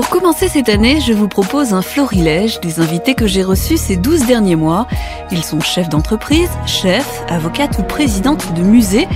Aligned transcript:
Pour 0.00 0.08
commencer 0.08 0.48
cette 0.48 0.70
année, 0.70 0.98
je 0.98 1.12
vous 1.12 1.28
propose 1.28 1.74
un 1.74 1.82
florilège 1.82 2.58
des 2.60 2.80
invités 2.80 3.14
que 3.14 3.26
j'ai 3.26 3.42
reçus 3.42 3.76
ces 3.76 3.96
12 3.96 4.24
derniers 4.24 4.56
mois. 4.56 4.86
Ils 5.30 5.44
sont 5.44 5.60
chefs 5.60 5.90
d'entreprise, 5.90 6.48
chefs, 6.64 7.22
avocates 7.28 7.78
ou 7.78 7.82
présidentes 7.82 8.54
de 8.54 8.62
musées, 8.62 9.06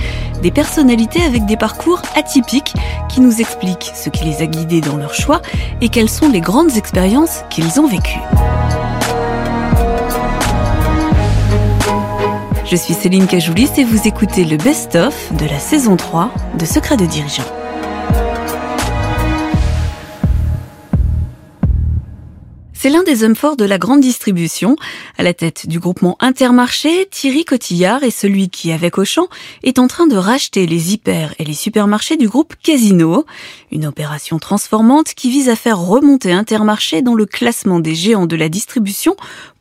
des 0.43 0.51
personnalités 0.51 1.23
avec 1.23 1.47
des 1.47 1.57
parcours 1.57 2.03
atypiques 2.15 2.75
qui 3.09 3.19
nous 3.19 3.41
expliquent 3.41 3.93
ce 3.95 4.11
qui 4.11 4.25
les 4.25 4.43
a 4.43 4.45
guidés 4.45 4.79
dans 4.79 4.95
leur 4.95 5.15
choix 5.15 5.41
et 5.81 5.89
quelles 5.89 6.07
sont 6.07 6.29
les 6.29 6.39
grandes 6.39 6.77
expériences 6.77 7.45
qu'ils 7.49 7.79
ont 7.79 7.87
vécues. 7.87 8.21
Je 12.63 12.75
suis 12.75 12.93
Céline 12.93 13.25
Cajoulis 13.25 13.71
et 13.77 13.83
vous 13.83 14.07
écoutez 14.07 14.45
le 14.45 14.57
best-of 14.57 15.33
de 15.33 15.45
la 15.45 15.57
saison 15.57 15.95
3 15.95 16.29
de 16.59 16.65
Secrets 16.65 16.97
de 16.97 17.07
dirigeants. 17.07 17.64
C'est 22.85 22.91
l'un 22.91 23.01
des 23.01 23.23
hommes 23.23 23.35
forts 23.35 23.57
de 23.57 23.65
la 23.65 23.79
grande 23.79 24.01
distribution. 24.01 24.75
À 25.17 25.23
la 25.23 25.33
tête 25.33 25.67
du 25.67 25.79
groupement 25.79 26.17
Intermarché, 26.19 27.07
Thierry 27.09 27.43
Cotillard 27.43 28.03
est 28.03 28.11
celui 28.11 28.49
qui, 28.49 28.71
avec 28.71 28.99
Auchan, 28.99 29.27
est 29.63 29.79
en 29.79 29.87
train 29.87 30.05
de 30.05 30.15
racheter 30.15 30.67
les 30.67 30.93
hyper 30.93 31.33
et 31.39 31.45
les 31.45 31.55
supermarchés 31.55 32.15
du 32.15 32.27
groupe 32.27 32.53
Casino. 32.61 33.25
Une 33.71 33.87
opération 33.87 34.37
transformante 34.37 35.15
qui 35.15 35.31
vise 35.31 35.49
à 35.49 35.55
faire 35.55 35.79
remonter 35.79 36.31
Intermarché 36.31 37.01
dans 37.01 37.15
le 37.15 37.25
classement 37.25 37.79
des 37.79 37.95
géants 37.95 38.27
de 38.27 38.35
la 38.35 38.49
distribution 38.49 39.15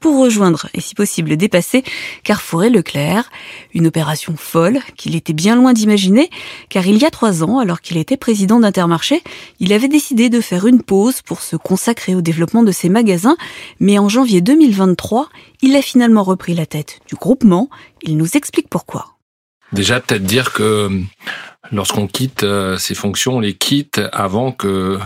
pour 0.04 0.20
rejoindre, 0.20 0.68
et 0.74 0.82
si 0.82 0.94
possible 0.94 1.34
dépasser, 1.38 1.82
Carrefour 2.24 2.64
et 2.64 2.68
Leclerc. 2.68 3.30
Une 3.72 3.86
opération 3.86 4.34
folle 4.36 4.80
qu'il 4.98 5.16
était 5.16 5.32
bien 5.32 5.56
loin 5.56 5.72
d'imaginer, 5.72 6.28
car 6.68 6.86
il 6.86 6.98
y 6.98 7.06
a 7.06 7.10
trois 7.10 7.42
ans, 7.42 7.58
alors 7.58 7.80
qu'il 7.80 7.96
était 7.96 8.18
président 8.18 8.60
d'Intermarché, 8.60 9.22
il 9.60 9.72
avait 9.72 9.88
décidé 9.88 10.28
de 10.28 10.42
faire 10.42 10.66
une 10.66 10.82
pause 10.82 11.22
pour 11.22 11.40
se 11.40 11.56
consacrer 11.56 12.14
au 12.14 12.20
développement 12.20 12.62
de 12.62 12.70
ses 12.70 12.90
magasins, 12.90 13.38
mais 13.80 13.98
en 13.98 14.10
janvier 14.10 14.42
2023, 14.42 15.30
il 15.62 15.74
a 15.74 15.80
finalement 15.80 16.22
repris 16.22 16.52
la 16.52 16.66
tête 16.66 17.00
du 17.08 17.14
groupement. 17.14 17.70
Il 18.02 18.18
nous 18.18 18.36
explique 18.36 18.68
pourquoi. 18.68 19.16
Déjà, 19.72 20.00
peut-être 20.00 20.24
dire 20.24 20.52
que 20.52 21.00
lorsqu'on 21.72 22.08
quitte 22.08 22.42
euh, 22.42 22.76
ces 22.76 22.94
fonctions, 22.94 23.36
on 23.36 23.40
les 23.40 23.54
quitte 23.54 24.02
avant 24.12 24.52
que 24.52 24.98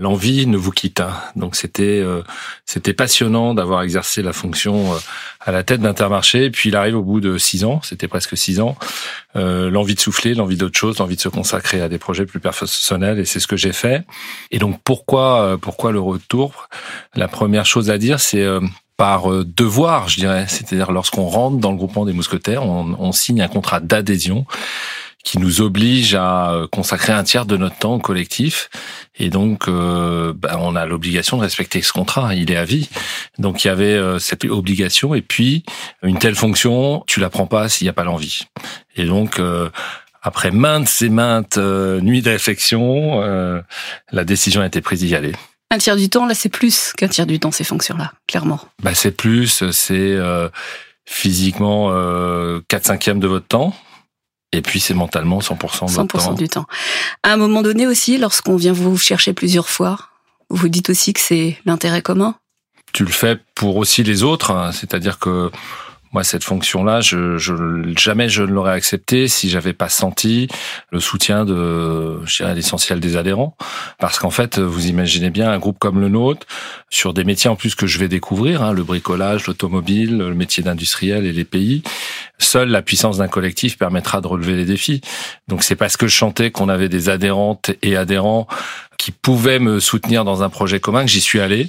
l'envie 0.00 0.46
ne 0.46 0.56
vous 0.56 0.72
quitte. 0.72 1.02
Donc 1.36 1.54
c'était 1.54 2.00
euh, 2.00 2.22
c'était 2.64 2.94
passionnant 2.94 3.54
d'avoir 3.54 3.82
exercé 3.82 4.22
la 4.22 4.32
fonction 4.32 4.94
euh, 4.94 4.96
à 5.40 5.52
la 5.52 5.62
tête 5.62 5.80
d'Intermarché. 5.80 6.50
Puis 6.50 6.70
il 6.70 6.76
arrive 6.76 6.96
au 6.96 7.02
bout 7.02 7.20
de 7.20 7.38
six 7.38 7.64
ans, 7.64 7.80
c'était 7.84 8.08
presque 8.08 8.36
six 8.36 8.60
ans, 8.60 8.76
euh, 9.36 9.70
l'envie 9.70 9.94
de 9.94 10.00
souffler, 10.00 10.34
l'envie 10.34 10.56
d'autre 10.56 10.78
chose, 10.78 10.98
l'envie 10.98 11.16
de 11.16 11.20
se 11.20 11.28
consacrer 11.28 11.82
à 11.82 11.88
des 11.88 11.98
projets 11.98 12.26
plus 12.26 12.40
personnels. 12.40 13.18
Et 13.20 13.24
c'est 13.24 13.40
ce 13.40 13.46
que 13.46 13.56
j'ai 13.56 13.72
fait. 13.72 14.04
Et 14.50 14.58
donc 14.58 14.80
pourquoi 14.82 15.58
pourquoi 15.60 15.92
le 15.92 16.00
retour? 16.00 16.68
La 17.14 17.28
première 17.28 17.66
chose 17.66 17.90
à 17.90 17.98
dire, 17.98 18.20
c'est 18.20 18.46
par 18.96 19.28
devoir, 19.44 20.08
je 20.08 20.16
dirais. 20.16 20.46
C'est-à-dire 20.48 20.92
lorsqu'on 20.92 21.26
rentre 21.26 21.58
dans 21.58 21.70
le 21.70 21.76
groupement 21.76 22.06
des 22.06 22.12
mousquetaires, 22.12 22.64
on, 22.64 22.96
on 22.98 23.12
signe 23.12 23.42
un 23.42 23.48
contrat 23.48 23.80
d'adhésion 23.80 24.46
qui 25.24 25.38
nous 25.38 25.60
oblige 25.60 26.14
à 26.14 26.52
euh, 26.52 26.66
consacrer 26.66 27.12
un 27.12 27.22
tiers 27.22 27.46
de 27.46 27.56
notre 27.56 27.76
temps 27.76 27.94
au 27.94 27.98
collectif. 27.98 28.70
Et 29.18 29.28
donc, 29.28 29.68
euh, 29.68 30.32
bah, 30.34 30.56
on 30.60 30.76
a 30.76 30.86
l'obligation 30.86 31.36
de 31.36 31.42
respecter 31.42 31.82
ce 31.82 31.92
contrat. 31.92 32.34
Il 32.34 32.50
est 32.50 32.56
à 32.56 32.64
vie. 32.64 32.88
Donc, 33.38 33.64
il 33.64 33.68
y 33.68 33.70
avait 33.70 33.84
euh, 33.84 34.18
cette 34.18 34.44
obligation. 34.44 35.14
Et 35.14 35.22
puis, 35.22 35.64
une 36.02 36.18
telle 36.18 36.34
fonction, 36.34 37.04
tu 37.06 37.20
la 37.20 37.30
prends 37.30 37.46
pas 37.46 37.68
s'il 37.68 37.84
n'y 37.84 37.90
a 37.90 37.94
pas 37.94 38.04
l'envie. 38.04 38.46
Et 38.96 39.04
donc, 39.04 39.40
après 40.22 40.50
maintes 40.50 41.00
et 41.00 41.08
maintes 41.08 41.58
nuits 41.58 42.22
de 42.22 42.30
réflexion, 42.30 43.22
la 44.10 44.24
décision 44.24 44.60
a 44.60 44.66
été 44.66 44.80
prise 44.80 45.00
d'y 45.00 45.14
aller. 45.14 45.32
Un 45.70 45.78
tiers 45.78 45.96
du 45.96 46.08
temps, 46.08 46.26
là, 46.26 46.34
c'est 46.34 46.48
plus 46.48 46.92
qu'un 46.96 47.08
tiers 47.08 47.26
du 47.26 47.38
temps, 47.38 47.52
ces 47.52 47.64
fonctions-là, 47.64 48.12
clairement. 48.26 48.60
Bah, 48.82 48.94
c'est 48.94 49.12
plus, 49.12 49.70
c'est 49.70 50.18
physiquement 51.10 51.88
euh, 51.90 52.60
4 52.68 52.86
cinquièmes 52.86 53.20
de 53.20 53.26
votre 53.26 53.46
temps. 53.46 53.74
Et 54.52 54.62
puis 54.62 54.80
c'est 54.80 54.94
mentalement 54.94 55.38
100%, 55.38 56.06
de 56.06 56.20
100 56.20 56.34
du 56.34 56.48
temps. 56.48 56.66
À 57.22 57.32
un 57.32 57.36
moment 57.36 57.62
donné 57.62 57.86
aussi, 57.86 58.18
lorsqu'on 58.18 58.56
vient 58.56 58.72
vous 58.72 58.96
chercher 58.98 59.32
plusieurs 59.32 59.68
fois, 59.68 59.98
vous 60.48 60.68
dites 60.68 60.90
aussi 60.90 61.12
que 61.12 61.20
c'est 61.20 61.58
l'intérêt 61.64 62.02
commun 62.02 62.34
Tu 62.92 63.04
le 63.04 63.12
fais 63.12 63.38
pour 63.54 63.76
aussi 63.76 64.02
les 64.02 64.24
autres, 64.24 64.50
hein. 64.50 64.72
c'est-à-dire 64.72 65.18
que 65.18 65.50
moi, 66.12 66.24
cette 66.24 66.42
fonction-là, 66.42 67.00
je, 67.00 67.38
je, 67.38 67.54
jamais 67.96 68.28
je 68.28 68.42
ne 68.42 68.48
l'aurais 68.48 68.72
acceptée 68.72 69.28
si 69.28 69.48
j'avais 69.48 69.72
pas 69.72 69.88
senti 69.88 70.48
le 70.90 70.98
soutien 70.98 71.44
de, 71.44 72.18
l'essentiel 72.52 72.98
des 72.98 73.16
adhérents. 73.16 73.56
Parce 74.00 74.18
qu'en 74.18 74.30
fait, 74.30 74.58
vous 74.58 74.88
imaginez 74.88 75.30
bien 75.30 75.52
un 75.52 75.58
groupe 75.58 75.78
comme 75.78 76.00
le 76.00 76.08
nôtre, 76.08 76.48
sur 76.88 77.14
des 77.14 77.22
métiers 77.22 77.48
en 77.48 77.54
plus 77.54 77.76
que 77.76 77.86
je 77.86 77.98
vais 77.98 78.08
découvrir, 78.08 78.62
hein, 78.62 78.72
le 78.72 78.82
bricolage, 78.82 79.46
l'automobile, 79.46 80.18
le 80.18 80.34
métier 80.34 80.64
d'industriel 80.64 81.26
et 81.26 81.32
les 81.32 81.44
pays, 81.44 81.84
seule 82.40 82.68
la 82.68 82.82
puissance 82.82 83.18
d'un 83.18 83.28
collectif 83.28 83.78
permettra 83.78 84.20
de 84.20 84.26
relever 84.26 84.54
les 84.54 84.64
défis. 84.64 85.00
Donc 85.48 85.62
c'est 85.62 85.76
parce 85.76 85.96
que 85.96 86.06
je 86.06 86.14
chantais 86.14 86.50
qu'on 86.50 86.68
avait 86.68 86.88
des 86.88 87.08
adhérentes 87.08 87.70
et 87.82 87.96
adhérents 87.96 88.46
qui 89.00 89.12
pouvaient 89.12 89.58
me 89.58 89.80
soutenir 89.80 90.26
dans 90.26 90.42
un 90.42 90.50
projet 90.50 90.78
commun 90.78 91.06
que 91.06 91.10
j'y 91.10 91.22
suis 91.22 91.40
allé. 91.40 91.68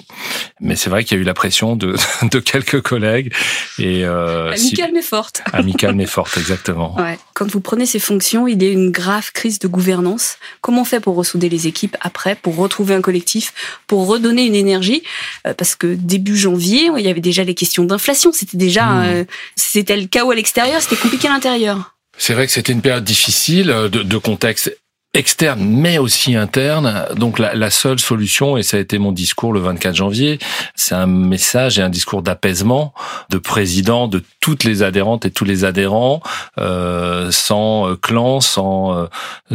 Mais 0.59 0.75
c'est 0.75 0.89
vrai 0.89 1.05
qu'il 1.05 1.15
y 1.15 1.19
a 1.19 1.23
eu 1.23 1.25
la 1.25 1.33
pression 1.33 1.77
de, 1.77 1.95
de 2.29 2.39
quelques 2.39 2.81
collègues. 2.81 3.31
Et, 3.79 4.03
euh, 4.03 4.51
amicale 4.51 4.91
mais 4.93 5.01
forte. 5.01 5.41
Amicale 5.53 5.95
mais 5.95 6.07
forte, 6.07 6.37
exactement. 6.37 6.93
Ouais. 6.97 7.17
Quand 7.33 7.49
vous 7.49 7.61
prenez 7.61 7.85
ces 7.85 7.99
fonctions, 7.99 8.49
il 8.49 8.61
y 8.61 8.67
a 8.67 8.71
une 8.71 8.91
grave 8.91 9.31
crise 9.31 9.59
de 9.59 9.69
gouvernance. 9.69 10.39
Comment 10.59 10.81
on 10.81 10.85
fait 10.85 10.99
pour 10.99 11.15
ressouder 11.15 11.47
les 11.47 11.67
équipes 11.67 11.95
après, 12.01 12.35
pour 12.35 12.57
retrouver 12.57 12.95
un 12.95 13.01
collectif, 13.01 13.53
pour 13.87 14.07
redonner 14.07 14.45
une 14.45 14.55
énergie? 14.55 15.01
Euh, 15.47 15.53
Parce 15.53 15.75
que 15.75 15.87
début 15.87 16.35
janvier, 16.35 16.89
il 16.97 17.05
y 17.05 17.09
avait 17.09 17.21
déjà 17.21 17.45
les 17.45 17.55
questions 17.55 17.85
d'inflation. 17.85 18.33
C'était 18.33 18.57
déjà, 18.57 18.87
hmm. 18.87 19.05
euh, 19.05 19.23
c'était 19.55 19.95
le 19.95 20.07
chaos 20.07 20.31
à 20.31 20.35
l'extérieur, 20.35 20.60
c'était 20.79 20.95
compliqué 20.95 21.27
à 21.27 21.31
l'intérieur. 21.31 21.95
C'est 22.17 22.33
vrai 22.33 22.45
que 22.45 22.51
c'était 22.51 22.73
une 22.73 22.81
période 22.81 23.03
difficile 23.03 23.67
de, 23.67 24.03
de 24.03 24.17
contexte 24.17 24.75
externe 25.13 25.61
mais 25.61 25.97
aussi 25.97 26.35
interne. 26.35 27.05
Donc 27.15 27.39
la, 27.39 27.53
la, 27.53 27.69
seule 27.69 27.99
solution, 27.99 28.57
et 28.57 28.63
ça 28.63 28.77
a 28.77 28.79
été 28.79 28.97
mon 28.97 29.11
discours 29.11 29.53
le 29.53 29.59
24 29.59 29.95
janvier, 29.95 30.39
c'est 30.75 30.95
un 30.95 31.07
message 31.07 31.79
et 31.79 31.81
un 31.81 31.89
discours 31.89 32.21
d'apaisement 32.21 32.93
de 33.29 33.37
président 33.37 34.07
de 34.07 34.23
toutes 34.41 34.63
les 34.63 34.83
adhérentes 34.83 35.25
et 35.25 35.31
tous 35.31 35.45
les 35.45 35.63
adhérents, 35.63 36.21
euh, 36.57 37.29
sans 37.31 37.91
euh, 37.91 37.95
clan, 37.95 38.41
sans 38.41 38.97
euh, 38.97 39.07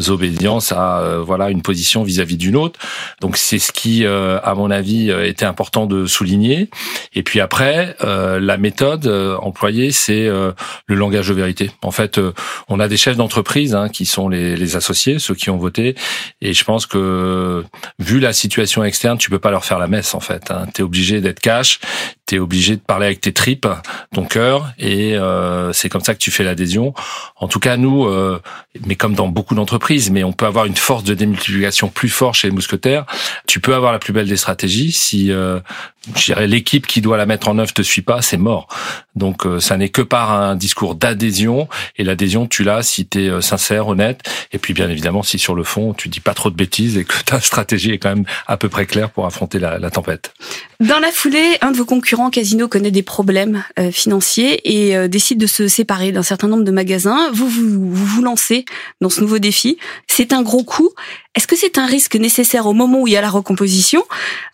obédience 0.09 0.73
à 0.73 1.01
euh, 1.01 1.21
voilà 1.21 1.51
une 1.51 1.61
position 1.61 2.05
vis-à-vis 2.05 2.37
d'une 2.37 2.57
autre. 2.57 2.79
Donc 3.21 3.37
c'est 3.37 3.59
ce 3.59 3.73
qui, 3.73 4.07
à 4.07 4.55
mon 4.55 4.71
avis, 4.71 5.11
était 5.11 5.45
important 5.45 5.87
de 5.87 6.07
souligner. 6.07 6.71
Et 7.15 7.25
puis 7.25 7.41
après, 7.41 7.97
la 8.01 8.57
méthode 8.57 9.07
employée, 9.41 9.91
c'est 9.91 10.29
le 10.29 10.95
langage 10.95 11.29
de 11.29 11.35
vérité. 11.35 11.73
En 11.83 11.91
fait, 11.91 12.21
on 12.69 12.79
a 12.79 12.87
des 12.87 12.97
chefs 12.97 13.17
d'entreprise 13.17 13.75
hein, 13.75 13.89
qui 13.89 14.07
sont 14.07 14.29
les, 14.29 14.55
les 14.57 14.77
associés, 14.77 15.19
ceux 15.19 15.35
qui 15.35 15.51
ont 15.51 15.57
voté. 15.57 15.97
Et 16.41 16.53
je 16.53 16.65
pense 16.65 16.87
que 16.87 17.65
vu 17.99 18.21
la 18.21 18.33
situation 18.33 18.85
externe, 18.85 19.19
tu 19.19 19.31
peux 19.31 19.41
pas 19.41 19.51
leur 19.51 19.65
faire 19.65 19.79
la 19.79 19.89
messe 19.89 20.15
en 20.15 20.21
fait. 20.21 20.51
Hein. 20.51 20.67
Tu 20.73 20.83
es 20.83 20.85
obligé 20.85 21.21
d'être 21.21 21.41
cash, 21.41 21.81
tu 22.27 22.37
es 22.37 22.39
obligé 22.39 22.77
de 22.77 22.81
parler 22.81 23.07
avec 23.07 23.21
tes 23.21 23.33
tripes, 23.33 23.69
ton 24.13 24.25
cœur, 24.25 24.73
et 24.79 25.17
euh, 25.17 25.73
c'est 25.73 25.89
comme 25.89 26.01
ça 26.01 26.15
que 26.15 26.19
tu 26.19 26.31
fais 26.31 26.45
l'adhésion. 26.45 26.93
En 27.37 27.49
tout 27.49 27.61
cas, 27.61 27.77
nous, 27.77 28.05
euh, 28.07 28.41
mais 28.85 28.97
comme 28.97 29.15
dans 29.15 29.29
beaucoup 29.29 29.55
d'entreprises, 29.55 30.11
mais 30.11 30.25
on 30.25 30.33
peut 30.33 30.47
avoir 30.47 30.67
une 30.67 30.77
force 30.77 31.05
de 31.05 31.15
démultiplication 31.15 31.89
plus 31.89 32.09
forte 32.09 32.35
chez 32.35 32.49
les 32.49 32.55
mousquetaires. 32.55 33.07
Tu 33.47 33.61
peux 33.61 33.75
avoir 33.75 33.93
la 33.93 33.99
plus 33.99 34.13
belle 34.13 34.29
des 34.29 34.37
stratégies. 34.37 34.93
Si 34.93 35.31
euh, 35.31 36.47
l'équipe 36.47 36.87
qui 36.87 37.01
doit 37.01 37.17
la 37.17 37.27
mettre 37.27 37.49
en 37.49 37.59
œuvre 37.59 37.73
te 37.73 37.83
suit 37.83 38.03
pas, 38.03 38.23
c'est 38.23 38.37
mort. 38.37 38.69
Donc 39.15 39.47
euh, 39.47 39.61
ça 39.61 39.77
n'est 39.77 39.89
que 39.89 40.03
par 40.03 40.31
un 40.33 40.55
discours 40.55 40.95
d'adhésion 40.95 41.69
et 41.97 42.05
l'adhésion 42.05 42.47
tu 42.47 42.65
l'as 42.65 42.83
si 42.83 43.07
tu 43.07 43.25
es 43.25 43.29
euh, 43.29 43.41
sincère, 43.41 43.89
honnête 43.89 44.23
et 44.53 44.59
puis 44.59 44.75
bien 44.75 44.89
évidemment 44.89 45.23
si 45.23 45.39
sur 45.39 45.55
le 45.55 45.65
fond 45.65 45.95
tu 45.95 46.09
dis 46.09 46.21
pas 46.21 46.35
trop 46.35 46.51
de 46.51 46.57
bêtises 46.57 46.97
et 46.97 47.05
que 47.05 47.23
ta 47.25 47.41
stratégie 47.41 47.91
est 47.93 47.99
quand 47.99 48.11
même 48.11 48.25
à 48.47 48.57
peu 48.57 48.69
près 48.69 48.87
claire 48.87 49.11
pour 49.11 49.27
affronter 49.27 49.59
la 49.59 49.91
tempête. 49.91 50.33
Dans 50.81 50.99
la 51.01 51.11
foulée, 51.11 51.57
un 51.63 51.71
de 51.71 51.77
vos 51.77 51.87
concurrents, 51.87 52.29
Casino, 52.29 52.69
connaît 52.69 52.91
des 52.91 53.03
problèmes 53.03 53.65
euh, 53.79 53.91
financiers 53.91 54.61
et 54.65 54.95
euh, 54.97 55.09
décide 55.09 55.39
de 55.39 55.47
se 55.47 55.69
séparer 55.69 56.13
d'un 56.13 56.23
certain 56.23 56.49
nombre 56.49 56.65
de 56.65 56.71
magasins. 56.71 57.31
Vous, 57.33 57.49
vous 57.49 57.67
vous, 57.95 58.05
vous 58.07 58.23
lancez 58.23 58.67
dans 59.01 59.09
ce 59.09 59.23
nouveau 59.23 59.39
défi. 59.39 59.79
C'est 60.07 60.35
un 60.35 60.43
gros 60.43 60.65
coup. 60.65 60.91
Est-ce 61.35 61.47
que 61.47 61.57
c'est 61.57 61.77
un 61.77 61.85
risque 61.85 62.17
nécessaire 62.17 62.67
au 62.67 62.73
moment 62.73 63.03
où 63.03 63.07
il 63.07 63.13
y 63.13 63.17
a 63.17 63.21
la 63.21 63.29
recomposition 63.29 64.03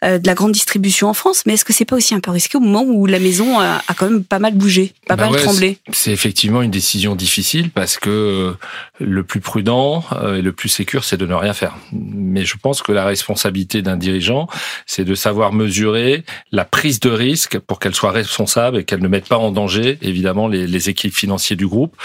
euh, 0.05 0.19
de 0.19 0.27
la 0.27 0.35
grande 0.35 0.51
distribution 0.51 1.09
en 1.09 1.15
France 1.15 1.43
Mais 1.47 1.55
est-ce 1.55 1.65
que 1.65 1.73
c'est 1.73 1.85
pas 1.85 1.95
aussi 1.95 2.13
un 2.15 2.21
peu 2.21 2.33
risqué 2.33 2.57
au 2.57 2.61
moment 2.61 2.83
où 2.83 3.07
la 3.07 3.21
maison 3.21 3.61
a, 3.61 3.81
a 3.87 3.95
quand 3.95 4.11
même 4.11 4.25
pas 4.25 4.41
mal 4.41 4.55
bougé, 4.55 4.93
pas 5.07 5.15
Bah 5.15 5.25
mal 5.25 5.35
ouais, 5.35 5.43
tremblé? 5.43 5.79
C'est 5.93 6.11
effectivement 6.11 6.61
une 6.63 6.73
décision 6.73 7.15
difficile 7.15 7.71
parce 7.71 7.99
que 7.99 8.55
le 8.99 9.23
plus 9.23 9.41
prudent 9.41 10.05
et 10.37 10.43
le 10.43 10.53
plus 10.53 10.69
sécur, 10.69 11.05
c'est 11.05 11.17
de 11.17 11.27
ne 11.27 11.35
rien 11.35 11.53
faire. 11.53 11.77
Mais 11.93 12.45
je 12.45 12.57
pense 12.57 12.83
que 12.83 12.91
la 12.91 13.05
responsabilité 13.05 13.83
d'un 13.83 13.97
dirigeant, 13.97 14.49
c'est 14.85 15.05
de 15.05 15.15
savoir 15.15 15.53
mesurer 15.53 16.12
la 16.51 16.65
prise 16.65 17.01
de 17.01 17.11
risque 17.11 17.59
pour 17.59 17.79
qu'elle 17.79 17.95
soit 17.95 18.11
responsable 18.11 18.79
et 18.79 18.85
qu'elle 18.85 19.03
ne 19.03 19.09
mette 19.09 19.29
pas 19.29 19.39
en 19.39 19.51
danger, 19.51 19.99
évidemment, 20.03 20.49
les, 20.49 20.83
équipes 20.83 21.15
financiers 21.15 21.55
du 21.55 21.69
groupe. 21.69 21.97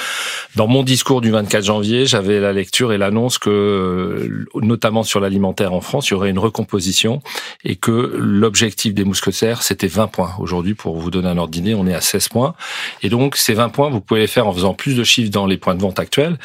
Dans 0.56 0.68
mon 0.68 0.84
discours 0.84 1.20
du 1.20 1.32
24 1.32 1.64
janvier, 1.64 2.06
j'avais 2.06 2.40
la 2.40 2.54
lecture 2.54 2.94
et 2.94 3.00
l'annonce 3.00 3.40
que, 3.40 3.50
euh, 3.50 4.46
notamment 4.62 5.02
sur 5.02 5.20
l'alimentaire 5.20 5.74
en 5.74 5.82
France, 5.82 6.10
il 6.10 6.12
y 6.12 6.14
aurait 6.14 6.30
une 6.30 6.38
recomposition 6.38 7.22
et 7.64 7.76
que 7.76 8.16
l'objectif 8.16 8.94
des 8.94 9.04
mousquetaires, 9.04 9.64
c'était 9.64 9.88
20 9.88 10.08
points. 10.08 10.34
Aujourd'hui, 10.38 10.76
pour 10.76 10.98
vous 10.98 11.10
donner 11.10 11.30
un 11.30 11.38
ordre 11.38 11.58
on 11.76 11.88
est 11.88 11.94
à 11.94 12.02
16 12.02 12.30
points. 12.30 12.56
Et 13.02 13.10
donc, 13.10 13.36
ces 13.36 13.54
20 13.54 13.70
points, 13.70 13.90
vous 13.90 14.02
pouvez 14.02 14.22
les 14.22 14.28
faire 14.28 14.48
en 14.48 14.54
faisant 14.54 14.74
plus 14.74 14.96
de 14.96 15.04
chiffres 15.04 15.32
dans 15.32 15.46
les 15.46 15.58
points 15.58 15.76
de 15.76 15.82
vente 15.82 16.00
actuels, 16.00 16.38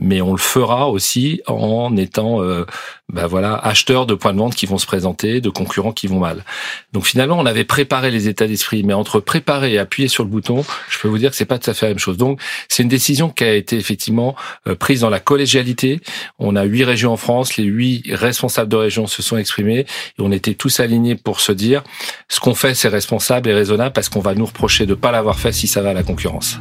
mais 0.00 0.20
on 0.20 0.32
le 0.32 0.38
fera 0.38 0.88
aussi 0.88 1.40
en 1.46 1.96
étant, 1.96 2.42
euh, 2.42 2.64
ben 3.12 3.28
voilà, 3.28 3.54
acheteur 3.54 4.04
de 4.04 4.14
points 4.14 4.32
de 4.32 4.38
vente 4.38 4.54
qui 4.56 4.66
vont 4.66 4.78
se 4.78 4.86
présenter, 4.86 5.40
de 5.40 5.48
concurrents 5.48 5.92
qui 5.92 6.08
vont 6.08 6.18
mal. 6.18 6.44
Donc 6.92 7.06
finalement, 7.06 7.38
on 7.38 7.46
avait 7.46 7.64
préparé 7.64 8.10
les 8.10 8.26
états 8.26 8.48
d'esprit, 8.48 8.82
mais 8.82 8.94
entre 8.94 9.20
préparer 9.20 9.74
et 9.74 9.78
appuyer 9.78 10.08
sur 10.08 10.24
le 10.24 10.30
bouton, 10.30 10.64
je 10.88 10.98
peux 10.98 11.06
vous 11.06 11.18
dire 11.18 11.30
que 11.30 11.36
c'est 11.36 11.44
pas 11.44 11.58
tout 11.58 11.70
à 11.70 11.74
fait 11.74 11.86
la 11.86 11.90
même 11.90 12.00
chose. 12.00 12.16
Donc 12.16 12.40
c'est 12.68 12.82
une 12.82 12.88
décision 12.88 13.30
qui 13.30 13.44
a 13.44 13.54
été 13.54 13.76
effectivement 13.76 14.34
euh, 14.66 14.74
prise 14.74 15.00
dans 15.00 15.10
la 15.10 15.20
collégialité. 15.20 16.00
On 16.40 16.56
a 16.56 16.64
huit 16.64 16.84
régions 16.84 17.12
en 17.12 17.16
France, 17.16 17.56
les 17.56 17.64
huit 17.64 18.02
responsables 18.12 18.70
de 18.70 18.76
région 18.76 19.06
se 19.06 19.22
sont 19.22 19.36
exprimés 19.36 19.80
et 19.80 19.86
on 20.18 20.32
était 20.32 20.54
tous 20.54 20.80
alignés 20.80 21.14
pour 21.14 21.40
se 21.40 21.52
dire 21.52 21.84
ce 22.28 22.40
qu'on 22.40 22.54
fait 22.54 22.74
c'est 22.74 22.88
responsable 22.88 23.48
et 23.48 23.54
raisonnable 23.54 23.92
parce 23.92 24.08
qu'on 24.08 24.20
va 24.20 24.34
nous 24.34 24.46
reprocher 24.46 24.84
de 24.84 24.94
pas 24.94 25.12
l'avoir 25.12 25.38
fait 25.38 25.52
si 25.52 25.68
ça 25.68 25.80
va 25.80 25.90
à 25.90 25.94
la 25.94 26.02
concurrence. 26.02 26.58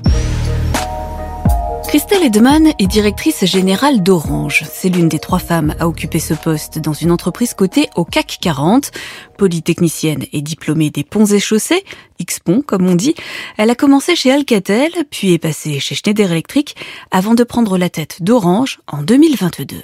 Christelle 1.95 2.23
Edeman 2.23 2.73
est 2.77 2.87
directrice 2.87 3.45
générale 3.45 4.03
d'Orange. 4.03 4.65
C'est 4.69 4.89
l'une 4.89 5.07
des 5.07 5.17
trois 5.17 5.39
femmes 5.39 5.73
à 5.79 5.87
occuper 5.87 6.19
ce 6.19 6.33
poste 6.33 6.77
dans 6.77 6.91
une 6.91 7.09
entreprise 7.09 7.53
cotée 7.53 7.87
au 7.95 8.03
CAC 8.03 8.39
40. 8.41 8.91
Polytechnicienne 9.37 10.25
et 10.33 10.41
diplômée 10.41 10.89
des 10.89 11.05
ponts 11.05 11.25
et 11.25 11.39
chaussées, 11.39 11.85
X-Pont 12.19 12.61
comme 12.63 12.85
on 12.85 12.95
dit, 12.95 13.15
elle 13.57 13.69
a 13.69 13.75
commencé 13.75 14.13
chez 14.17 14.29
Alcatel, 14.29 14.91
puis 15.09 15.31
est 15.31 15.37
passée 15.37 15.79
chez 15.79 15.95
Schneider 15.95 16.33
Electric 16.33 16.75
avant 17.11 17.33
de 17.33 17.45
prendre 17.45 17.77
la 17.77 17.89
tête 17.89 18.21
d'Orange 18.21 18.81
en 18.87 19.01
2022. 19.01 19.77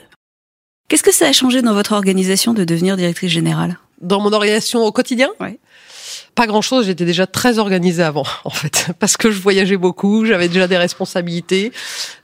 Qu'est-ce 0.90 1.04
que 1.04 1.14
ça 1.14 1.30
a 1.30 1.32
changé 1.32 1.62
dans 1.62 1.74
votre 1.74 1.94
organisation 1.94 2.54
de 2.54 2.66
devenir 2.66 2.98
directrice 2.98 3.32
générale? 3.32 3.80
Dans 4.02 4.20
mon 4.20 4.34
organisation 4.34 4.84
au 4.84 4.92
quotidien? 4.92 5.30
Ouais. 5.40 5.62
Pas 6.36 6.48
grand-chose, 6.48 6.86
j'étais 6.86 7.06
déjà 7.06 7.28
très 7.28 7.60
organisée 7.60 8.04
avant, 8.04 8.26
en 8.46 8.50
fait, 8.50 8.88
parce 9.00 9.18
que 9.18 9.32
je 9.32 9.40
voyageais 9.40 9.78
beaucoup, 9.78 10.26
j'avais 10.26 10.48
déjà 10.48 10.68
des 10.68 10.78
responsabilités. 10.78 11.72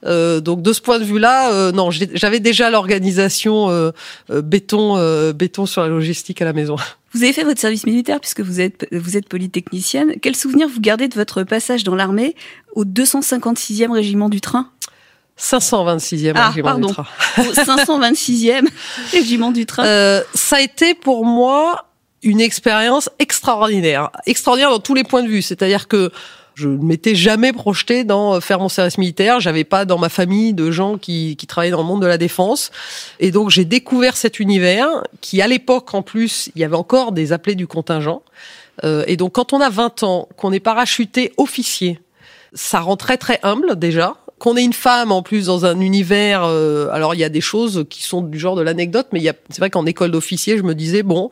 Euh, 0.05 0.39
donc 0.39 0.61
de 0.61 0.73
ce 0.73 0.81
point 0.81 0.99
de 0.99 1.03
vue-là, 1.03 1.51
euh, 1.51 1.71
non, 1.71 1.89
j'avais 1.91 2.39
déjà 2.39 2.69
l'organisation 2.69 3.69
euh, 3.69 3.91
euh, 4.29 4.41
béton, 4.41 4.97
euh, 4.97 5.33
béton 5.33 5.65
sur 5.65 5.81
la 5.81 5.87
logistique 5.87 6.41
à 6.41 6.45
la 6.45 6.53
maison. 6.53 6.75
Vous 7.13 7.23
avez 7.23 7.33
fait 7.33 7.43
votre 7.43 7.59
service 7.59 7.85
militaire 7.85 8.19
puisque 8.19 8.41
vous 8.41 8.59
êtes, 8.59 8.85
vous 8.91 9.17
êtes 9.17 9.27
polytechnicienne. 9.27 10.15
Quel 10.21 10.35
souvenir 10.35 10.67
vous 10.67 10.81
gardez 10.81 11.07
de 11.07 11.15
votre 11.15 11.43
passage 11.43 11.83
dans 11.83 11.95
l'armée 11.95 12.35
au 12.75 12.83
256e 12.85 13.91
régiment 13.91 14.29
du 14.29 14.39
train? 14.41 14.69
526e 15.39 16.33
Ah, 16.35 16.49
régiment 16.49 16.77
du 16.77 16.93
train. 16.93 17.05
Au 17.37 17.41
526e 17.53 18.67
régiment 19.11 19.51
du 19.51 19.65
train 19.65 19.85
Euh, 19.85 20.21
ça 20.33 20.57
a 20.57 20.61
été 20.61 20.93
pour 20.93 21.25
moi 21.25 21.86
une 22.23 22.41
expérience 22.41 23.09
extraordinaire, 23.19 24.11
extraordinaire 24.25 24.71
dans 24.71 24.79
tous 24.79 24.93
les 24.93 25.03
points 25.03 25.23
de 25.23 25.27
vue. 25.27 25.41
C'est-à-dire 25.41 25.87
que 25.87 26.11
je 26.57 26.67
ne 26.69 26.83
m'étais 26.83 27.13
jamais 27.13 27.53
projeté 27.53 28.03
dans 28.03 28.33
euh, 28.33 28.39
faire 28.39 28.59
mon 28.59 28.67
service 28.67 28.97
militaire. 28.97 29.39
J'avais 29.39 29.63
pas 29.63 29.85
dans 29.85 29.99
ma 29.99 30.09
famille 30.09 30.55
de 30.55 30.71
gens 30.71 30.97
qui, 30.97 31.35
qui 31.35 31.45
travaillaient 31.45 31.71
dans 31.71 31.83
le 31.83 31.87
monde 31.87 32.01
de 32.01 32.07
la 32.07 32.17
défense. 32.17 32.71
Et 33.19 33.29
donc, 33.29 33.51
j'ai 33.51 33.63
découvert 33.63 34.17
cet 34.17 34.39
univers 34.39 34.87
qui, 35.21 35.39
à 35.43 35.47
l'époque, 35.47 35.93
en 35.93 36.01
plus, 36.01 36.49
il 36.55 36.61
y 36.61 36.63
avait 36.63 36.75
encore 36.75 37.11
des 37.11 37.31
appelés 37.31 37.53
du 37.53 37.67
contingent. 37.67 38.23
Euh, 38.83 39.03
et 39.05 39.17
donc, 39.17 39.33
quand 39.33 39.53
on 39.53 39.61
a 39.61 39.69
20 39.69 40.01
ans, 40.01 40.27
qu'on 40.35 40.51
est 40.51 40.59
parachuté 40.59 41.31
officier, 41.37 41.99
ça 42.53 42.79
rend 42.79 42.97
très, 42.97 43.17
très 43.17 43.39
humble, 43.43 43.77
déjà. 43.77 44.15
Qu'on 44.39 44.57
ait 44.57 44.63
une 44.63 44.73
femme, 44.73 45.11
en 45.11 45.21
plus, 45.21 45.45
dans 45.45 45.65
un 45.65 45.79
univers... 45.79 46.43
euh, 46.43 46.89
alors, 46.91 47.13
il 47.13 47.19
y 47.19 47.23
a 47.23 47.29
des 47.29 47.41
choses 47.41 47.85
qui 47.87 48.01
sont 48.01 48.21
du 48.21 48.39
genre 48.39 48.55
de 48.55 48.63
l'anecdote, 48.63 49.09
mais 49.11 49.21
c'est 49.51 49.59
vrai 49.59 49.69
qu'en 49.69 49.85
école 49.85 50.09
d'officier, 50.09 50.57
je 50.57 50.63
me 50.63 50.73
disais, 50.73 51.03
bon... 51.03 51.29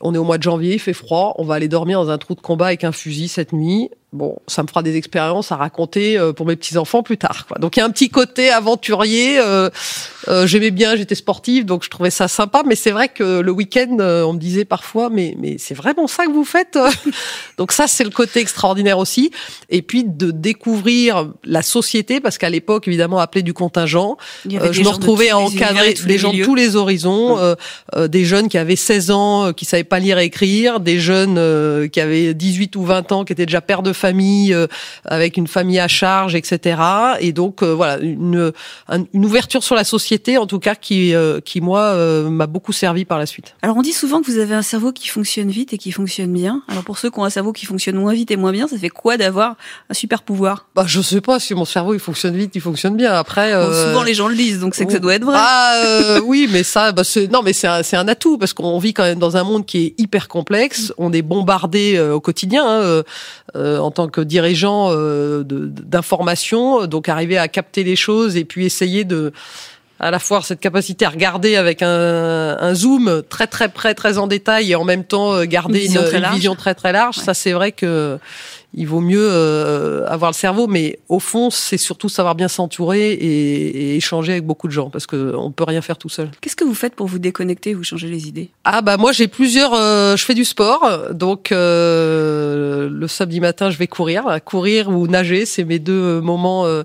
On 0.00 0.14
est 0.14 0.18
au 0.18 0.24
mois 0.24 0.38
de 0.38 0.42
janvier, 0.42 0.74
il 0.74 0.78
fait 0.78 0.92
froid, 0.92 1.34
on 1.38 1.44
va 1.44 1.54
aller 1.54 1.68
dormir 1.68 2.00
dans 2.02 2.10
un 2.10 2.18
trou 2.18 2.34
de 2.34 2.40
combat 2.40 2.66
avec 2.66 2.84
un 2.84 2.92
fusil 2.92 3.28
cette 3.28 3.52
nuit. 3.52 3.90
Bon, 4.12 4.38
ça 4.46 4.62
me 4.62 4.68
fera 4.68 4.82
des 4.82 4.96
expériences 4.96 5.52
à 5.52 5.56
raconter 5.56 6.16
euh, 6.16 6.32
pour 6.32 6.46
mes 6.46 6.56
petits 6.56 6.78
enfants 6.78 7.02
plus 7.02 7.18
tard. 7.18 7.44
Quoi. 7.46 7.58
Donc 7.58 7.76
il 7.76 7.80
y 7.80 7.82
a 7.82 7.86
un 7.86 7.90
petit 7.90 8.08
côté 8.08 8.48
aventurier. 8.50 9.38
euh, 9.38 9.68
euh, 10.28 10.46
J'aimais 10.46 10.70
bien, 10.70 10.96
j'étais 10.96 11.14
sportive, 11.14 11.66
donc 11.66 11.84
je 11.84 11.90
trouvais 11.90 12.08
ça 12.10 12.26
sympa. 12.26 12.62
Mais 12.66 12.74
c'est 12.74 12.90
vrai 12.90 13.08
que 13.08 13.40
le 13.40 13.52
week-end, 13.52 13.98
euh, 14.00 14.22
on 14.22 14.32
me 14.32 14.38
disait 14.38 14.64
parfois, 14.64 15.10
mais 15.10 15.36
mais 15.38 15.56
c'est 15.58 15.74
vraiment 15.74 16.06
ça 16.06 16.24
que 16.24 16.30
vous 16.32 16.44
faites. 16.46 16.78
donc 17.58 17.72
ça, 17.72 17.86
c'est 17.86 18.04
le 18.04 18.08
côté 18.10 18.40
extraordinaire 18.40 18.98
aussi. 18.98 19.30
Et 19.68 19.82
puis 19.82 20.04
de 20.04 20.30
découvrir 20.30 21.30
la 21.44 21.60
société, 21.60 22.20
parce 22.20 22.38
qu'à 22.38 22.48
l'époque, 22.48 22.88
évidemment, 22.88 23.18
appelé 23.18 23.42
du 23.42 23.52
contingent, 23.52 24.16
euh, 24.50 24.72
je 24.72 24.80
me 24.82 24.88
retrouvais 24.88 25.28
à 25.30 25.38
encadrer 25.38 25.92
des 25.94 26.16
gens 26.16 26.32
de 26.32 26.42
tous 26.44 26.54
les 26.54 26.76
horizons, 26.76 27.38
euh, 27.38 27.54
euh, 27.94 28.08
des 28.08 28.24
jeunes 28.24 28.48
qui 28.48 28.56
avaient 28.56 28.74
16 28.76 29.10
ans, 29.10 29.46
euh, 29.48 29.52
qui 29.52 29.66
savaient 29.66 29.84
pas 29.84 29.98
lire 29.98 30.18
et 30.18 30.24
écrire, 30.24 30.80
des 30.80 30.98
jeunes 30.98 31.36
euh, 31.36 31.88
qui 31.88 32.00
avaient 32.00 32.32
18 32.32 32.74
ou 32.76 32.84
20 32.84 33.12
ans, 33.12 33.24
qui 33.26 33.34
étaient 33.34 33.44
déjà 33.44 33.60
pères 33.60 33.82
de 33.82 33.92
famille, 33.98 34.54
euh, 34.54 34.66
avec 35.04 35.36
une 35.36 35.46
famille 35.46 35.78
à 35.80 35.88
charge, 35.88 36.34
etc. 36.34 36.80
Et 37.20 37.32
donc 37.32 37.62
euh, 37.62 37.74
voilà, 37.74 37.98
une, 37.98 38.52
un- 38.88 39.04
une 39.12 39.24
ouverture 39.24 39.62
sur 39.62 39.74
la 39.74 39.84
société, 39.84 40.38
en 40.38 40.46
tout 40.46 40.58
cas, 40.60 40.74
qui, 40.74 41.14
euh, 41.14 41.40
qui 41.40 41.60
moi, 41.60 41.94
m'a 42.30 42.46
beaucoup 42.46 42.72
servi 42.72 43.04
par 43.04 43.18
la 43.18 43.26
suite. 43.26 43.54
Alors 43.62 43.76
on 43.76 43.82
dit 43.82 43.92
souvent 43.92 44.20
que 44.22 44.30
vous 44.30 44.38
avez 44.38 44.54
un 44.54 44.62
cerveau 44.62 44.92
qui 44.92 45.08
fonctionne 45.08 45.50
vite 45.50 45.72
et 45.72 45.78
qui 45.78 45.92
fonctionne 45.92 46.32
bien. 46.32 46.62
Alors 46.68 46.84
pour 46.84 46.98
ceux 46.98 47.10
qui 47.10 47.18
ont 47.18 47.24
un 47.24 47.30
cerveau 47.30 47.52
qui 47.52 47.66
fonctionne 47.66 47.96
moins 47.96 48.14
vite 48.14 48.30
et 48.30 48.36
moins 48.36 48.52
bien, 48.52 48.68
ça 48.68 48.78
fait 48.78 48.88
quoi 48.88 49.16
d'avoir 49.16 49.56
un 49.90 49.94
super 49.94 50.22
pouvoir? 50.22 50.66
Bah, 50.74 50.84
je 50.86 51.00
sais 51.00 51.20
pas 51.20 51.38
si 51.40 51.54
mon 51.54 51.64
cerveau 51.64 51.94
il 51.94 52.00
fonctionne 52.00 52.36
vite, 52.36 52.52
il 52.54 52.60
fonctionne 52.60 52.96
bien. 52.96 53.12
Après, 53.12 53.52
Bon, 53.52 53.58
euh, 53.58 53.88
Souvent 53.90 54.02
les 54.04 54.14
gens 54.14 54.28
le 54.28 54.34
disent, 54.36 54.60
donc 54.60 54.74
c'est 54.74 54.86
que 54.86 54.92
ça 54.92 54.98
doit 54.98 55.14
être 55.14 55.24
vrai. 55.24 55.36
Ah 55.38 55.80
euh, 55.84 56.20
oui, 56.24 56.48
mais 56.50 56.62
ça, 56.62 56.92
bah, 56.92 57.02
c'est 57.04 57.26
non, 57.30 57.42
mais 57.42 57.52
c'est 57.52 57.66
un, 57.66 57.82
c'est 57.82 57.96
un 57.96 58.06
atout 58.08 58.38
parce 58.38 58.52
qu'on 58.52 58.78
vit 58.78 58.94
quand 58.94 59.02
même 59.04 59.18
dans 59.18 59.36
un 59.36 59.42
monde 59.44 59.66
qui 59.66 59.78
est 59.86 59.94
hyper 59.98 60.28
complexe. 60.28 60.92
On 60.98 61.12
est 61.12 61.22
bombardé 61.22 61.96
euh, 61.96 62.14
au 62.14 62.20
quotidien 62.20 62.64
hein, 62.66 63.02
euh, 63.56 63.78
en 63.88 63.90
tant 63.90 64.08
que 64.08 64.20
dirigeant 64.20 64.90
euh, 64.90 65.42
d'information, 65.44 66.86
donc 66.86 67.08
arriver 67.08 67.38
à 67.38 67.48
capter 67.48 67.82
les 67.84 67.96
choses 67.96 68.36
et 68.36 68.44
puis 68.44 68.66
essayer 68.66 69.04
de 69.04 69.32
à 70.00 70.10
la 70.12 70.18
fois 70.20 70.42
cette 70.42 70.60
capacité 70.60 71.04
à 71.06 71.08
regarder 71.10 71.56
avec 71.56 71.82
un, 71.82 72.56
un 72.60 72.74
zoom 72.74 73.22
très 73.28 73.46
très 73.48 73.68
près, 73.68 73.94
très 73.94 74.18
en 74.18 74.26
détail 74.28 74.70
et 74.70 74.74
en 74.76 74.84
même 74.84 75.04
temps 75.04 75.34
euh, 75.34 75.44
garder 75.44 75.84
Une 75.86 75.86
une, 75.86 75.88
vision 75.90 76.02
très 76.04 76.16
une 76.18 76.22
large. 76.22 76.34
vision 76.36 76.54
très 76.54 76.74
très 76.74 76.92
large. 76.92 77.18
Ouais. 77.18 77.24
Ça, 77.24 77.34
c'est 77.34 77.52
vrai 77.52 77.72
que 77.72 78.18
il 78.74 78.86
vaut 78.86 79.00
mieux 79.00 79.26
euh, 79.30 80.06
avoir 80.08 80.30
le 80.30 80.34
cerveau, 80.36 80.66
mais 80.66 80.98
au 81.08 81.20
fond, 81.20 81.48
c'est 81.50 81.78
surtout 81.78 82.08
savoir 82.08 82.34
bien 82.34 82.48
s'entourer 82.48 83.12
et, 83.12 83.92
et 83.92 83.96
échanger 83.96 84.32
avec 84.32 84.44
beaucoup 84.44 84.66
de 84.68 84.72
gens 84.72 84.90
parce 84.90 85.06
que 85.06 85.34
on 85.36 85.50
peut 85.50 85.64
rien 85.64 85.80
faire 85.80 85.96
tout 85.96 86.10
seul. 86.10 86.30
Qu'est-ce 86.40 86.54
que 86.54 86.64
vous 86.64 86.74
faites 86.74 86.94
pour 86.94 87.06
vous 87.06 87.18
déconnecter, 87.18 87.72
vous 87.74 87.82
changer 87.82 88.08
les 88.08 88.28
idées? 88.28 88.50
Ah 88.64 88.82
bah 88.82 88.96
moi 88.98 89.12
j'ai 89.12 89.26
plusieurs, 89.26 89.72
euh, 89.74 90.16
je 90.16 90.24
fais 90.24 90.34
du 90.34 90.44
sport, 90.44 90.86
donc 91.12 91.50
euh, 91.50 92.88
le 92.90 93.08
samedi 93.08 93.40
matin 93.40 93.70
je 93.70 93.78
vais 93.78 93.86
courir, 93.86 94.24
courir 94.44 94.88
ou 94.90 95.06
nager, 95.08 95.46
c'est 95.46 95.64
mes 95.64 95.78
deux 95.78 95.92
euh, 95.92 96.20
moments 96.20 96.66
euh, 96.66 96.82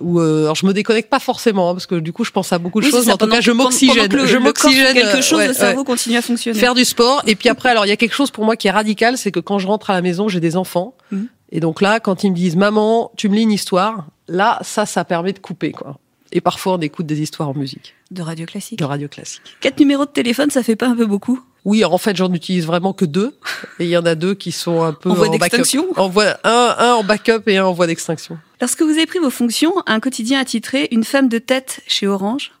où 0.00 0.20
euh, 0.20 0.44
alors 0.44 0.54
je 0.54 0.64
me 0.66 0.72
déconnecte 0.72 1.10
pas 1.10 1.18
forcément 1.18 1.70
hein, 1.70 1.74
parce 1.74 1.86
que 1.86 1.96
du 1.96 2.12
coup 2.12 2.24
je 2.24 2.30
pense 2.30 2.52
à 2.52 2.58
beaucoup 2.58 2.80
de 2.80 2.86
Oui, 2.86 2.90
choses. 2.92 3.04
ça, 3.06 3.14
en 3.14 3.16
tout 3.16 3.26
cas 3.28 3.40
je 3.40 3.50
m'oxygène, 3.50 4.10
je 4.26 4.36
m'oxygène 4.38 4.94
quelque 4.94 5.22
chose, 5.22 5.38
ouais, 5.38 5.46
le 5.48 5.52
ouais. 5.52 5.58
cerveau 5.58 5.84
continue 5.84 6.16
à 6.16 6.22
fonctionner. 6.22 6.58
Faire 6.58 6.74
du 6.74 6.84
sport 6.84 7.22
et 7.26 7.34
puis 7.34 7.48
après 7.48 7.70
alors 7.70 7.84
il 7.84 7.88
y 7.88 7.92
a 7.92 7.96
quelque 7.96 8.14
chose 8.14 8.30
pour 8.30 8.44
moi 8.44 8.56
qui 8.56 8.68
est 8.68 8.72
radical, 8.72 9.18
c'est 9.18 9.32
que 9.32 9.40
quand 9.40 9.58
je 9.58 9.66
rentre 9.66 9.90
à 9.90 9.94
la 9.94 10.02
maison 10.02 10.28
j'ai 10.28 10.40
des 10.40 10.56
enfants 10.56 10.94
Mhm. 11.12 11.25
Et 11.52 11.60
donc 11.60 11.80
là 11.80 12.00
quand 12.00 12.24
ils 12.24 12.30
me 12.30 12.36
disent 12.36 12.56
maman 12.56 13.10
tu 13.16 13.28
me 13.28 13.34
lis 13.36 13.42
une 13.42 13.52
histoire, 13.52 14.06
là 14.28 14.58
ça 14.62 14.86
ça 14.86 15.04
permet 15.04 15.32
de 15.32 15.38
couper 15.38 15.72
quoi. 15.72 15.98
Et 16.32 16.40
parfois 16.40 16.74
on 16.74 16.80
écoute 16.80 17.06
des 17.06 17.20
histoires 17.20 17.48
en 17.48 17.54
musique, 17.54 17.94
De 18.10 18.20
radio 18.22 18.46
classique. 18.46 18.78
de 18.78 18.84
radio 18.84 19.06
classique. 19.08 19.56
Quatre 19.60 19.78
numéros 19.78 20.04
de 20.06 20.10
téléphone, 20.10 20.50
ça 20.50 20.62
fait 20.62 20.76
pas 20.76 20.88
un 20.88 20.96
peu 20.96 21.06
beaucoup? 21.06 21.40
Oui, 21.64 21.84
en 21.84 21.98
fait, 21.98 22.14
j'en 22.16 22.32
utilise 22.32 22.64
vraiment 22.64 22.92
que 22.92 23.04
deux. 23.04 23.36
Et 23.80 23.84
il 23.86 23.90
y 23.90 23.96
en 23.96 24.06
a 24.06 24.14
deux 24.14 24.34
qui 24.34 24.52
sont 24.52 24.82
un 24.84 24.92
peu 24.92 25.10
En 25.10 25.14
voie 25.14 25.28
d'extinction? 25.28 25.84
En 25.96 26.08
voie, 26.08 26.36
un, 26.44 26.76
un 26.78 26.92
en 26.94 27.02
backup 27.02 27.42
et 27.48 27.56
un 27.58 27.64
en 27.64 27.72
voie 27.72 27.88
d'extinction. 27.88 28.38
Lorsque 28.60 28.82
vous 28.82 28.90
avez 28.90 29.06
pris 29.06 29.18
vos 29.18 29.30
fonctions, 29.30 29.72
un 29.86 29.98
quotidien 29.98 30.38
a 30.40 30.44
titré 30.44 30.86
Une 30.92 31.02
femme 31.02 31.28
de 31.28 31.38
tête 31.38 31.80
chez 31.88 32.06
Orange. 32.06 32.52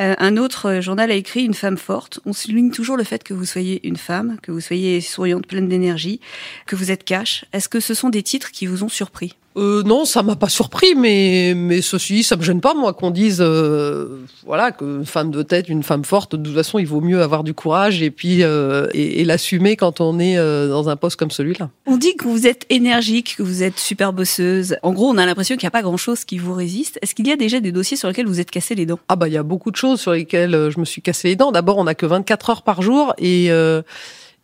Euh, 0.00 0.14
un 0.18 0.36
autre 0.36 0.80
journal 0.80 1.10
a 1.10 1.14
écrit 1.14 1.44
Une 1.44 1.54
femme 1.54 1.78
forte. 1.78 2.20
On 2.26 2.32
souligne 2.32 2.70
toujours 2.70 2.96
le 2.96 3.04
fait 3.04 3.22
que 3.22 3.34
vous 3.34 3.44
soyez 3.44 3.86
une 3.86 3.96
femme, 3.96 4.36
que 4.42 4.50
vous 4.50 4.60
soyez 4.60 5.00
souriante, 5.00 5.46
pleine 5.46 5.68
d'énergie, 5.68 6.20
que 6.66 6.76
vous 6.76 6.90
êtes 6.90 7.04
cash. 7.04 7.44
Est-ce 7.52 7.68
que 7.68 7.80
ce 7.80 7.94
sont 7.94 8.10
des 8.10 8.22
titres 8.22 8.50
qui 8.50 8.66
vous 8.66 8.82
ont 8.82 8.88
surpris? 8.88 9.36
Euh, 9.56 9.84
non, 9.84 10.04
ça 10.04 10.22
m'a 10.22 10.34
pas 10.34 10.48
surpris, 10.48 10.94
mais 10.96 11.54
mais 11.56 11.80
ceci, 11.80 12.24
ça 12.24 12.36
me 12.36 12.42
gêne 12.42 12.60
pas 12.60 12.74
moi 12.74 12.92
qu'on 12.92 13.12
dise 13.12 13.38
euh, 13.40 14.24
voilà 14.44 14.72
qu'une 14.72 15.06
femme 15.06 15.30
de 15.30 15.42
tête, 15.42 15.68
une 15.68 15.84
femme 15.84 16.04
forte. 16.04 16.34
De 16.34 16.42
toute 16.42 16.56
façon, 16.56 16.78
il 16.80 16.86
vaut 16.86 17.00
mieux 17.00 17.22
avoir 17.22 17.44
du 17.44 17.54
courage 17.54 18.02
et 18.02 18.10
puis 18.10 18.42
euh, 18.42 18.88
et, 18.94 19.20
et 19.20 19.24
l'assumer 19.24 19.76
quand 19.76 20.00
on 20.00 20.18
est 20.18 20.38
euh, 20.38 20.68
dans 20.68 20.88
un 20.88 20.96
poste 20.96 21.16
comme 21.16 21.30
celui-là. 21.30 21.70
On 21.86 21.96
dit 21.96 22.16
que 22.16 22.26
vous 22.26 22.48
êtes 22.48 22.66
énergique, 22.68 23.36
que 23.38 23.44
vous 23.44 23.62
êtes 23.62 23.78
super 23.78 24.12
bosseuse. 24.12 24.76
En 24.82 24.92
gros, 24.92 25.08
on 25.08 25.18
a 25.18 25.26
l'impression 25.26 25.54
qu'il 25.54 25.66
n'y 25.66 25.68
a 25.68 25.72
pas 25.72 25.82
grand-chose 25.82 26.24
qui 26.24 26.38
vous 26.38 26.54
résiste. 26.54 26.98
Est-ce 27.00 27.14
qu'il 27.14 27.28
y 27.28 27.32
a 27.32 27.36
déjà 27.36 27.60
des 27.60 27.70
dossiers 27.70 27.96
sur 27.96 28.08
lesquels 28.08 28.26
vous 28.26 28.40
êtes 28.40 28.50
cassé 28.50 28.74
les 28.74 28.86
dents? 28.86 28.98
Ah 29.08 29.14
bah 29.14 29.28
il 29.28 29.34
y 29.34 29.38
a 29.38 29.44
beaucoup 29.44 29.70
de 29.70 29.76
choses 29.76 29.83
sur 29.96 30.12
lesquelles 30.12 30.54
euh, 30.54 30.70
je 30.70 30.80
me 30.80 30.84
suis 30.84 31.02
cassé 31.02 31.28
les 31.28 31.36
dents. 31.36 31.52
D'abord, 31.52 31.78
on 31.78 31.84
n'a 31.84 31.94
que 31.94 32.06
24 32.06 32.50
heures 32.50 32.62
par 32.62 32.82
jour 32.82 33.14
et 33.18 33.50
euh, 33.50 33.82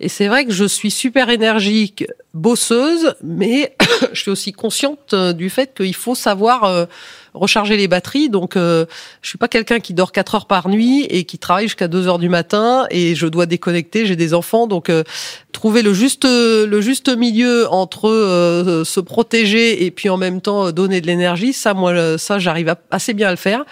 et 0.01 0.09
c'est 0.09 0.29
vrai 0.29 0.47
que 0.47 0.53
je 0.53 0.65
suis 0.65 0.91
super 0.91 1.29
énergique, 1.29 2.07
bosseuse, 2.33 3.15
mais 3.23 3.77
je 4.13 4.21
suis 4.21 4.31
aussi 4.31 4.53
consciente 4.53 5.13
euh, 5.13 5.35
du 5.35 5.51
fait 5.51 5.75
qu'il 5.75 5.95
faut 5.95 6.15
savoir 6.15 6.65
euh, 6.65 6.87
recharger 7.35 7.77
les 7.77 7.89
batteries. 7.89 8.29
Donc, 8.29 8.57
euh, 8.57 8.87
je 9.23 9.29
suis 9.29 9.39
pas 9.39 9.49
quelqu'un 9.49 9.81
qui 9.81 9.95
dort 9.95 10.13
4 10.13 10.35
heures 10.35 10.47
par 10.47 10.69
nuit 10.69 11.05
et 11.09 11.25
qui 11.25 11.39
travaille 11.39 11.67
jusqu'à 11.67 11.89
2 11.89 12.09
heures 12.09 12.19
du 12.19 12.29
matin 12.29 12.87
et 12.91 13.15
je 13.15 13.27
dois 13.27 13.47
déconnecter. 13.47 14.07
J'ai 14.07 14.17
des 14.17 14.35
enfants, 14.35 14.67
donc 14.67 14.91
euh, 14.91 15.05
trouver 15.53 15.83
le 15.83 15.95
juste 15.95 16.25
le 16.25 16.81
juste 16.81 17.09
milieu 17.09 17.69
entre 17.71 18.09
euh, 18.09 18.85
se 18.85 19.01
protéger 19.01 19.85
et 19.85 19.91
puis 19.91 20.09
en 20.09 20.17
même 20.17 20.41
temps 20.41 20.67
euh, 20.67 20.73
donner 20.73 21.01
de 21.01 21.07
l'énergie, 21.07 21.53
ça, 21.53 21.75
moi, 21.75 22.19
ça, 22.19 22.39
j'arrive 22.39 22.75
assez 22.91 23.15
bien 23.15 23.29
à 23.29 23.31
le 23.31 23.37
faire. 23.37 23.65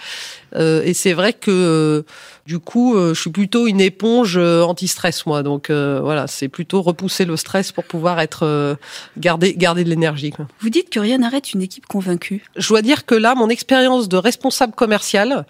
Euh, 0.55 0.81
et 0.83 0.93
c'est 0.93 1.13
vrai 1.13 1.33
que 1.33 1.51
euh, 1.51 2.01
du 2.49 2.57
coup, 2.57 2.95
euh, 2.95 3.13
je 3.13 3.21
suis 3.21 3.29
plutôt 3.29 3.67
une 3.67 3.79
éponge 3.79 4.35
euh, 4.35 4.63
anti-stress, 4.63 5.27
moi. 5.27 5.43
Donc 5.43 5.69
euh, 5.69 5.99
voilà, 6.01 6.25
c'est 6.25 6.47
plutôt 6.47 6.81
repousser 6.81 7.23
le 7.23 7.37
stress 7.37 7.71
pour 7.71 7.83
pouvoir 7.83 8.19
être 8.19 8.43
euh, 8.43 8.73
garder 9.19 9.53
garder 9.53 9.83
de 9.83 9.89
l'énergie. 9.89 10.33
Vous 10.59 10.71
dites 10.71 10.89
que 10.89 10.99
rien 10.99 11.19
n'arrête 11.19 11.53
une 11.53 11.61
équipe 11.61 11.85
convaincue. 11.85 12.43
Je 12.55 12.67
dois 12.67 12.81
dire 12.81 13.05
que 13.05 13.13
là, 13.13 13.35
mon 13.35 13.49
expérience 13.49 14.09
de 14.09 14.17
responsable 14.17 14.73
commercial, 14.73 15.45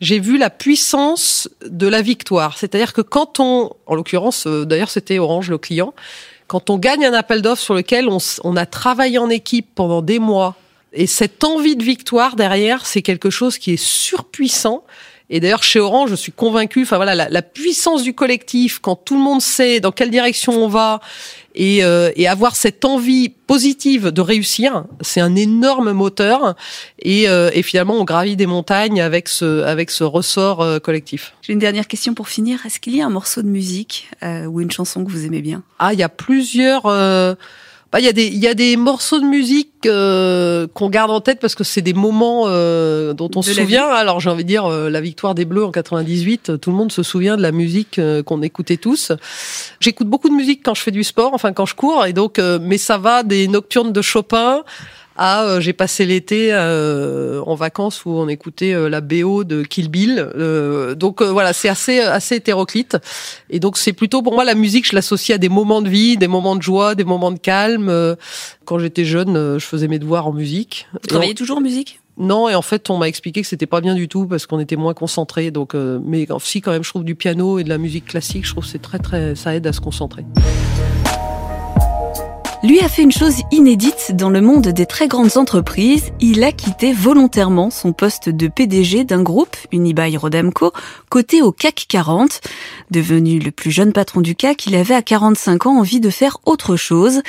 j'ai 0.00 0.20
vu 0.20 0.38
la 0.38 0.48
puissance 0.48 1.50
de 1.66 1.88
la 1.88 2.02
victoire. 2.02 2.56
C'est-à-dire 2.56 2.92
que 2.92 3.00
quand 3.00 3.40
on, 3.40 3.72
en 3.86 3.96
l'occurrence, 3.96 4.46
euh, 4.46 4.64
d'ailleurs, 4.64 4.90
c'était 4.90 5.18
Orange 5.18 5.50
le 5.50 5.58
client, 5.58 5.92
quand 6.46 6.70
on 6.70 6.78
gagne 6.78 7.04
un 7.04 7.14
appel 7.14 7.42
d'offres 7.42 7.64
sur 7.64 7.74
lequel 7.74 8.08
on, 8.08 8.18
on 8.44 8.54
a 8.54 8.64
travaillé 8.64 9.18
en 9.18 9.28
équipe 9.28 9.66
pendant 9.74 10.02
des 10.02 10.20
mois, 10.20 10.54
et 10.92 11.08
cette 11.08 11.42
envie 11.42 11.74
de 11.74 11.82
victoire 11.82 12.36
derrière, 12.36 12.86
c'est 12.86 13.02
quelque 13.02 13.28
chose 13.28 13.58
qui 13.58 13.72
est 13.72 13.82
surpuissant. 13.82 14.84
Et 15.30 15.40
d'ailleurs, 15.40 15.62
chez 15.62 15.78
Orange, 15.78 16.10
je 16.10 16.14
suis 16.14 16.32
convaincue, 16.32 16.82
enfin 16.82 16.96
voilà, 16.96 17.14
la, 17.14 17.28
la 17.28 17.42
puissance 17.42 18.02
du 18.02 18.14
collectif, 18.14 18.78
quand 18.78 18.96
tout 18.96 19.14
le 19.14 19.20
monde 19.20 19.42
sait 19.42 19.78
dans 19.78 19.92
quelle 19.92 20.10
direction 20.10 20.52
on 20.54 20.68
va, 20.68 21.00
et, 21.54 21.84
euh, 21.84 22.10
et 22.16 22.28
avoir 22.28 22.56
cette 22.56 22.84
envie 22.84 23.28
positive 23.28 24.08
de 24.08 24.20
réussir, 24.20 24.84
c'est 25.00 25.20
un 25.20 25.34
énorme 25.36 25.92
moteur. 25.92 26.54
Et, 27.00 27.28
euh, 27.28 27.50
et 27.52 27.62
finalement, 27.62 27.94
on 27.94 28.04
gravit 28.04 28.36
des 28.36 28.46
montagnes 28.46 29.00
avec 29.00 29.28
ce, 29.28 29.62
avec 29.64 29.90
ce 29.90 30.04
ressort 30.04 30.62
euh, 30.62 30.78
collectif. 30.78 31.34
J'ai 31.42 31.52
une 31.52 31.58
dernière 31.58 31.88
question 31.88 32.14
pour 32.14 32.28
finir. 32.28 32.64
Est-ce 32.64 32.80
qu'il 32.80 32.96
y 32.96 33.02
a 33.02 33.06
un 33.06 33.10
morceau 33.10 33.42
de 33.42 33.48
musique 33.48 34.08
euh, 34.22 34.44
ou 34.46 34.60
une 34.60 34.70
chanson 34.70 35.04
que 35.04 35.10
vous 35.10 35.26
aimez 35.26 35.42
bien? 35.42 35.62
Ah, 35.78 35.92
il 35.92 35.98
y 35.98 36.04
a 36.04 36.08
plusieurs. 36.08 36.84
Bah, 37.90 38.00
il 38.00 38.04
y 38.04 38.08
a 38.08 38.12
des, 38.12 38.28
y 38.28 38.46
a 38.46 38.52
des 38.54 38.76
morceaux 38.76 39.18
de 39.18 39.24
musique 39.24 39.86
euh, 39.86 40.66
qu'on 40.74 40.90
garde 40.90 41.10
en 41.10 41.20
tête 41.22 41.40
parce 41.40 41.54
que 41.54 41.64
c'est 41.64 41.80
des 41.80 41.94
moments 41.94 42.44
euh, 42.46 43.14
dont 43.14 43.30
on 43.34 43.40
De 43.40 43.44
se 43.46 43.54
souvient. 43.54 43.86
Alors 43.86 44.20
j'ai 44.20 44.28
envie 44.28 44.44
de 44.44 44.48
dire 44.48 44.66
euh, 44.66 44.90
la 44.90 45.00
victoire 45.00 45.34
des 45.34 45.46
Bleus 45.46 45.64
en 45.64 45.70
98. 45.70 46.50
euh, 46.50 46.56
Tout 46.58 46.70
le 46.70 46.76
monde 46.76 46.92
se 46.92 47.02
souvient 47.02 47.36
de 47.38 47.42
la 47.42 47.52
musique 47.52 47.98
euh, 47.98 48.22
qu'on 48.22 48.42
écoutait 48.42 48.76
tous. 48.76 49.12
J'écoute 49.80 50.06
beaucoup 50.06 50.28
de 50.28 50.34
musique 50.34 50.60
quand 50.62 50.74
je 50.74 50.82
fais 50.82 50.90
du 50.90 51.02
sport, 51.02 51.30
enfin 51.32 51.52
quand 51.54 51.64
je 51.66 51.74
cours, 51.74 52.04
et 52.04 52.12
donc 52.12 52.38
euh, 52.38 52.58
mais 52.60 52.76
ça 52.76 52.98
va 52.98 53.22
des 53.22 53.48
nocturnes 53.48 53.92
de 53.92 54.02
Chopin 54.02 54.64
à 55.18 55.42
euh, 55.44 55.60
j'ai 55.60 55.72
passé 55.74 56.06
l'été 56.06 56.50
euh, 56.52 57.42
en 57.44 57.54
vacances 57.56 58.04
où 58.06 58.10
on 58.10 58.28
écoutait 58.28 58.72
euh, 58.72 58.88
la 58.88 59.00
BO 59.02 59.44
de 59.44 59.62
Kill 59.62 59.88
Bill. 59.90 60.18
Euh, 60.36 60.94
donc 60.94 61.20
euh, 61.20 61.30
voilà, 61.30 61.52
c'est 61.52 61.68
assez 61.68 62.00
assez 62.00 62.36
hétéroclite. 62.36 62.96
Et 63.50 63.60
donc 63.60 63.76
c'est 63.76 63.92
plutôt 63.92 64.22
pour 64.22 64.32
moi 64.34 64.44
la 64.44 64.54
musique, 64.54 64.88
je 64.88 64.94
l'associe 64.94 65.34
à 65.34 65.38
des 65.38 65.48
moments 65.50 65.82
de 65.82 65.88
vie, 65.88 66.16
des 66.16 66.28
moments 66.28 66.56
de 66.56 66.62
joie, 66.62 66.94
des 66.94 67.04
moments 67.04 67.32
de 67.32 67.38
calme. 67.38 67.88
Euh, 67.90 68.14
Quand 68.64 68.78
j'étais 68.78 69.04
jeune, 69.04 69.58
je 69.58 69.64
faisais 69.64 69.88
mes 69.88 69.98
devoirs 69.98 70.26
en 70.28 70.32
musique. 70.32 70.86
Vous 70.92 70.98
travaillez 71.08 71.34
toujours 71.34 71.58
en 71.58 71.60
musique? 71.62 72.00
On- 72.18 72.26
Non, 72.26 72.48
et 72.48 72.54
en 72.54 72.62
fait, 72.62 72.90
on 72.90 72.98
m'a 72.98 73.06
expliqué 73.08 73.42
que 73.42 73.46
c'était 73.48 73.66
pas 73.66 73.80
bien 73.80 73.94
du 73.94 74.08
tout 74.08 74.26
parce 74.26 74.46
qu'on 74.46 74.58
était 74.60 74.76
moins 74.76 74.92
concentré. 74.94 75.50
Donc, 75.52 75.74
euh, 75.74 76.00
mais 76.04 76.26
si 76.40 76.60
quand 76.60 76.72
même, 76.72 76.82
je 76.84 76.90
trouve 76.90 77.04
du 77.04 77.14
piano 77.14 77.58
et 77.60 77.64
de 77.64 77.68
la 77.68 77.78
musique 77.78 78.06
classique, 78.06 78.44
je 78.44 78.50
trouve 78.52 78.66
c'est 78.66 78.82
très 78.82 78.98
très, 78.98 79.34
ça 79.36 79.54
aide 79.54 79.66
à 79.66 79.72
se 79.72 79.80
concentrer. 79.80 80.24
Lui 82.64 82.80
a 82.80 82.88
fait 82.88 83.02
une 83.02 83.12
chose 83.12 83.42
inédite 83.52 84.16
dans 84.16 84.30
le 84.30 84.40
monde 84.40 84.66
des 84.66 84.84
très 84.84 85.06
grandes 85.06 85.36
entreprises. 85.36 86.10
Il 86.20 86.42
a 86.42 86.50
quitté 86.50 86.92
volontairement 86.92 87.70
son 87.70 87.92
poste 87.92 88.28
de 88.28 88.48
PDG 88.48 89.04
d'un 89.04 89.22
groupe, 89.22 89.56
Unibail 89.70 90.16
Rodamco, 90.16 90.72
coté 91.08 91.40
au 91.40 91.52
CAC 91.52 91.86
40. 91.88 92.40
Devenu 92.90 93.38
le 93.38 93.52
plus 93.52 93.70
jeune 93.70 93.92
patron 93.92 94.22
du 94.22 94.34
CAC, 94.34 94.66
il 94.66 94.74
avait 94.74 94.96
à 94.96 95.02
45 95.02 95.66
ans 95.66 95.78
envie 95.78 96.00
de 96.00 96.10
faire 96.10 96.38
autre 96.46 96.74
chose. 96.74 97.22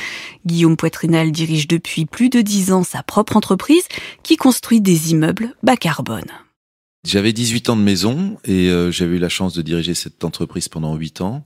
Guillaume 0.47 0.77
Poitrinal 0.77 1.31
dirige 1.31 1.67
depuis 1.67 2.07
plus 2.07 2.29
de 2.29 2.41
10 2.41 2.71
ans 2.71 2.83
sa 2.83 3.03
propre 3.03 3.37
entreprise 3.37 3.83
qui 4.23 4.35
construit 4.35 4.81
des 4.81 5.11
immeubles 5.11 5.53
bas 5.61 5.77
carbone. 5.77 6.31
J'avais 7.05 7.33
18 7.33 7.69
ans 7.69 7.75
de 7.75 7.83
maison 7.83 8.37
et 8.45 8.69
euh, 8.69 8.91
j'avais 8.91 9.17
eu 9.17 9.19
la 9.19 9.29
chance 9.29 9.53
de 9.53 9.61
diriger 9.61 9.93
cette 9.93 10.23
entreprise 10.23 10.69
pendant 10.69 10.95
8 10.95 11.21
ans. 11.21 11.45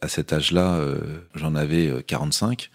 À 0.00 0.08
cet 0.08 0.32
âge-là, 0.32 0.76
euh, 0.76 0.98
j'en 1.34 1.54
avais 1.54 1.88
euh, 1.88 2.02
45. 2.06 2.70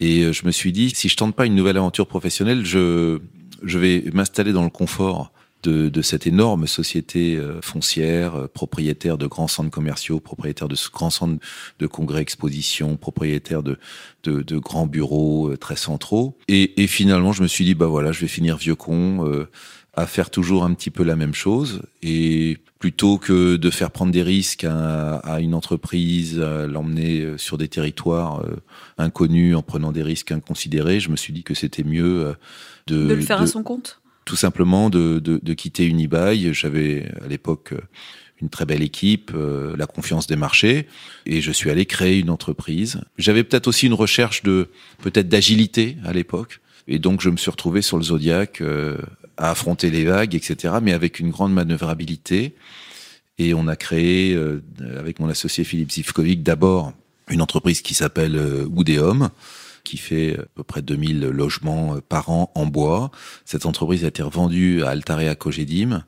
Et 0.00 0.22
euh, 0.22 0.32
je 0.32 0.44
me 0.46 0.50
suis 0.50 0.72
dit, 0.72 0.90
si 0.90 1.08
je 1.08 1.16
tente 1.16 1.34
pas 1.34 1.46
une 1.46 1.54
nouvelle 1.54 1.76
aventure 1.76 2.06
professionnelle, 2.06 2.64
je, 2.64 3.20
je 3.62 3.78
vais 3.78 4.04
m'installer 4.12 4.52
dans 4.52 4.64
le 4.64 4.70
confort 4.70 5.32
de, 5.62 5.88
de 5.88 6.02
cette 6.02 6.26
énorme 6.26 6.66
société 6.66 7.36
euh, 7.36 7.60
foncière, 7.62 8.34
euh, 8.36 8.46
propriétaire 8.48 9.16
de 9.16 9.26
grands 9.26 9.48
centres 9.48 9.70
commerciaux, 9.70 10.20
propriétaire 10.20 10.68
de 10.68 10.76
grands 10.92 11.10
centres 11.10 11.42
de 11.78 11.86
congrès 11.86 12.20
expositions, 12.20 12.96
propriétaire 12.96 13.62
de, 13.62 13.78
de, 14.24 14.42
de 14.42 14.58
grands 14.58 14.86
bureaux 14.86 15.50
euh, 15.50 15.56
très 15.56 15.76
centraux. 15.76 16.36
Et, 16.48 16.82
et 16.82 16.86
finalement, 16.86 17.32
je 17.32 17.42
me 17.42 17.48
suis 17.48 17.64
dit, 17.64 17.74
bah 17.74 17.86
voilà, 17.86 18.12
je 18.12 18.20
vais 18.20 18.28
finir 18.28 18.56
vieux 18.56 18.76
con. 18.76 19.24
euh, 19.26 19.48
à 19.96 20.06
faire 20.06 20.30
toujours 20.30 20.64
un 20.64 20.74
petit 20.74 20.90
peu 20.90 21.02
la 21.02 21.16
même 21.16 21.34
chose 21.34 21.82
et 22.02 22.58
plutôt 22.78 23.16
que 23.18 23.56
de 23.56 23.70
faire 23.70 23.90
prendre 23.90 24.12
des 24.12 24.22
risques 24.22 24.64
à, 24.64 25.16
à 25.16 25.40
une 25.40 25.54
entreprise, 25.54 26.38
l'emmener 26.38 27.22
euh, 27.22 27.38
sur 27.38 27.56
des 27.56 27.68
territoires 27.68 28.44
euh, 28.44 28.56
inconnus 28.98 29.56
en 29.56 29.62
prenant 29.62 29.92
des 29.92 30.02
risques 30.02 30.32
inconsidérés, 30.32 31.00
je 31.00 31.10
me 31.10 31.16
suis 31.16 31.32
dit 31.32 31.42
que 31.42 31.54
c'était 31.54 31.84
mieux 31.84 32.26
euh, 32.26 32.32
de, 32.86 33.06
De 33.08 33.14
le 33.14 33.22
faire 33.22 33.40
à 33.40 33.46
son 33.46 33.62
compte? 33.62 34.00
tout 34.26 34.36
simplement 34.36 34.90
de, 34.90 35.20
de, 35.20 35.40
de 35.42 35.54
quitter 35.54 35.86
Unibail. 35.86 36.52
J'avais 36.52 37.10
à 37.24 37.28
l'époque 37.28 37.72
une 38.42 38.50
très 38.50 38.66
belle 38.66 38.82
équipe, 38.82 39.32
euh, 39.34 39.74
la 39.76 39.86
confiance 39.86 40.26
des 40.26 40.36
marchés, 40.36 40.86
et 41.24 41.40
je 41.40 41.50
suis 41.52 41.70
allé 41.70 41.86
créer 41.86 42.18
une 42.18 42.30
entreprise. 42.30 43.00
J'avais 43.16 43.44
peut-être 43.44 43.66
aussi 43.66 43.86
une 43.86 43.94
recherche 43.94 44.42
de 44.42 44.68
peut-être 44.98 45.28
d'agilité 45.28 45.96
à 46.04 46.12
l'époque, 46.12 46.60
et 46.88 46.98
donc 46.98 47.20
je 47.20 47.30
me 47.30 47.36
suis 47.36 47.50
retrouvé 47.50 47.82
sur 47.82 47.96
le 47.96 48.02
Zodiac 48.02 48.60
euh, 48.60 48.96
à 49.36 49.50
affronter 49.50 49.90
les 49.90 50.04
vagues, 50.04 50.34
etc., 50.34 50.74
mais 50.82 50.92
avec 50.92 51.20
une 51.20 51.30
grande 51.30 51.52
manœuvrabilité. 51.52 52.54
Et 53.38 53.54
on 53.54 53.68
a 53.68 53.76
créé, 53.76 54.34
euh, 54.34 54.62
avec 54.98 55.20
mon 55.20 55.28
associé 55.28 55.64
Philippe 55.64 55.92
Zivkovic, 55.92 56.42
d'abord 56.42 56.92
une 57.28 57.42
entreprise 57.42 57.82
qui 57.82 57.94
s'appelle 57.94 58.36
euh, 58.36 58.64
Oudéum, 58.74 59.30
qui 59.84 59.98
fait 59.98 60.38
à 60.38 60.44
peu 60.54 60.62
près 60.62 60.82
2000 60.82 61.20
logements 61.20 61.96
euh, 61.96 62.00
par 62.00 62.30
an 62.30 62.50
en 62.54 62.66
bois. 62.66 63.10
Cette 63.44 63.66
entreprise 63.66 64.04
a 64.04 64.08
été 64.08 64.22
revendue 64.22 64.82
à 64.84 64.90
Altarea 64.90 65.34
Cogedim. 65.34 66.04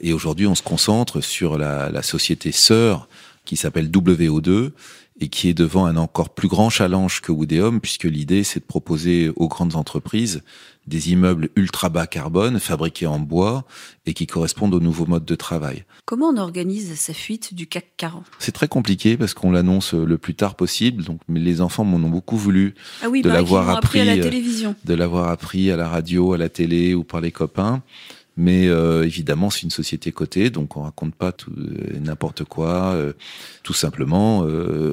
Et 0.00 0.12
aujourd'hui, 0.12 0.46
on 0.46 0.54
se 0.54 0.62
concentre 0.62 1.20
sur 1.20 1.58
la, 1.58 1.90
la 1.90 2.02
société 2.02 2.50
sœur 2.50 3.08
qui 3.44 3.56
s'appelle 3.56 3.90
WO2 3.90 4.70
et 5.20 5.28
qui 5.28 5.48
est 5.48 5.54
devant 5.54 5.84
un 5.86 5.96
encore 5.96 6.30
plus 6.30 6.48
grand 6.48 6.70
challenge 6.70 7.20
que 7.20 7.30
Oudéum, 7.30 7.80
puisque 7.80 8.04
l'idée, 8.04 8.42
c'est 8.42 8.60
de 8.60 8.64
proposer 8.64 9.30
aux 9.36 9.48
grandes 9.48 9.76
entreprises 9.76 10.42
des 10.86 11.12
immeubles 11.12 11.50
ultra 11.56 11.88
bas 11.90 12.06
carbone, 12.06 12.58
fabriqués 12.58 13.06
en 13.06 13.18
bois 13.18 13.64
et 14.06 14.14
qui 14.14 14.26
correspondent 14.26 14.74
aux 14.74 14.80
nouveaux 14.80 15.06
modes 15.06 15.26
de 15.26 15.34
travail. 15.34 15.84
Comment 16.06 16.28
on 16.30 16.36
organise 16.38 16.94
sa 16.98 17.12
fuite 17.12 17.54
du 17.54 17.66
CAC 17.66 17.92
40 17.98 18.24
C'est 18.38 18.52
très 18.52 18.66
compliqué 18.66 19.16
parce 19.16 19.34
qu'on 19.34 19.52
l'annonce 19.52 19.92
le 19.92 20.18
plus 20.18 20.34
tard 20.34 20.54
possible. 20.56 21.04
Donc, 21.04 21.20
mais 21.28 21.38
les 21.38 21.60
enfants 21.60 21.84
m'en 21.84 21.98
ont 21.98 22.10
beaucoup 22.10 22.36
voulu 22.38 22.74
Ah 23.02 23.08
oui, 23.10 23.22
De 23.22 23.28
l'avoir 23.28 23.66
l'ont 23.66 23.76
appris 23.76 24.00
à 24.00 24.04
la 24.04 24.12
appris, 24.12 24.20
euh, 24.22 24.30
télévision. 24.30 24.74
de 24.84 24.94
l'avoir 24.94 25.28
appris 25.28 25.70
à 25.70 25.76
la 25.76 25.88
radio, 25.88 26.32
à 26.32 26.38
la 26.38 26.48
télé 26.48 26.94
ou 26.94 27.04
par 27.04 27.20
les 27.20 27.30
copains. 27.30 27.82
Mais 28.40 28.68
euh, 28.68 29.04
évidemment, 29.04 29.50
c'est 29.50 29.64
une 29.64 29.70
société 29.70 30.12
cotée, 30.12 30.48
donc 30.48 30.74
on 30.78 30.80
raconte 30.80 31.14
pas 31.14 31.30
tout, 31.30 31.52
euh, 31.58 31.98
n'importe 32.00 32.44
quoi. 32.44 32.94
Euh, 32.94 33.12
tout 33.62 33.74
simplement, 33.74 34.46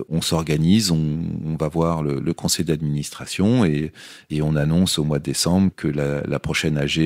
on 0.10 0.22
s'organise, 0.22 0.92
on, 0.92 1.20
on, 1.46 1.56
va 1.56 1.70
voir 1.70 2.04
le, 2.04 2.20
le 2.20 2.34
conseil 2.34 2.66
d'administration 2.66 3.64
et, 3.64 3.94
et, 4.30 4.42
on 4.42 4.58
annonce 4.58 5.00
au 5.00 5.06
mois 5.06 5.20
de 5.20 5.24
décembre 5.24 5.72
que 5.74 5.88
la, 5.88 6.22
la 6.28 6.40
prochaine 6.40 6.78
AG 6.78 7.00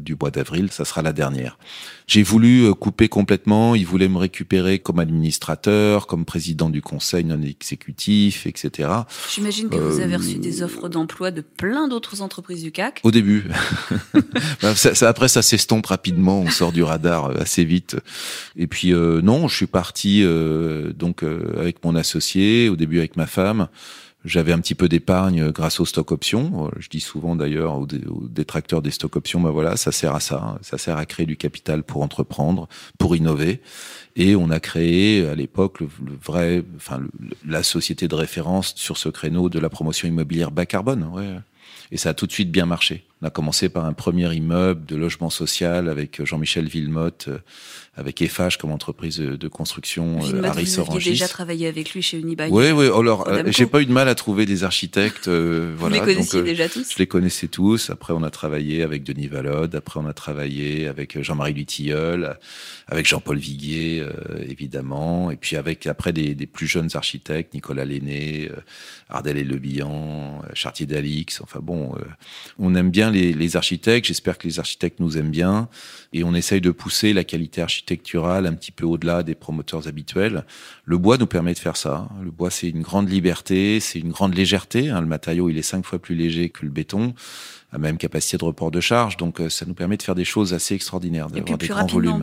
du 0.00 0.16
mois 0.20 0.32
d'avril, 0.32 0.72
ça 0.72 0.84
sera 0.84 1.02
la 1.02 1.12
dernière. 1.12 1.56
J'ai 2.08 2.24
voulu 2.24 2.74
couper 2.74 3.08
complètement. 3.08 3.76
Ils 3.76 3.86
voulaient 3.86 4.08
me 4.08 4.18
récupérer 4.18 4.80
comme 4.80 4.98
administrateur, 4.98 6.08
comme 6.08 6.24
président 6.24 6.68
du 6.68 6.82
conseil 6.82 7.24
non 7.24 7.40
exécutif, 7.40 8.46
etc. 8.48 8.90
J'imagine 9.32 9.68
que 9.68 9.76
vous 9.76 10.00
avez 10.00 10.16
reçu 10.16 10.38
des 10.38 10.62
offres 10.62 10.88
d'emploi 10.88 11.30
de 11.30 11.42
plein 11.42 11.86
d'autres 11.86 12.22
entreprises 12.22 12.62
du 12.62 12.72
CAC. 12.72 13.00
Au 13.04 13.12
début. 13.12 13.44
ça, 14.74 14.94
ça, 14.94 15.08
après, 15.08 15.28
ça 15.28 15.42
s'estompe 15.42 15.83
rapidement. 15.86 16.40
On 16.40 16.50
sort 16.50 16.72
du 16.72 16.82
radar 16.82 17.30
assez 17.40 17.64
vite. 17.64 17.96
Et 18.56 18.66
puis 18.66 18.92
euh, 18.92 19.20
non, 19.20 19.48
je 19.48 19.56
suis 19.56 19.66
parti 19.66 20.22
euh, 20.22 20.92
donc 20.92 21.22
euh, 21.22 21.54
avec 21.58 21.84
mon 21.84 21.96
associé, 21.96 22.68
au 22.68 22.76
début 22.76 22.98
avec 22.98 23.16
ma 23.16 23.26
femme. 23.26 23.68
J'avais 24.24 24.52
un 24.52 24.58
petit 24.58 24.74
peu 24.74 24.88
d'épargne 24.88 25.50
grâce 25.50 25.80
aux 25.80 25.84
stock 25.84 26.10
options. 26.10 26.70
Je 26.78 26.88
dis 26.88 27.00
souvent 27.00 27.36
d'ailleurs 27.36 27.78
aux, 27.78 27.86
détracteurs 27.86 28.80
des 28.80 28.90
stock 28.90 29.16
options, 29.16 29.38
ben 29.38 29.50
voilà, 29.50 29.76
ça 29.76 29.92
sert 29.92 30.14
à 30.14 30.20
ça. 30.20 30.58
Ça 30.62 30.78
sert 30.78 30.96
à 30.96 31.04
créer 31.04 31.26
du 31.26 31.36
capital 31.36 31.82
pour 31.82 32.00
entreprendre, 32.00 32.66
pour 32.98 33.16
innover. 33.16 33.60
Et 34.16 34.34
on 34.34 34.48
a 34.48 34.60
créé 34.60 35.26
à 35.26 35.34
l'époque 35.34 35.80
le, 35.80 35.88
vrai, 36.24 36.64
enfin 36.76 37.02
la 37.46 37.62
société 37.62 38.08
de 38.08 38.14
référence 38.14 38.72
sur 38.76 38.96
ce 38.96 39.10
créneau 39.10 39.50
de 39.50 39.58
la 39.58 39.68
promotion 39.68 40.08
immobilière 40.08 40.50
bas 40.50 40.64
carbone. 40.64 41.04
Ouais. 41.12 41.36
Et 41.90 41.98
ça 41.98 42.10
a 42.10 42.14
tout 42.14 42.26
de 42.26 42.32
suite 42.32 42.50
bien 42.50 42.64
marché. 42.64 43.04
On 43.22 43.26
a 43.26 43.30
commencé 43.30 43.68
par 43.68 43.84
un 43.84 43.92
premier 43.92 44.32
immeuble 44.34 44.84
de 44.86 44.96
logement 44.96 45.30
social 45.30 45.88
avec 45.88 46.24
Jean-Michel 46.24 46.66
Villemotte, 46.66 47.26
euh, 47.28 47.38
avec 47.96 48.20
EFH 48.20 48.56
comme 48.58 48.72
entreprise 48.72 49.18
de 49.18 49.48
construction 49.48 50.18
Villemotte, 50.18 50.44
Harris 50.46 50.76
vous 50.76 50.96
aviez 50.96 51.12
déjà 51.12 51.28
travaillé 51.28 51.68
avec 51.68 51.94
lui 51.94 52.02
chez 52.02 52.18
Unibail. 52.18 52.50
Oui, 52.50 52.72
oui. 52.72 52.86
Alors, 52.86 53.28
euh, 53.28 53.44
j'ai 53.46 53.66
pas 53.66 53.80
eu 53.80 53.86
de 53.86 53.92
mal 53.92 54.08
à 54.08 54.16
trouver 54.16 54.46
des 54.46 54.64
architectes. 54.64 55.28
Euh, 55.28 55.72
vous 55.76 55.88
les 55.88 56.00
connaissiez 56.00 56.42
déjà 56.42 56.68
tous 56.68 56.92
Je 56.92 56.98
les 56.98 57.06
connaissais 57.06 57.46
tous. 57.46 57.88
Après, 57.88 58.12
on 58.12 58.24
a 58.24 58.30
travaillé 58.30 58.82
avec 58.82 59.04
Denis 59.04 59.28
Valode. 59.28 59.76
Après, 59.76 60.00
on 60.00 60.06
a 60.06 60.12
travaillé 60.12 60.88
avec 60.88 61.22
Jean-Marie 61.22 61.52
Lutilleul, 61.52 62.36
avec 62.88 63.06
Jean-Paul 63.06 63.38
Viguier, 63.38 64.04
évidemment. 64.48 65.30
Et 65.30 65.36
puis 65.36 65.56
avec 65.56 65.86
après 65.86 66.12
des, 66.12 66.34
des 66.34 66.46
plus 66.46 66.66
jeunes 66.66 66.90
architectes, 66.94 67.54
Nicolas 67.54 67.84
Lenné, 67.84 68.50
Ardel 69.08 69.38
et 69.38 69.44
Le 69.44 69.56
Bihan, 69.56 70.42
Chartier 70.52 70.86
d'Alix. 70.86 71.40
Enfin 71.40 71.60
bon, 71.62 71.94
on 72.58 72.74
aime 72.74 72.90
bien 72.90 73.03
les, 73.10 73.56
architectes. 73.56 74.06
J'espère 74.06 74.38
que 74.38 74.46
les 74.46 74.58
architectes 74.58 75.00
nous 75.00 75.16
aiment 75.18 75.30
bien. 75.30 75.68
Et 76.12 76.24
on 76.24 76.34
essaye 76.34 76.60
de 76.60 76.70
pousser 76.70 77.12
la 77.12 77.24
qualité 77.24 77.62
architecturale 77.62 78.46
un 78.46 78.54
petit 78.54 78.72
peu 78.72 78.84
au-delà 78.84 79.22
des 79.22 79.34
promoteurs 79.34 79.88
habituels. 79.88 80.44
Le 80.84 80.98
bois 80.98 81.18
nous 81.18 81.26
permet 81.26 81.54
de 81.54 81.58
faire 81.58 81.76
ça. 81.76 82.08
Le 82.22 82.30
bois, 82.30 82.50
c'est 82.50 82.68
une 82.68 82.82
grande 82.82 83.10
liberté, 83.10 83.80
c'est 83.80 83.98
une 83.98 84.10
grande 84.10 84.34
légèreté. 84.34 84.90
Hein. 84.90 85.00
Le 85.00 85.06
matériau, 85.06 85.48
il 85.48 85.58
est 85.58 85.62
cinq 85.62 85.84
fois 85.84 85.98
plus 85.98 86.14
léger 86.14 86.50
que 86.50 86.64
le 86.64 86.70
béton 86.70 87.14
a 87.74 87.78
même 87.78 87.98
capacité 87.98 88.38
de 88.38 88.44
report 88.44 88.70
de 88.70 88.80
charge. 88.80 89.16
Donc, 89.16 89.40
euh, 89.40 89.48
ça 89.48 89.66
nous 89.66 89.74
permet 89.74 89.96
de 89.96 90.02
faire 90.02 90.14
des 90.14 90.24
choses 90.24 90.54
assez 90.54 90.74
extraordinaires, 90.74 91.28
d'avoir 91.28 91.58
des 91.58 91.66
grands 91.66 91.86
volumes. 91.86 92.22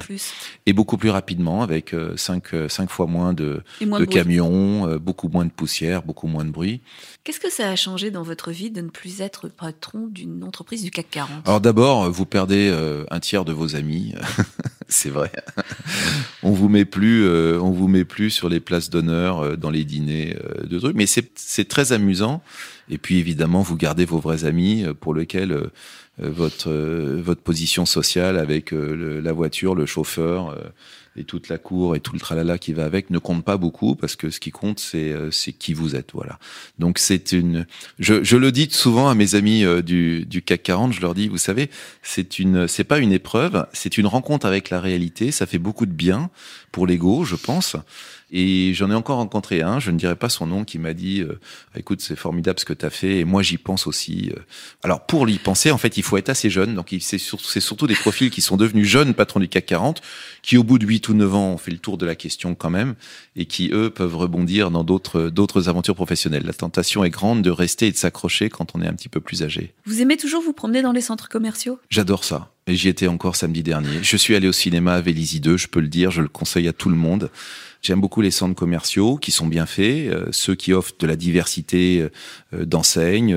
Et 0.66 0.72
beaucoup 0.72 0.98
plus 0.98 1.10
rapidement, 1.10 1.62
avec 1.62 1.94
euh, 1.94 2.16
cinq, 2.16 2.54
euh, 2.54 2.70
cinq 2.70 2.90
fois 2.90 3.06
moins 3.06 3.34
de, 3.34 3.62
de, 3.82 4.06
camions, 4.06 4.96
beaucoup 4.98 5.28
moins 5.28 5.46
de 5.46 5.52
poussière, 5.52 6.04
beaucoup 6.04 6.28
moins 6.28 6.46
de 6.46 6.52
bruit. 6.52 6.82
Qu'est-ce 7.24 7.40
que 7.40 7.52
ça 7.52 7.70
a 7.70 7.76
changé 7.76 8.12
dans 8.12 8.24
votre 8.24 8.52
vie 8.52 8.72
de 8.72 8.82
ne 8.82 8.90
plus 8.90 9.22
être 9.22 9.50
patron 9.50 10.08
d'une 10.08 10.44
entreprise 10.44 10.84
du 10.84 10.92
CAC 10.92 11.10
40 11.12 11.48
Alors 11.48 11.62
d'abord, 11.62 12.10
vous 12.10 12.26
perdez 12.26 12.74
un 13.10 13.20
tiers 13.20 13.44
de 13.44 13.52
vos 13.52 13.76
amis. 13.76 14.16
c'est 14.88 15.10
vrai. 15.10 15.32
on 16.44 16.52
vous 16.52 16.70
met 16.70 16.86
plus, 16.86 17.28
on 17.58 17.72
vous 17.72 17.88
met 17.88 18.06
plus 18.06 18.30
sur 18.30 18.50
les 18.50 18.60
places 18.60 18.90
d'honneur 18.90 19.58
dans 19.58 19.70
les 19.70 19.86
dîners 19.86 20.38
de 20.64 20.80
trucs. 20.80 20.96
Mais 20.96 21.06
c'est 21.08 21.68
très 21.68 21.92
amusant 21.92 22.42
et 22.92 22.98
puis 22.98 23.18
évidemment, 23.18 23.62
vous 23.62 23.78
gardez 23.78 24.06
vos 24.06 24.20
vrais 24.20 24.46
amis 24.46 24.84
euh, 24.84 24.94
pour 24.94 25.16
lesquels 25.16 25.54
euh, 25.54 25.72
euh, 26.22 26.30
votre 26.30 26.70
votre 26.70 27.42
position 27.42 27.86
sociale 27.86 28.38
avec 28.38 28.72
la 28.72 29.32
voiture, 29.32 29.76
le 29.76 29.86
chauffeur 29.86 30.58
et 31.16 31.24
toute 31.24 31.50
la 31.50 31.58
cour 31.58 31.96
et 31.96 32.00
tout 32.00 32.14
le 32.14 32.20
tralala 32.20 32.58
qui 32.58 32.74
va 32.74 32.86
avec 32.86 33.10
ne 33.10 33.20
compte 33.20 33.44
pas 33.44 33.58
beaucoup 33.58 33.96
parce 33.96 34.16
que 34.16 34.30
ce 34.30 34.40
qui 34.40 34.52
compte 34.52 34.80
c'est 34.80 35.14
c'est 35.32 35.52
qui 35.52 35.74
vous 35.74 35.96
êtes 35.96 36.12
voilà. 36.14 36.40
Donc 36.80 37.00
c'est 37.00 37.32
une 37.32 37.66
je, 38.00 38.24
je 38.24 38.38
le 38.38 38.52
dis 38.52 38.70
souvent 38.72 39.10
à 39.10 39.16
mes 39.16 39.36
amis 39.36 39.66
du, 39.84 40.26
du 40.26 40.42
CAC 40.42 40.64
40 40.64 40.94
je 40.94 41.02
leur 41.02 41.14
dis 41.14 41.28
vous 41.28 41.38
savez 41.38 41.70
c'est 42.02 42.40
une 42.40 42.68
c'est 42.68 42.84
pas 42.84 43.00
une 43.00 43.12
épreuve 43.12 43.66
c'est 43.74 43.98
une 43.98 44.08
rencontre 44.08 44.46
avec 44.46 44.70
la 44.70 44.80
réalité 44.80 45.32
ça 45.32 45.46
fait 45.46 45.60
beaucoup 45.60 45.86
de 45.86 45.92
bien 45.92 46.30
pour 46.72 46.88
l'ego 46.88 47.26
je 47.26 47.36
pense 47.36 47.76
et 48.32 48.74
j'en 48.74 48.90
ai 48.90 48.96
encore 48.96 49.18
rencontré 49.18 49.62
un, 49.62 49.80
je 49.80 49.92
ne 49.92 49.98
dirais 49.98 50.16
pas 50.16 50.30
son 50.30 50.48
nom, 50.48 50.64
qui 50.64 50.80
m'a 50.80 50.94
dit 50.94 51.22
euh, 51.22 51.40
"Écoute, 51.76 52.02
c'est 52.02 52.16
formidable 52.16 52.60
ce 52.60 52.66
que 52.66 52.74
tu 52.74 52.86
as 52.86 52.90
fait, 52.90 53.20
et 53.20 53.26
moi 53.26 53.42
j'y 53.42 53.58
pense 53.58 53.88
aussi." 53.88 54.32
Euh. 54.36 54.40
Alors 54.84 55.06
pour 55.06 55.30
y 55.30 55.38
penser, 55.38 55.72
en 55.72 55.78
fait, 55.78 55.98
il 55.98 56.04
faut 56.04 56.18
être 56.18 56.30
assez 56.30 56.50
jeune. 56.50 56.76
Donc 56.76 56.96
c'est 57.00 57.18
surtout 57.18 57.88
des 57.88 57.96
profils 57.96 58.30
qui 58.30 58.42
sont 58.42 58.58
devenus 58.58 58.88
jeunes 58.88 59.14
patrons 59.14 59.40
du 59.40 59.48
CAC 59.48 59.66
40, 59.66 60.02
qui 60.42 60.58
au 60.58 60.64
bout 60.64 60.80
de 60.80 60.86
8 60.86 61.10
ou 61.10 61.14
9 61.14 61.36
ans 61.36 61.52
ont 61.54 61.58
fait 61.58 61.72
le 61.72 61.78
tour 61.78 61.98
de 61.98 62.06
la 62.06 62.16
question 62.16 62.56
quand 62.56 62.70
même, 62.70 62.96
et 63.36 63.46
qui 63.46 63.70
eux 63.74 63.90
peuvent 63.90 64.16
rebondir 64.16 64.72
dans 64.72 64.84
d'autres 64.84 65.30
d'autres 65.30 65.70
aventures 65.70 65.96
professionnelles. 65.96 66.44
La 66.46 66.54
tentation 66.54 67.04
est 67.04 67.10
grande 67.10 67.42
de 67.42 67.52
rester 67.52 67.88
et 67.88 67.92
de 67.92 67.98
s'accrocher 67.98 68.50
quand 68.50 68.76
on 68.76 68.82
est 68.82 68.88
un 68.88 68.94
petit 68.94 69.10
peu 69.10 69.20
plus 69.20 69.44
âgé. 69.44 69.74
Vous 69.86 70.02
aimez 70.02 70.18
toujours 70.18 70.42
vous 70.42 70.54
promener 70.54 70.82
dans 70.82 70.92
les 70.92 71.02
centres 71.02 71.30
commerciaux? 71.30 71.80
J'adore 71.90 72.24
ça. 72.24 72.51
J'y 72.68 72.90
étais 72.90 73.08
encore 73.08 73.36
samedi 73.36 73.64
dernier. 73.64 74.04
Je 74.04 74.18
suis 74.18 74.36
allé 74.36 74.48
au 74.48 74.52
cinéma 74.52 74.94
à 74.94 75.02
Vélizy 75.02 75.40
2, 75.40 75.58
je 75.58 75.68
peux 75.68 75.80
le 75.80 75.88
dire, 75.88 76.12
je 76.12 76.22
le 76.22 76.28
conseille 76.28 76.68
à 76.68 76.74
tout 76.74 76.90
le 76.90 76.96
monde. 76.96 77.32
J'aime 77.82 78.00
beaucoup 78.00 78.22
les 78.22 78.30
centres 78.30 78.54
commerciaux 78.54 79.18
qui 79.18 79.32
sont 79.32 79.48
bien 79.48 79.66
faits, 79.66 80.08
euh, 80.08 80.28
ceux 80.32 80.54
qui 80.54 80.72
offrent 80.72 80.94
de 81.00 81.08
la 81.08 81.16
diversité 81.16 82.08
euh, 82.54 82.66
d'enseignes. 82.66 83.36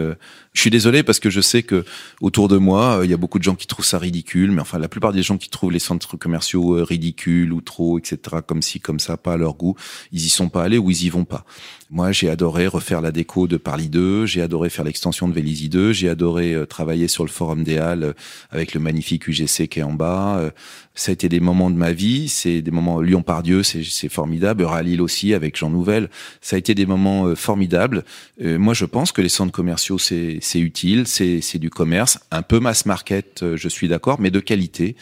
Je 0.54 0.60
suis 0.60 0.70
désolé 0.70 1.02
parce 1.02 1.18
que 1.18 1.30
je 1.30 1.40
sais 1.40 1.64
que 1.64 1.84
autour 2.20 2.46
de 2.48 2.56
moi, 2.56 2.98
euh, 2.98 3.04
il 3.04 3.10
y 3.10 3.14
a 3.14 3.16
beaucoup 3.16 3.40
de 3.40 3.44
gens 3.44 3.56
qui 3.56 3.66
trouvent 3.66 3.84
ça 3.84 3.98
ridicule, 3.98 4.52
mais 4.52 4.60
enfin 4.62 4.78
la 4.78 4.88
plupart 4.88 5.12
des 5.12 5.22
gens 5.22 5.36
qui 5.36 5.50
trouvent 5.50 5.72
les 5.72 5.80
centres 5.80 6.16
commerciaux 6.16 6.84
ridicules 6.84 7.52
ou 7.52 7.60
trop, 7.60 7.98
etc., 7.98 8.36
comme 8.46 8.62
ci, 8.62 8.80
comme 8.80 9.00
ça, 9.00 9.16
pas 9.16 9.34
à 9.34 9.36
leur 9.36 9.54
goût, 9.54 9.74
ils 10.12 10.24
y 10.24 10.28
sont 10.28 10.48
pas 10.48 10.62
allés 10.62 10.78
ou 10.78 10.90
ils 10.90 11.04
y 11.04 11.10
vont 11.10 11.24
pas. 11.24 11.44
Moi, 11.90 12.12
j'ai 12.12 12.30
adoré 12.30 12.66
refaire 12.66 13.00
la 13.00 13.10
déco 13.10 13.46
de 13.46 13.56
Parly 13.56 13.88
2, 13.88 14.26
j'ai 14.26 14.42
adoré 14.42 14.70
faire 14.70 14.84
l'extension 14.84 15.28
de 15.28 15.34
Vélizy 15.34 15.68
2, 15.68 15.92
j'ai 15.92 16.08
adoré 16.08 16.56
travailler 16.68 17.08
sur 17.08 17.24
le 17.24 17.30
Forum 17.30 17.62
des 17.62 17.78
Halles 17.78 18.14
avec 18.50 18.74
le 18.74 18.80
magnifique 18.80 19.28
UGC 19.28 19.68
qui 19.68 19.80
est 19.80 19.82
en 19.82 19.92
bas. 19.92 20.52
Ça 20.96 21.10
a 21.10 21.12
été 21.12 21.28
des 21.28 21.40
moments 21.40 21.70
de 21.70 21.76
ma 21.76 21.92
vie, 21.92 22.28
c'est 22.28 22.62
des 22.62 22.70
moments 22.70 23.00
Lyon-Pardieu, 23.00 23.64
c'est 23.64 24.08
formidable, 24.08 24.62
Ralil 24.62 25.02
aussi 25.02 25.34
avec 25.34 25.56
Jean 25.56 25.68
Nouvel, 25.68 26.08
ça 26.40 26.54
a 26.54 26.58
été 26.58 26.74
des 26.76 26.86
moments 26.86 27.26
euh, 27.26 27.34
formidables. 27.34 28.04
Euh, 28.40 28.58
moi, 28.58 28.74
je 28.74 28.84
pense 28.84 29.10
que 29.10 29.20
les 29.20 29.28
centres 29.28 29.50
commerciaux, 29.50 29.98
c'est 29.98 30.38
utile, 30.54 31.06
c'est 31.06 31.58
du 31.58 31.70
commerce, 31.70 32.18
un 32.30 32.42
peu 32.42 32.60
mass 32.60 32.86
market, 32.86 33.42
euh, 33.42 33.56
je 33.56 33.68
suis 33.68 33.88
d'accord, 33.88 34.20
mais 34.20 34.30
de 34.30 34.40
qualité. 34.40 34.96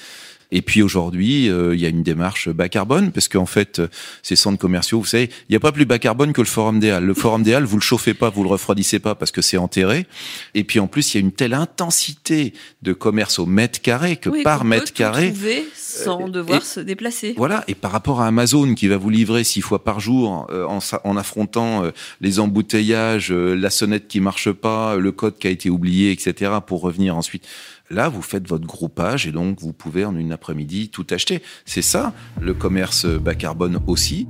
Et 0.52 0.60
puis 0.60 0.82
aujourd'hui, 0.82 1.48
euh, 1.48 1.74
il 1.74 1.80
y 1.80 1.86
a 1.86 1.88
une 1.88 2.02
démarche 2.02 2.50
bas 2.50 2.68
carbone 2.68 3.10
parce 3.10 3.26
qu'en 3.26 3.46
fait, 3.46 3.80
ces 4.22 4.36
centres 4.36 4.58
commerciaux, 4.58 5.00
vous 5.00 5.06
savez, 5.06 5.30
il 5.48 5.52
n'y 5.52 5.56
a 5.56 5.60
pas 5.60 5.72
plus 5.72 5.86
bas 5.86 5.98
carbone 5.98 6.34
que 6.34 6.42
le 6.42 6.46
Forum 6.46 6.78
des 6.78 6.90
Halles. 6.90 7.04
Le 7.04 7.14
Forum 7.14 7.42
des 7.42 7.54
Halles, 7.54 7.64
vous 7.64 7.78
le 7.78 7.82
chauffez 7.82 8.12
pas, 8.12 8.28
vous 8.28 8.42
le 8.42 8.50
refroidissez 8.50 8.98
pas 8.98 9.14
parce 9.14 9.32
que 9.32 9.40
c'est 9.40 9.56
enterré. 9.56 10.06
Et 10.54 10.62
puis 10.62 10.78
en 10.78 10.86
plus, 10.86 11.14
il 11.14 11.18
y 11.18 11.20
a 11.22 11.24
une 11.24 11.32
telle 11.32 11.54
intensité 11.54 12.52
de 12.82 12.92
commerce 12.92 13.38
au 13.38 13.46
mètre 13.46 13.80
carré 13.80 14.16
que 14.16 14.42
par 14.42 14.64
mètre 14.64 14.92
carré, 14.92 15.32
sans 15.74 16.28
devoir 16.28 16.62
se 16.62 16.80
déplacer. 16.80 17.34
Voilà. 17.36 17.64
Et 17.66 17.74
par 17.74 17.90
rapport 17.90 18.20
à 18.20 18.26
Amazon 18.26 18.74
qui 18.74 18.88
va 18.88 18.98
vous 18.98 19.10
livrer 19.10 19.44
six 19.44 19.62
fois 19.62 19.82
par 19.82 20.00
jour 20.00 20.46
euh, 20.50 20.66
en, 20.66 20.80
en, 21.04 21.16
affrontant 21.16 21.84
euh, 21.84 21.90
les 22.20 22.40
embouteillages, 22.40 23.32
la 23.32 23.70
sonnette 23.70 24.06
qui 24.06 24.20
marche 24.20 24.52
pas, 24.52 24.96
le 24.96 25.12
code 25.12 25.38
qui 25.38 25.46
a 25.46 25.50
été 25.50 25.70
oublié, 25.70 26.12
etc. 26.12 26.52
pour 26.66 26.82
revenir 26.82 27.16
ensuite. 27.16 27.46
Là, 27.92 28.08
vous 28.08 28.22
faites 28.22 28.48
votre 28.48 28.66
groupage 28.66 29.26
et 29.26 29.32
donc 29.32 29.60
vous 29.60 29.74
pouvez 29.74 30.06
en 30.06 30.16
une 30.16 30.32
après-midi 30.32 30.88
tout 30.88 31.06
acheter. 31.10 31.42
C'est 31.66 31.82
ça, 31.82 32.14
le 32.40 32.54
commerce 32.54 33.04
bas 33.04 33.34
carbone 33.34 33.80
aussi. 33.86 34.26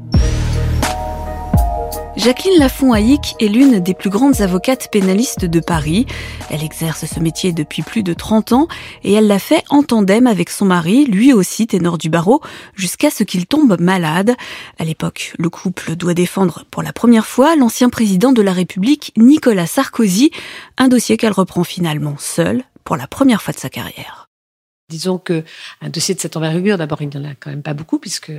Jacqueline 2.17 2.59
Lafont-Haïk 2.59 3.37
est 3.39 3.47
l'une 3.47 3.79
des 3.79 3.95
plus 3.95 4.11
grandes 4.11 4.41
avocates 4.41 4.89
pénalistes 4.91 5.45
de 5.45 5.61
Paris. 5.61 6.07
Elle 6.51 6.65
exerce 6.65 7.07
ce 7.07 7.21
métier 7.21 7.53
depuis 7.53 7.83
plus 7.83 8.03
de 8.03 8.13
30 8.15 8.53
ans 8.53 8.69
et 9.05 9.13
elle 9.13 9.29
l'a 9.29 9.39
fait 9.39 9.63
en 9.71 9.85
tandem 9.85 10.27
avec 10.27 10.51
son 10.51 10.65
mari, 10.65 11.07
lui 11.07 11.33
aussi 11.33 11.69
ténor 11.69 11.99
du 11.99 12.11
barreau, 12.11 12.43
jusqu'à 12.75 13.11
ce 13.11 13.23
qu'il 13.23 13.47
tombe 13.47 13.81
malade. 13.81 14.35
À 14.81 14.85
l'époque, 14.85 15.35
le 15.39 15.49
couple 15.51 15.95
doit 15.95 16.15
défendre 16.15 16.65
pour 16.73 16.83
la 16.83 16.93
première 16.93 17.27
fois 17.27 17.55
l'ancien 17.55 17.91
président 17.91 18.33
de 18.33 18.43
la 18.43 18.53
République, 18.53 19.13
Nicolas 19.17 19.67
Sarkozy, 19.67 20.33
un 20.79 20.89
dossier 20.89 21.17
qu'elle 21.17 21.33
reprend 21.33 21.63
finalement 21.63 22.17
seule 22.19 22.65
pour 22.85 22.97
la 22.97 23.07
première 23.07 23.43
fois 23.43 23.55
de 23.55 23.59
sa 23.59 23.71
carrière. 23.71 24.29
Disons 24.93 25.17
que 25.17 25.43
un 25.81 25.89
dossier 25.89 26.15
de 26.15 26.21
cette 26.21 26.37
envergure, 26.37 26.77
d'abord, 26.77 27.01
il 27.01 27.09
n'y 27.09 27.17
en 27.17 27.25
a 27.25 27.35
quand 27.35 27.49
même 27.49 27.63
pas 27.63 27.73
beaucoup, 27.73 27.99
puisque 27.99 28.33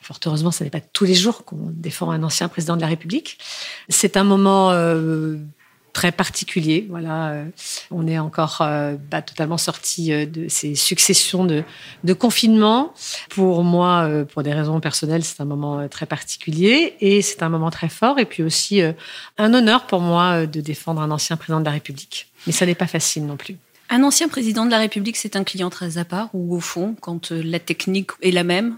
fort 0.00 0.18
heureusement, 0.24 0.50
ce 0.50 0.64
n'est 0.64 0.70
pas 0.70 0.80
tous 0.80 1.04
les 1.04 1.14
jours 1.14 1.44
qu'on 1.44 1.70
défend 1.72 2.10
un 2.10 2.22
ancien 2.22 2.48
président 2.48 2.74
de 2.74 2.80
la 2.80 2.86
République. 2.86 3.38
C'est 3.90 4.16
un 4.16 4.24
moment 4.24 4.70
euh, 4.70 5.36
très 5.92 6.10
particulier. 6.10 6.86
Voilà, 6.88 7.32
euh, 7.32 7.44
on 7.90 8.06
est 8.06 8.18
encore 8.18 8.62
euh, 8.62 8.94
pas 9.10 9.20
totalement 9.20 9.58
sorti 9.58 10.08
de 10.26 10.48
ces 10.48 10.74
successions 10.74 11.44
de, 11.44 11.64
de 12.02 12.12
confinement. 12.14 12.94
Pour 13.28 13.62
moi, 13.62 14.08
pour 14.32 14.42
des 14.42 14.54
raisons 14.54 14.80
personnelles, 14.80 15.22
c'est 15.24 15.42
un 15.42 15.44
moment 15.44 15.86
très 15.88 16.06
particulier 16.06 16.94
et 17.02 17.20
c'est 17.20 17.42
un 17.42 17.50
moment 17.50 17.70
très 17.70 17.90
fort. 17.90 18.18
Et 18.18 18.24
puis 18.24 18.42
aussi 18.42 18.80
un 19.36 19.52
honneur 19.52 19.86
pour 19.86 20.00
moi 20.00 20.46
de 20.46 20.62
défendre 20.62 21.02
un 21.02 21.10
ancien 21.10 21.36
président 21.36 21.60
de 21.60 21.66
la 21.66 21.72
République. 21.72 22.32
Mais 22.46 22.54
ça 22.54 22.64
n'est 22.64 22.74
pas 22.74 22.86
facile 22.86 23.26
non 23.26 23.36
plus. 23.36 23.58
Un 23.92 24.04
ancien 24.04 24.28
président 24.28 24.64
de 24.64 24.70
la 24.70 24.78
République, 24.78 25.16
c'est 25.16 25.34
un 25.34 25.42
client 25.42 25.68
très 25.68 25.98
à 25.98 26.04
part 26.04 26.30
ou 26.32 26.54
au 26.54 26.60
fond, 26.60 26.94
quand 27.00 27.32
euh, 27.32 27.42
la 27.44 27.58
technique 27.58 28.10
est 28.22 28.30
la 28.30 28.44
même, 28.44 28.76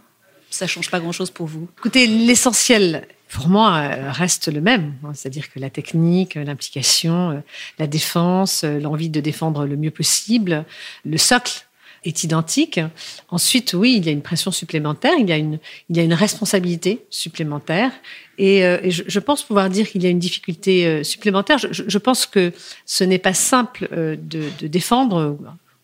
ça 0.48 0.66
change 0.66 0.90
pas 0.90 1.01
grand-chose 1.01 1.31
pour 1.31 1.46
vous? 1.46 1.68
Écoutez, 1.79 2.07
l'essentiel 2.07 3.07
pour 3.29 3.48
moi 3.48 3.77
euh, 3.77 4.11
reste 4.11 4.48
le 4.48 4.62
même, 4.62 4.94
hein, 5.05 5.12
c'est-à-dire 5.12 5.53
que 5.53 5.61
la 5.61 5.68
technique, 5.68 6.38
euh, 6.38 6.44
l'implication, 6.44 7.42
la 7.79 7.87
défense, 7.87 8.64
l'envie 8.64 9.11
de 9.11 9.20
défendre 9.20 9.66
le 9.66 9.77
mieux 9.77 9.90
possible, 9.90 10.64
le 11.05 11.18
socle 11.18 11.66
est 12.04 12.24
identique. 12.24 12.80
Ensuite, 13.28 13.74
oui, 13.74 13.94
il 13.96 14.04
y 14.06 14.08
a 14.08 14.12
une 14.12 14.22
pression 14.22 14.50
supplémentaire, 14.50 15.12
il 15.18 15.28
y 15.28 15.32
a 15.32 15.36
une, 15.36 15.58
il 15.88 15.96
y 15.96 16.00
a 16.00 16.02
une 16.02 16.14
responsabilité 16.14 17.04
supplémentaire, 17.10 17.92
et, 18.38 18.64
euh, 18.64 18.78
je, 18.90 19.02
je 19.06 19.20
pense 19.20 19.42
pouvoir 19.42 19.68
dire 19.70 19.88
qu'il 19.88 20.02
y 20.02 20.06
a 20.06 20.10
une 20.10 20.18
difficulté 20.18 20.86
euh, 20.86 21.02
supplémentaire. 21.04 21.58
Je, 21.58 21.68
je- 21.86 21.98
pense 21.98 22.26
que 22.26 22.52
ce 22.86 23.04
n'est 23.04 23.18
pas 23.18 23.34
simple 23.34 23.88
euh, 23.92 24.16
de, 24.20 24.44
de 24.60 24.66
défendre. 24.66 25.36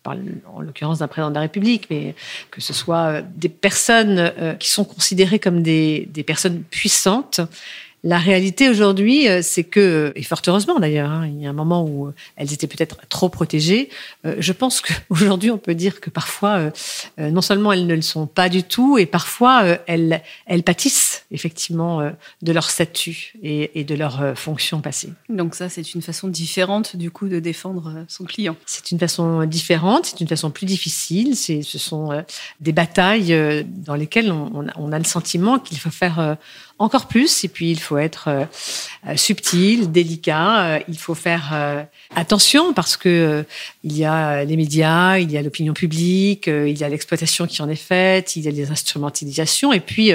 en 0.05 0.61
l'occurrence 0.61 0.99
d'un 0.99 1.07
président 1.07 1.29
de 1.29 1.35
la 1.35 1.41
République, 1.41 1.85
mais 1.91 2.15
que 2.51 2.61
ce 2.61 2.73
soit 2.73 3.05
euh, 3.07 3.21
des 3.35 3.49
personnes 3.49 4.17
euh, 4.19 4.53
qui 4.55 4.69
sont 4.71 4.83
considérées 4.83 5.39
comme 5.39 5.61
des, 5.61 6.07
des 6.11 6.23
personnes 6.23 6.63
puissantes. 6.63 7.41
La 8.03 8.17
réalité 8.17 8.69
aujourd'hui, 8.69 9.27
euh, 9.27 9.41
c'est 9.43 9.65
que, 9.65 10.13
et 10.15 10.23
fort 10.23 10.41
heureusement 10.47 10.79
d'ailleurs, 10.79 11.09
hein, 11.09 11.27
il 11.27 11.41
y 11.41 11.45
a 11.45 11.49
un 11.49 11.53
moment 11.53 11.83
où 11.83 12.07
euh, 12.07 12.13
elles 12.37 12.53
étaient 12.53 12.67
peut-être 12.67 12.97
trop 13.09 13.27
protégées. 13.27 13.89
euh, 14.25 14.35
je 14.39 14.53
pense 14.53 14.79
qu'aujourd'hui, 14.81 15.51
on 15.51 15.57
peut 15.57 15.75
dire 15.75 15.99
que 15.99 16.09
parfois, 16.09 16.71
euh, 17.19 17.29
non 17.29 17.41
seulement 17.41 17.73
elles 17.73 17.87
ne 17.87 17.95
le 17.95 18.01
sont 18.01 18.25
pas 18.25 18.47
du 18.47 18.63
tout, 18.63 18.97
et 18.97 19.05
parfois 19.05 19.63
euh, 19.63 19.77
elles, 19.87 20.21
elles 20.45 20.63
pâtissent 20.63 21.25
effectivement 21.31 22.11
de 22.41 22.51
leur 22.51 22.69
statut 22.69 23.33
et, 23.43 23.79
et 23.79 23.83
de 23.83 23.93
leur 23.93 24.35
fonction 24.35 24.81
passée. 24.81 25.09
Donc 25.29 25.53
ça, 25.53 25.69
c'est 25.69 25.93
une 25.93 26.01
façon 26.01 26.27
différente 26.27 26.95
du 26.95 27.11
coup 27.11 27.27
de 27.27 27.39
défendre 27.39 28.05
son 28.07 28.23
client. 28.23 28.55
C'est 28.65 28.91
une 28.91 28.97
façon 28.97 29.43
différente, 29.45 30.07
c'est 30.07 30.21
une 30.21 30.27
façon 30.27 30.49
plus 30.49 30.65
difficile. 30.65 31.35
Ce 31.35 31.77
sont 31.77 32.23
des 32.61 32.71
batailles 32.71 33.63
dans 33.67 33.93
lesquelles 33.95 34.31
on, 34.31 34.49
on 34.55 34.67
a, 34.67 34.71
on 34.77 34.91
a 34.91 34.97
le 34.97 35.05
sentiment 35.05 35.59
qu'il 35.59 35.77
faut 35.77 35.91
faire 35.91 36.37
encore 36.79 37.07
plus. 37.07 37.43
Et 37.43 37.47
puis 37.49 37.69
il 37.71 37.79
faut 37.79 37.97
être 37.97 38.27
euh, 38.29 38.45
euh, 39.07 39.15
subtil, 39.17 39.91
délicat. 39.91 40.61
euh, 40.65 40.79
il 40.87 40.97
faut 40.97 41.15
faire 41.15 41.53
attention 42.15 42.73
parce 42.73 42.97
que 42.97 43.45
il 43.83 43.95
y 43.95 44.05
a 44.05 44.43
les 44.43 44.57
médias, 44.57 45.17
il 45.19 45.31
y 45.31 45.37
a 45.37 45.41
l'opinion 45.41 45.73
publique, 45.73 46.47
il 46.47 46.77
y 46.77 46.83
a 46.83 46.89
l'exploitation 46.89 47.45
qui 47.47 47.61
en 47.61 47.69
est 47.69 47.75
faite, 47.75 48.35
il 48.35 48.43
y 48.43 48.47
a 48.47 48.51
les 48.51 48.71
instrumentalisations. 48.71 49.71
Et 49.73 49.79
puis 49.79 50.11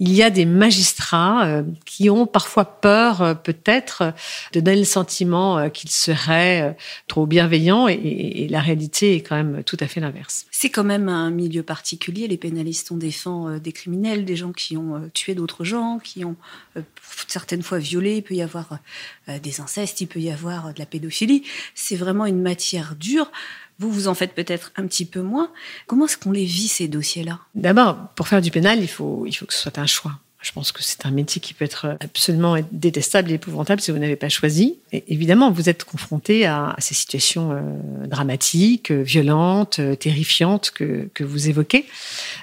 il 0.00 0.12
y 0.12 0.22
a 0.22 0.30
des 0.30 0.46
magistrats 0.46 1.62
qui 1.84 2.10
ont 2.10 2.26
parfois 2.26 2.64
peur, 2.80 3.36
peut-être, 3.42 4.12
de 4.52 4.60
donner 4.60 4.78
le 4.78 4.84
sentiment 4.84 5.68
qu'ils 5.70 5.90
seraient 5.90 6.76
trop 7.06 7.26
bienveillants 7.26 7.88
et- 7.88 7.94
et 7.94 8.48
la 8.48 8.60
réalité 8.60 9.14
est 9.16 9.20
quand 9.20 9.36
même 9.36 9.62
tout 9.64 9.76
à 9.80 9.86
fait 9.86 10.00
l'inverse. 10.00 10.46
C'est 10.60 10.70
quand 10.70 10.82
même 10.82 11.08
un 11.08 11.30
milieu 11.30 11.62
particulier. 11.62 12.26
Les 12.26 12.36
pénalistes, 12.36 12.90
on 12.90 12.96
défend 12.96 13.48
euh, 13.48 13.58
des 13.60 13.70
criminels, 13.70 14.24
des 14.24 14.34
gens 14.34 14.50
qui 14.50 14.76
ont 14.76 14.96
euh, 14.96 15.08
tué 15.14 15.36
d'autres 15.36 15.62
gens, 15.62 16.00
qui 16.02 16.24
ont 16.24 16.34
euh, 16.76 16.80
certaines 17.28 17.62
fois 17.62 17.78
violé. 17.78 18.16
Il 18.16 18.22
peut 18.24 18.34
y 18.34 18.42
avoir 18.42 18.80
des 19.28 19.60
incestes, 19.60 20.00
il 20.00 20.08
peut 20.08 20.18
y 20.18 20.32
avoir 20.32 20.74
de 20.74 20.80
la 20.80 20.86
pédophilie. 20.86 21.44
C'est 21.76 21.94
vraiment 21.94 22.26
une 22.26 22.42
matière 22.42 22.96
dure. 22.96 23.30
Vous, 23.78 23.88
vous 23.92 24.08
en 24.08 24.14
faites 24.14 24.34
peut-être 24.34 24.72
un 24.74 24.88
petit 24.88 25.04
peu 25.04 25.22
moins. 25.22 25.52
Comment 25.86 26.06
est-ce 26.06 26.18
qu'on 26.18 26.32
les 26.32 26.44
vit, 26.44 26.66
ces 26.66 26.88
dossiers-là? 26.88 27.38
D'abord, 27.54 28.08
pour 28.16 28.26
faire 28.26 28.40
du 28.40 28.50
pénal, 28.50 28.80
il 28.80 28.88
faut, 28.88 29.26
il 29.26 29.32
faut 29.34 29.46
que 29.46 29.54
ce 29.54 29.60
soit 29.60 29.78
un 29.78 29.86
choix. 29.86 30.18
Je 30.40 30.52
pense 30.52 30.70
que 30.70 30.84
c'est 30.84 31.04
un 31.04 31.10
métier 31.10 31.40
qui 31.40 31.52
peut 31.52 31.64
être 31.64 31.96
absolument 32.00 32.56
détestable 32.70 33.30
et 33.32 33.34
épouvantable 33.34 33.80
si 33.80 33.90
vous 33.90 33.98
n'avez 33.98 34.14
pas 34.14 34.28
choisi. 34.28 34.78
Évidemment, 34.92 35.50
vous 35.50 35.68
êtes 35.68 35.82
confronté 35.82 36.46
à, 36.46 36.76
ces 36.78 36.94
situations 36.94 37.50
euh, 37.50 38.06
dramatiques, 38.06 38.92
violentes, 38.92 39.80
terrifiantes 39.98 40.70
que, 40.70 41.08
que 41.12 41.24
vous 41.24 41.48
évoquez. 41.48 41.86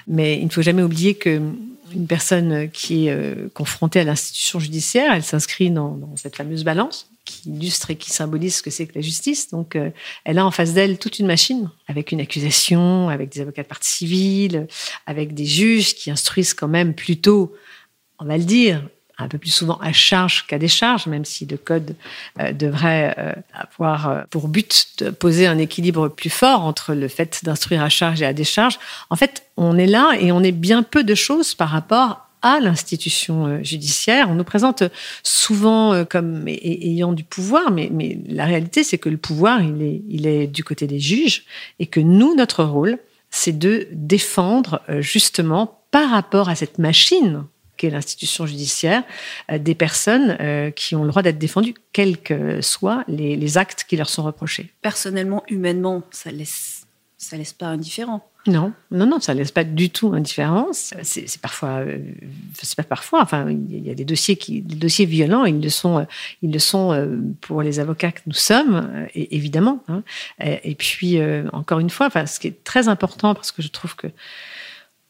Mais 0.08 0.38
il 0.38 0.44
ne 0.44 0.50
faut 0.50 0.62
jamais 0.62 0.82
oublier 0.82 1.14
que 1.14 1.40
une 1.94 2.06
personne 2.06 2.70
qui 2.70 3.06
est 3.06 3.10
euh, 3.10 3.48
confrontée 3.54 4.00
à 4.00 4.04
l'institution 4.04 4.58
judiciaire, 4.58 5.12
elle 5.14 5.22
s'inscrit 5.22 5.70
dans, 5.70 5.92
dans 5.92 6.16
cette 6.16 6.36
fameuse 6.36 6.64
balance 6.64 7.08
qui 7.24 7.50
illustre 7.50 7.90
et 7.90 7.96
qui 7.96 8.10
symbolise 8.10 8.56
ce 8.56 8.62
que 8.62 8.70
c'est 8.70 8.86
que 8.86 8.94
la 8.94 9.00
justice. 9.00 9.50
Donc, 9.50 9.76
euh, 9.76 9.90
elle 10.24 10.38
a 10.38 10.46
en 10.46 10.50
face 10.50 10.72
d'elle 10.72 10.96
toute 10.98 11.18
une 11.18 11.26
machine 11.26 11.70
avec 11.88 12.12
une 12.12 12.20
accusation, 12.20 13.08
avec 13.08 13.30
des 13.30 13.40
avocats 13.40 13.64
de 13.64 13.68
partie 13.68 13.90
civile, 13.90 14.68
avec 15.06 15.34
des 15.34 15.44
juges 15.44 15.94
qui 15.94 16.10
instruisent 16.10 16.54
quand 16.54 16.68
même 16.68 16.94
plutôt, 16.94 17.52
on 18.18 18.24
va 18.24 18.38
le 18.38 18.44
dire, 18.44 18.82
un 19.18 19.28
peu 19.28 19.38
plus 19.38 19.50
souvent 19.50 19.78
à 19.80 19.92
charge 19.92 20.46
qu'à 20.46 20.58
décharge, 20.58 21.06
même 21.06 21.24
si 21.24 21.46
le 21.46 21.56
code 21.56 21.96
euh, 22.40 22.52
devrait 22.52 23.14
euh, 23.18 23.32
avoir 23.54 24.08
euh, 24.08 24.22
pour 24.30 24.48
but 24.48 24.86
de 24.98 25.10
poser 25.10 25.46
un 25.46 25.58
équilibre 25.58 26.08
plus 26.08 26.30
fort 26.30 26.64
entre 26.64 26.94
le 26.94 27.08
fait 27.08 27.40
d'instruire 27.42 27.82
à 27.82 27.88
charge 27.88 28.20
et 28.20 28.26
à 28.26 28.32
décharge. 28.32 28.78
En 29.08 29.16
fait, 29.16 29.44
on 29.56 29.78
est 29.78 29.86
là 29.86 30.16
et 30.20 30.32
on 30.32 30.42
est 30.42 30.52
bien 30.52 30.82
peu 30.82 31.02
de 31.02 31.14
choses 31.14 31.54
par 31.54 31.70
rapport 31.70 32.28
à 32.42 32.60
l'institution 32.60 33.64
judiciaire. 33.64 34.28
On 34.30 34.34
nous 34.34 34.44
présente 34.44 34.84
souvent 35.22 36.04
comme 36.04 36.46
ayant 36.46 37.12
du 37.12 37.24
pouvoir, 37.24 37.72
mais, 37.72 37.90
la 38.28 38.44
réalité, 38.44 38.84
c'est 38.84 38.98
que 38.98 39.08
le 39.08 39.16
pouvoir, 39.16 39.62
il 39.62 40.26
est, 40.26 40.46
du 40.46 40.62
côté 40.62 40.86
des 40.86 41.00
juges 41.00 41.44
et 41.80 41.86
que 41.86 41.98
nous, 41.98 42.36
notre 42.36 42.62
rôle, 42.62 42.98
c'est 43.30 43.58
de 43.58 43.88
défendre 43.90 44.82
justement 45.00 45.80
par 45.90 46.10
rapport 46.10 46.48
à 46.48 46.54
cette 46.54 46.78
machine 46.78 47.46
qu'est 47.76 47.90
l'institution 47.90 48.46
judiciaire, 48.46 49.02
euh, 49.50 49.58
des 49.58 49.74
personnes 49.74 50.36
euh, 50.40 50.70
qui 50.70 50.94
ont 50.96 51.02
le 51.02 51.08
droit 51.08 51.22
d'être 51.22 51.38
défendues, 51.38 51.74
quels 51.92 52.18
que 52.18 52.60
soient 52.60 53.04
les, 53.08 53.36
les 53.36 53.58
actes 53.58 53.84
qui 53.88 53.96
leur 53.96 54.08
sont 54.08 54.22
reprochés. 54.22 54.72
Personnellement, 54.82 55.42
humainement, 55.48 56.02
ça 56.10 56.30
laisse, 56.30 56.86
ça 57.18 57.36
laisse 57.36 57.52
pas 57.52 57.66
indifférent. 57.66 58.28
Non, 58.48 58.72
non, 58.92 59.06
non, 59.06 59.18
ça 59.18 59.34
laisse 59.34 59.50
pas 59.50 59.64
du 59.64 59.90
tout 59.90 60.12
indifférent. 60.12 60.68
C'est 60.72 61.40
parfois, 61.40 61.80
euh, 61.80 61.98
c'est 62.62 62.76
pas 62.76 62.84
parfois. 62.84 63.20
Enfin, 63.20 63.50
il 63.50 63.84
y 63.84 63.90
a 63.90 63.94
des 63.94 64.04
dossiers 64.04 64.36
qui, 64.36 64.62
des 64.62 64.76
dossiers 64.76 65.04
violents, 65.04 65.44
ils 65.46 65.60
le 65.60 65.68
sont, 65.68 66.06
ils 66.42 66.52
le 66.52 66.60
sont 66.60 67.34
pour 67.40 67.62
les 67.62 67.80
avocats 67.80 68.12
que 68.12 68.20
nous 68.28 68.34
sommes, 68.34 69.08
évidemment. 69.14 69.82
hein. 69.88 70.04
Et, 70.38 70.76
puis 70.76 71.18
encore 71.52 71.80
une 71.80 71.90
fois, 71.90 72.06
enfin, 72.06 72.26
ce 72.26 72.38
qui 72.38 72.46
est 72.46 72.62
très 72.62 72.86
important 72.86 73.34
parce 73.34 73.50
que 73.50 73.62
je 73.62 73.68
trouve 73.68 73.96
que 73.96 74.06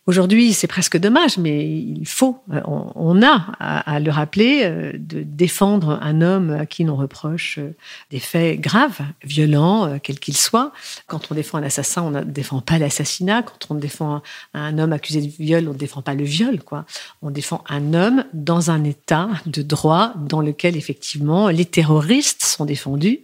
Aujourd'hui, 0.07 0.53
c'est 0.53 0.69
presque 0.69 0.97
dommage, 0.97 1.37
mais 1.37 1.67
il 1.67 2.07
faut, 2.07 2.39
euh, 2.53 2.61
on, 2.65 3.25
a 3.25 3.53
à, 3.59 3.99
le 3.99 4.13
rappeler, 4.13 4.61
euh, 4.63 4.93
de 4.95 5.25
défendre 5.25 5.99
un 6.01 6.21
homme 6.21 6.53
à 6.53 6.65
qui 6.65 6.85
l'on 6.85 6.95
reproche 6.95 7.59
euh, 7.59 7.75
des 8.13 8.21
faits 8.21 8.61
graves, 8.61 9.01
violents, 9.25 9.99
quels 10.01 10.21
qu'ils 10.21 10.37
soient. 10.37 10.73
Quand 11.09 11.33
on 11.33 11.35
défend 11.35 11.59
un 11.59 11.65
assassin, 11.65 12.03
on 12.03 12.11
ne 12.11 12.23
défend 12.23 12.61
pas 12.61 12.79
l'assassinat. 12.79 13.43
Quand 13.43 13.67
on 13.71 13.75
défend 13.75 14.23
un, 14.55 14.79
homme 14.79 14.93
accusé 14.93 15.21
de 15.21 15.27
viol, 15.27 15.67
on 15.67 15.73
ne 15.73 15.79
défend 15.79 16.03
pas 16.03 16.15
le 16.15 16.23
viol. 16.23 16.63
Quoi. 16.63 16.85
On 17.21 17.33
défend 17.33 17.65
un 17.69 17.93
homme 17.93 18.25
dans 18.33 18.71
un 18.71 18.85
état 18.85 19.29
de 19.47 19.63
droit 19.63 20.13
dans 20.17 20.41
lequel, 20.41 20.77
effectivement, 20.77 21.49
les 21.49 21.65
terroristes 21.65 22.45
sont 22.45 22.65
défendus. 22.65 23.21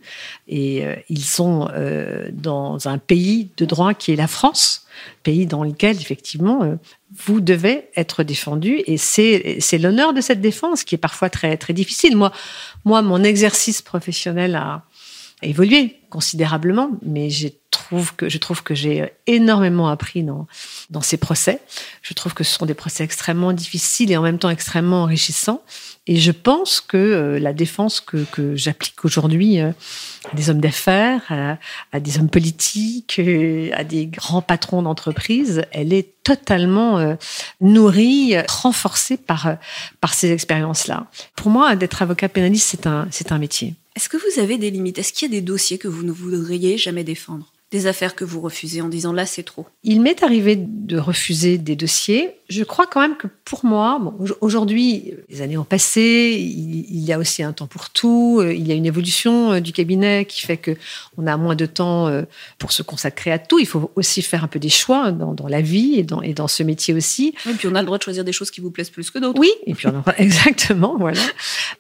Et 0.48 0.84
ils 1.08 1.24
sont 1.24 1.68
dans 2.32 2.88
un 2.88 2.98
pays 2.98 3.50
de 3.56 3.64
droit 3.64 3.94
qui 3.94 4.12
est 4.12 4.16
la 4.16 4.26
France 4.26 4.81
pays 5.22 5.46
dans 5.46 5.64
lequel, 5.64 5.96
effectivement, 5.96 6.62
euh, 6.62 6.76
vous 7.26 7.40
devez 7.40 7.88
être 7.96 8.22
défendu. 8.22 8.82
Et 8.86 8.96
c'est 8.96 9.78
l'honneur 9.78 10.12
de 10.12 10.20
cette 10.20 10.40
défense 10.40 10.84
qui 10.84 10.94
est 10.94 10.98
parfois 10.98 11.30
très, 11.30 11.56
difficile. 11.70 12.16
Moi, 12.16 12.32
moi 12.84 13.02
mon 13.02 13.22
exercice 13.22 13.82
professionnel 13.82 14.54
a 14.56 14.82
évolué 15.42 15.98
considérablement, 16.10 16.90
mais 17.02 17.30
je 17.30 17.48
trouve 17.70 18.14
que, 18.14 18.28
je 18.28 18.38
trouve 18.38 18.62
que 18.62 18.74
j'ai 18.74 19.12
énormément 19.26 19.88
appris 19.88 20.22
dans, 20.22 20.46
dans 20.90 21.00
ces 21.00 21.16
procès. 21.16 21.60
Je 22.02 22.12
trouve 22.14 22.34
que 22.34 22.44
ce 22.44 22.54
sont 22.54 22.66
des 22.66 22.74
procès 22.74 23.02
extrêmement 23.02 23.52
difficiles 23.52 24.12
et 24.12 24.16
en 24.16 24.22
même 24.22 24.38
temps 24.38 24.50
extrêmement 24.50 25.02
enrichissants. 25.02 25.62
Et 26.06 26.16
je 26.16 26.32
pense 26.32 26.80
que 26.80 26.96
euh, 26.96 27.38
la 27.38 27.52
défense 27.52 28.00
que, 28.00 28.24
que 28.24 28.56
j'applique 28.56 29.04
aujourd'hui 29.04 29.60
euh, 29.60 29.70
à 30.30 30.36
des 30.36 30.50
hommes 30.50 30.60
d'affaires, 30.60 31.58
à, 31.92 32.00
des 32.00 32.18
hommes 32.18 32.28
politiques, 32.28 33.18
euh, 33.18 33.70
à 33.72 33.84
des 33.84 34.06
grands 34.06 34.42
patrons 34.42 34.82
d'entreprise, 34.82 35.62
elle 35.70 35.92
est 35.92 36.22
totalement 36.22 37.16
nourrie, 37.60 38.36
renforcée 38.48 39.16
par, 39.16 39.56
par 40.00 40.14
ces 40.14 40.30
expériences-là. 40.30 41.06
Pour 41.34 41.50
moi, 41.50 41.74
d'être 41.74 42.00
avocat 42.00 42.28
pénaliste, 42.28 42.68
c'est 42.70 42.86
un, 42.86 43.08
c'est 43.10 43.32
un 43.32 43.38
métier. 43.38 43.74
Est-ce 43.94 44.08
que 44.08 44.16
vous 44.16 44.40
avez 44.40 44.56
des 44.56 44.70
limites? 44.70 44.98
Est-ce 44.98 45.12
qu'il 45.12 45.30
y 45.30 45.36
a 45.36 45.38
des 45.38 45.44
dossiers 45.44 45.78
que 45.78 45.88
vous 45.88 46.02
ne 46.02 46.12
voudriez 46.12 46.78
jamais 46.78 47.04
défendre? 47.04 47.52
Des 47.70 47.86
affaires 47.86 48.14
que 48.14 48.24
vous 48.24 48.42
refusez 48.42 48.82
en 48.82 48.88
disant 48.88 49.14
là 49.14 49.24
c'est 49.24 49.44
trop? 49.44 49.66
Il 49.82 50.02
m'est 50.02 50.22
arrivé 50.22 50.56
de 50.58 50.98
refuser 50.98 51.56
des 51.56 51.74
dossiers. 51.74 52.30
Je 52.50 52.64
crois 52.64 52.86
quand 52.86 53.00
même 53.00 53.16
que 53.16 53.26
pour 53.46 53.64
moi, 53.64 53.98
bon, 53.98 54.14
aujourd'hui, 54.42 55.14
les 55.30 55.40
années 55.40 55.56
ont 55.56 55.64
passé, 55.64 56.36
il, 56.38 57.00
y 57.00 57.14
a 57.14 57.18
aussi 57.18 57.42
un 57.42 57.54
temps 57.54 57.66
pour 57.66 57.88
tout, 57.88 58.40
euh, 58.40 58.52
il 58.52 58.66
y 58.66 58.72
a 58.72 58.74
une 58.74 58.84
évolution 58.84 59.52
euh, 59.52 59.60
du 59.60 59.72
cabinet 59.72 60.26
qui 60.26 60.42
fait 60.42 60.58
que 60.58 60.76
on 61.16 61.26
a 61.26 61.34
moins 61.38 61.56
de 61.56 61.64
temps 61.64 62.08
euh, 62.08 62.24
pour 62.58 62.72
se 62.72 62.82
consacrer 62.82 63.32
à 63.32 63.38
tout. 63.38 63.58
Il 63.58 63.66
faut 63.66 63.90
aussi 63.96 64.20
faire 64.20 64.44
un 64.44 64.48
peu 64.48 64.58
des 64.58 64.68
choix 64.68 65.10
dans, 65.10 65.32
dans 65.32 65.48
la 65.48 65.62
vie 65.62 65.94
et 65.98 66.02
dans, 66.02 66.20
et 66.20 66.34
dans 66.34 66.48
ce 66.48 66.62
métier 66.62 66.92
aussi. 66.92 67.34
Et 67.48 67.54
puis 67.54 67.68
on 67.68 67.74
a 67.74 67.80
le 67.80 67.86
droit 67.86 67.96
de 67.96 68.02
choisir 68.02 68.22
des 68.22 68.32
choses 68.32 68.50
qui 68.50 68.60
vous 68.60 68.70
plaisent 68.70 68.90
plus 68.90 69.10
que 69.10 69.18
d'autres. 69.18 69.40
Oui, 69.40 69.50
et 69.66 69.72
puis 69.72 69.86
on 69.86 69.96
a... 69.96 70.04
exactement, 70.18 70.96
voilà. 70.98 71.22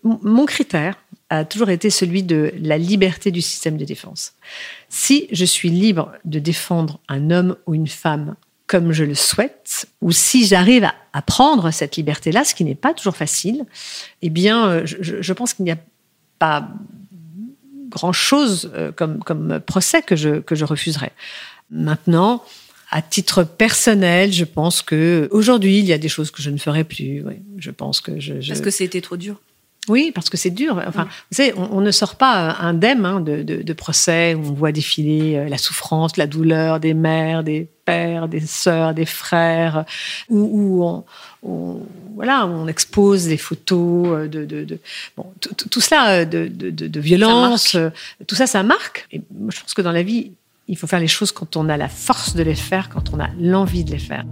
Mon 0.02 0.46
critère 0.46 0.96
a 1.32 1.44
toujours 1.46 1.70
été 1.70 1.88
celui 1.88 2.22
de 2.22 2.52
la 2.60 2.76
liberté 2.76 3.30
du 3.30 3.40
système 3.40 3.78
de 3.78 3.86
défense. 3.86 4.34
Si 4.90 5.28
je 5.32 5.46
suis 5.46 5.70
libre 5.70 6.12
de 6.26 6.38
défendre 6.38 7.00
un 7.08 7.30
homme 7.30 7.56
ou 7.66 7.74
une 7.74 7.88
femme 7.88 8.36
comme 8.66 8.92
je 8.92 9.04
le 9.04 9.14
souhaite, 9.14 9.86
ou 10.02 10.12
si 10.12 10.46
j'arrive 10.46 10.88
à, 11.12 11.22
prendre 11.22 11.70
cette 11.70 11.96
liberté-là, 11.96 12.44
ce 12.44 12.54
qui 12.54 12.64
n'est 12.64 12.74
pas 12.74 12.92
toujours 12.92 13.16
facile, 13.16 13.64
eh 14.20 14.30
bien, 14.30 14.66
euh, 14.66 14.82
je, 14.84 15.32
pense 15.32 15.54
qu'il 15.54 15.64
n'y 15.64 15.70
a 15.70 15.78
pas 16.38 16.68
grand-chose 17.88 18.70
euh, 18.74 18.92
comme, 18.92 19.60
procès 19.60 20.02
que 20.02 20.16
je, 20.16 20.40
que 20.40 20.54
je 20.54 20.64
refuserais. 20.64 21.12
Maintenant, 21.70 22.44
à 22.90 23.00
titre 23.00 23.42
personnel, 23.42 24.32
je 24.32 24.44
pense 24.44 24.82
que 24.82 25.28
aujourd'hui, 25.30 25.78
il 25.78 25.86
y 25.86 25.92
a 25.94 25.98
des 25.98 26.08
choses 26.08 26.30
que 26.30 26.42
je 26.42 26.50
ne 26.50 26.58
ferai 26.58 26.84
plus. 26.84 27.24
je 27.56 27.70
pense 27.70 28.02
que 28.02 28.20
je, 28.20 28.34
Parce 28.46 28.60
que 28.60 28.70
c'était 28.70 29.00
trop 29.00 29.16
dur. 29.16 29.40
Oui, 29.88 30.12
parce 30.14 30.30
que 30.30 30.36
c'est 30.36 30.50
dur. 30.50 30.80
Enfin, 30.86 31.04
vous 31.04 31.36
savez, 31.36 31.54
on, 31.56 31.80
ne 31.80 31.90
sort 31.90 32.14
pas 32.14 32.56
indemne 32.60 33.04
hein, 33.04 33.20
de, 33.20 33.42
de, 33.42 33.72
procès 33.72 34.34
où 34.34 34.46
on 34.46 34.52
voit 34.52 34.70
défiler 34.70 35.34
euh, 35.36 35.48
la 35.48 35.58
souffrance, 35.58 36.16
la 36.16 36.28
douleur 36.28 36.78
des 36.78 36.94
mères, 36.94 37.42
des 37.42 37.66
pères, 37.84 38.28
des 38.28 38.40
sœurs, 38.40 38.94
des 38.94 39.06
frères, 39.06 39.84
où, 40.28 40.84
on, 41.42 41.80
voilà, 42.14 42.46
on 42.46 42.68
expose 42.68 43.24
des 43.24 43.36
photos 43.36 44.06
euh, 44.06 44.28
de, 44.28 44.44
de, 44.44 44.78
bon, 45.16 45.26
tout 45.40 45.80
cela 45.80 46.20
euh, 46.20 46.24
de, 46.24 46.46
de, 46.46 47.00
violence, 47.00 47.76
tout 48.28 48.36
ça, 48.36 48.46
ça 48.46 48.62
marque. 48.62 49.08
Et 49.10 49.20
je 49.48 49.60
pense 49.60 49.74
que 49.74 49.82
dans 49.82 49.90
la 49.90 50.04
vie, 50.04 50.30
il 50.68 50.78
faut 50.78 50.86
faire 50.86 51.00
les 51.00 51.08
choses 51.08 51.32
quand 51.32 51.56
on 51.56 51.68
a 51.68 51.76
la 51.76 51.88
force 51.88 52.36
de 52.36 52.44
les 52.44 52.54
faire, 52.54 52.88
quand 52.88 53.12
on 53.12 53.18
a 53.18 53.30
l'envie 53.40 53.82
de 53.82 53.90
les 53.90 53.98
faire. 53.98 54.24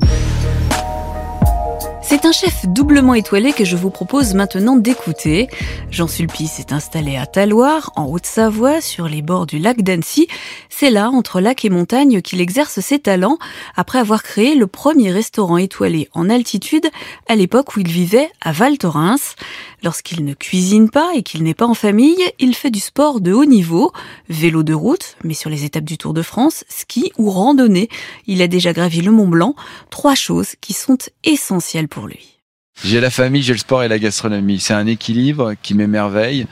C'est 2.10 2.26
un 2.26 2.32
chef 2.32 2.66
doublement 2.66 3.14
étoilé 3.14 3.52
que 3.52 3.64
je 3.64 3.76
vous 3.76 3.90
propose 3.90 4.34
maintenant 4.34 4.74
d'écouter. 4.74 5.46
Jean 5.92 6.08
Sulpice 6.08 6.58
est 6.58 6.72
installé 6.72 7.16
à 7.16 7.24
Taloir, 7.24 7.92
en 7.94 8.06
Haute-Savoie, 8.06 8.80
sur 8.80 9.06
les 9.06 9.22
bords 9.22 9.46
du 9.46 9.60
lac 9.60 9.82
d'Annecy. 9.82 10.26
C'est 10.68 10.90
là, 10.90 11.10
entre 11.10 11.40
lac 11.40 11.64
et 11.64 11.70
montagne, 11.70 12.20
qu'il 12.20 12.40
exerce 12.40 12.80
ses 12.80 12.98
talents, 12.98 13.38
après 13.76 14.00
avoir 14.00 14.24
créé 14.24 14.56
le 14.56 14.66
premier 14.66 15.12
restaurant 15.12 15.56
étoilé 15.56 16.08
en 16.12 16.28
altitude, 16.28 16.88
à 17.28 17.36
l'époque 17.36 17.76
où 17.76 17.80
il 17.80 17.86
vivait 17.86 18.32
à 18.40 18.50
Val 18.50 18.76
Thorens. 18.76 19.36
Lorsqu'il 19.82 20.24
ne 20.24 20.34
cuisine 20.34 20.90
pas 20.90 21.12
et 21.14 21.22
qu'il 21.22 21.42
n'est 21.42 21.54
pas 21.54 21.66
en 21.66 21.74
famille, 21.74 22.22
il 22.38 22.54
fait 22.54 22.70
du 22.70 22.80
sport 22.80 23.20
de 23.20 23.32
haut 23.32 23.46
niveau, 23.46 23.92
vélo 24.28 24.62
de 24.62 24.74
route, 24.74 25.16
mais 25.24 25.34
sur 25.34 25.48
les 25.48 25.64
étapes 25.64 25.84
du 25.84 25.96
Tour 25.96 26.12
de 26.12 26.22
France, 26.22 26.64
ski 26.68 27.12
ou 27.16 27.30
randonnée. 27.30 27.88
Il 28.26 28.42
a 28.42 28.46
déjà 28.46 28.72
gravi 28.72 29.00
le 29.00 29.10
Mont 29.10 29.28
Blanc, 29.28 29.54
trois 29.90 30.14
choses 30.14 30.54
qui 30.60 30.74
sont 30.74 30.98
essentielles 31.24 31.88
pour 31.88 32.06
lui. 32.06 32.40
J'ai 32.84 33.00
la 33.00 33.10
famille, 33.10 33.42
j'ai 33.42 33.52
le 33.52 33.58
sport 33.58 33.82
et 33.82 33.88
la 33.88 33.98
gastronomie. 33.98 34.60
C'est 34.60 34.74
un 34.74 34.86
équilibre 34.86 35.54
qui 35.62 35.74
m'émerveille. 35.74 36.46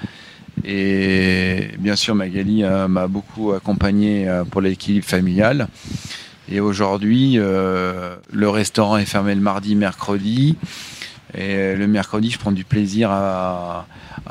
Et 0.64 1.68
bien 1.78 1.96
sûr, 1.96 2.14
Magali 2.14 2.64
euh, 2.64 2.88
m'a 2.88 3.06
beaucoup 3.06 3.52
accompagné 3.52 4.28
euh, 4.28 4.44
pour 4.44 4.60
l'équilibre 4.60 5.06
familial. 5.06 5.68
Et 6.50 6.60
aujourd'hui, 6.60 7.34
euh, 7.36 8.16
le 8.32 8.48
restaurant 8.48 8.96
est 8.96 9.04
fermé 9.04 9.34
le 9.34 9.40
mardi, 9.40 9.74
mercredi. 9.76 10.56
Et 11.34 11.74
le 11.74 11.86
mercredi, 11.86 12.30
je 12.30 12.38
prends 12.38 12.52
du 12.52 12.64
plaisir 12.64 13.10
à, 13.10 13.86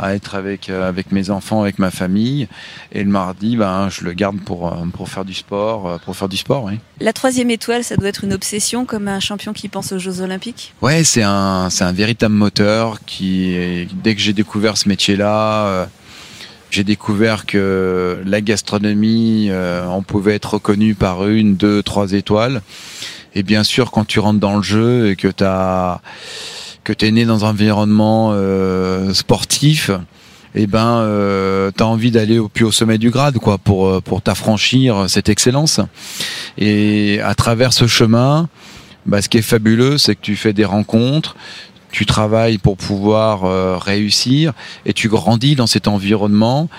être 0.09 0.35
avec, 0.35 0.69
euh, 0.69 0.87
avec 0.87 1.11
mes 1.11 1.29
enfants, 1.29 1.61
avec 1.61 1.79
ma 1.79 1.91
famille. 1.91 2.47
Et 2.91 3.03
le 3.03 3.09
mardi, 3.09 3.55
ben, 3.55 3.89
je 3.89 4.03
le 4.03 4.13
garde 4.13 4.39
pour, 4.39 4.67
euh, 4.67 4.85
pour 4.93 5.09
faire 5.09 5.25
du 5.25 5.33
sport, 5.33 5.87
euh, 5.87 5.97
pour 6.03 6.15
faire 6.15 6.29
du 6.29 6.37
sport, 6.37 6.65
oui. 6.65 6.79
La 6.99 7.13
troisième 7.13 7.49
étoile, 7.49 7.83
ça 7.83 7.97
doit 7.97 8.09
être 8.09 8.23
une 8.23 8.33
obsession 8.33 8.85
comme 8.85 9.07
un 9.07 9.19
champion 9.19 9.53
qui 9.53 9.67
pense 9.69 9.91
aux 9.91 9.99
Jeux 9.99 10.21
Olympiques? 10.21 10.73
Ouais, 10.81 11.03
c'est 11.03 11.23
un, 11.23 11.69
c'est 11.69 11.83
un 11.83 11.91
véritable 11.91 12.33
moteur 12.33 12.99
qui, 13.05 13.87
dès 14.03 14.15
que 14.15 14.21
j'ai 14.21 14.33
découvert 14.33 14.77
ce 14.77 14.89
métier-là, 14.89 15.87
j'ai 16.69 16.83
découvert 16.83 17.45
que 17.45 18.21
la 18.25 18.41
gastronomie, 18.41 19.51
on 19.51 20.01
pouvait 20.01 20.35
être 20.35 20.55
reconnu 20.55 20.95
par 20.95 21.27
une, 21.27 21.55
deux, 21.55 21.83
trois 21.83 22.13
étoiles. 22.13 22.61
Et 23.35 23.43
bien 23.43 23.63
sûr, 23.63 23.91
quand 23.91 24.05
tu 24.05 24.19
rentres 24.19 24.39
dans 24.39 24.57
le 24.57 24.63
jeu 24.63 25.11
et 25.11 25.15
que 25.15 25.27
tu 25.27 25.43
as 25.43 26.01
que 26.87 26.93
tu 26.93 27.05
es 27.05 27.11
né 27.11 27.25
dans 27.25 27.43
un 27.43 27.49
environnement 27.49 28.29
euh, 28.31 29.13
sportif, 29.13 29.91
eh 30.55 30.67
ben, 30.67 30.99
euh, 30.99 31.69
tu 31.75 31.83
as 31.83 31.85
envie 31.85 32.11
d'aller 32.11 32.39
au 32.39 32.47
plus 32.47 32.63
haut 32.63 32.71
sommet 32.71 32.97
du 32.97 33.09
grade, 33.09 33.39
quoi, 33.39 33.57
pour 33.57 33.87
euh, 33.87 33.99
pour 33.99 34.21
t'affranchir 34.21 35.09
cette 35.09 35.27
excellence. 35.27 35.81
Et 36.57 37.19
à 37.21 37.35
travers 37.35 37.73
ce 37.73 37.87
chemin, 37.87 38.47
bah, 39.05 39.21
ce 39.21 39.27
qui 39.27 39.37
est 39.37 39.41
fabuleux, 39.41 39.97
c'est 39.97 40.15
que 40.15 40.21
tu 40.21 40.37
fais 40.37 40.53
des 40.53 40.63
rencontres, 40.63 41.35
tu 41.91 42.05
travailles 42.05 42.57
pour 42.57 42.77
pouvoir 42.77 43.43
euh, 43.43 43.77
réussir, 43.77 44.53
et 44.85 44.93
tu 44.93 45.09
grandis 45.09 45.57
dans 45.57 45.67
cet 45.67 45.89
environnement, 45.89 46.69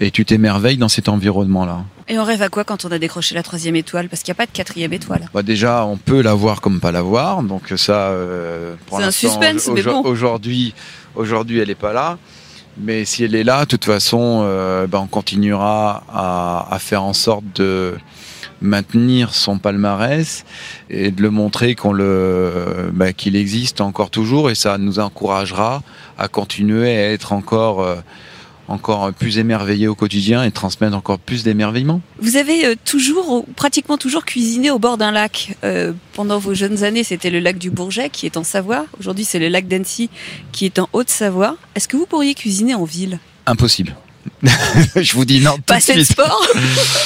et 0.00 0.10
tu 0.10 0.24
t'émerveilles 0.24 0.76
dans 0.76 0.88
cet 0.88 1.08
environnement-là. 1.08 1.84
Et 2.08 2.18
on 2.18 2.24
rêve 2.24 2.42
à 2.42 2.48
quoi 2.48 2.64
quand 2.64 2.84
on 2.84 2.92
a 2.92 2.98
décroché 2.98 3.34
la 3.34 3.42
troisième 3.42 3.76
étoile? 3.76 4.08
Parce 4.08 4.22
qu'il 4.22 4.30
n'y 4.32 4.36
a 4.36 4.40
pas 4.42 4.46
de 4.46 4.52
quatrième 4.52 4.92
étoile. 4.92 5.28
Bah 5.34 5.42
déjà, 5.42 5.84
on 5.84 5.96
peut 5.96 6.22
l'avoir 6.22 6.60
comme 6.60 6.78
pas 6.78 6.92
l'avoir. 6.92 7.42
Donc 7.42 7.72
ça, 7.76 8.08
euh, 8.08 8.76
c'est 8.90 9.02
un 9.02 9.10
suspense, 9.10 9.68
mais 9.68 9.82
bon. 9.82 10.02
Aujourd'hui, 10.02 10.74
aujourd'hui, 11.14 11.58
elle 11.58 11.68
n'est 11.68 11.74
pas 11.74 11.92
là. 11.92 12.18
Mais 12.78 13.04
si 13.04 13.24
elle 13.24 13.34
est 13.34 13.44
là, 13.44 13.64
de 13.64 13.70
toute 13.70 13.86
façon, 13.86 14.42
euh, 14.44 14.86
bah, 14.86 15.00
on 15.02 15.06
continuera 15.06 16.04
à, 16.12 16.68
à, 16.70 16.78
faire 16.78 17.02
en 17.02 17.14
sorte 17.14 17.44
de 17.54 17.94
maintenir 18.60 19.34
son 19.34 19.58
palmarès 19.58 20.44
et 20.90 21.10
de 21.10 21.22
le 21.22 21.30
montrer 21.30 21.74
qu'on 21.74 21.92
le, 21.92 22.90
bah, 22.92 23.12
qu'il 23.12 23.34
existe 23.34 23.80
encore 23.80 24.10
toujours. 24.10 24.50
Et 24.50 24.54
ça 24.54 24.78
nous 24.78 24.98
encouragera 24.98 25.82
à 26.18 26.28
continuer 26.28 26.90
à 26.90 27.12
être 27.12 27.32
encore 27.32 27.80
euh, 27.80 27.96
encore 28.68 29.12
plus 29.12 29.38
émerveillé 29.38 29.88
au 29.88 29.94
quotidien 29.94 30.42
et 30.44 30.50
transmettre 30.50 30.96
encore 30.96 31.18
plus 31.18 31.44
d'émerveillement. 31.44 32.00
Vous 32.20 32.36
avez 32.36 32.66
euh, 32.66 32.74
toujours, 32.84 33.44
pratiquement 33.54 33.96
toujours 33.96 34.24
cuisiné 34.24 34.70
au 34.70 34.78
bord 34.78 34.96
d'un 34.96 35.12
lac. 35.12 35.56
Euh, 35.64 35.92
pendant 36.14 36.38
vos 36.38 36.54
jeunes 36.54 36.82
années, 36.84 37.04
c'était 37.04 37.30
le 37.30 37.38
lac 37.38 37.58
du 37.58 37.70
Bourget 37.70 38.10
qui 38.10 38.26
est 38.26 38.36
en 38.36 38.44
Savoie. 38.44 38.86
Aujourd'hui, 38.98 39.24
c'est 39.24 39.38
le 39.38 39.48
lac 39.48 39.68
d'Annecy 39.68 40.10
qui 40.52 40.64
est 40.64 40.78
en 40.78 40.88
Haute-Savoie. 40.92 41.56
Est-ce 41.74 41.88
que 41.88 41.96
vous 41.96 42.06
pourriez 42.06 42.34
cuisiner 42.34 42.74
en 42.74 42.84
ville? 42.84 43.18
Impossible. 43.46 43.94
je 44.96 45.12
vous 45.14 45.24
dis 45.24 45.40
non. 45.40 45.56
Pas 45.64 45.78
de 45.78 46.02
sport, 46.02 46.48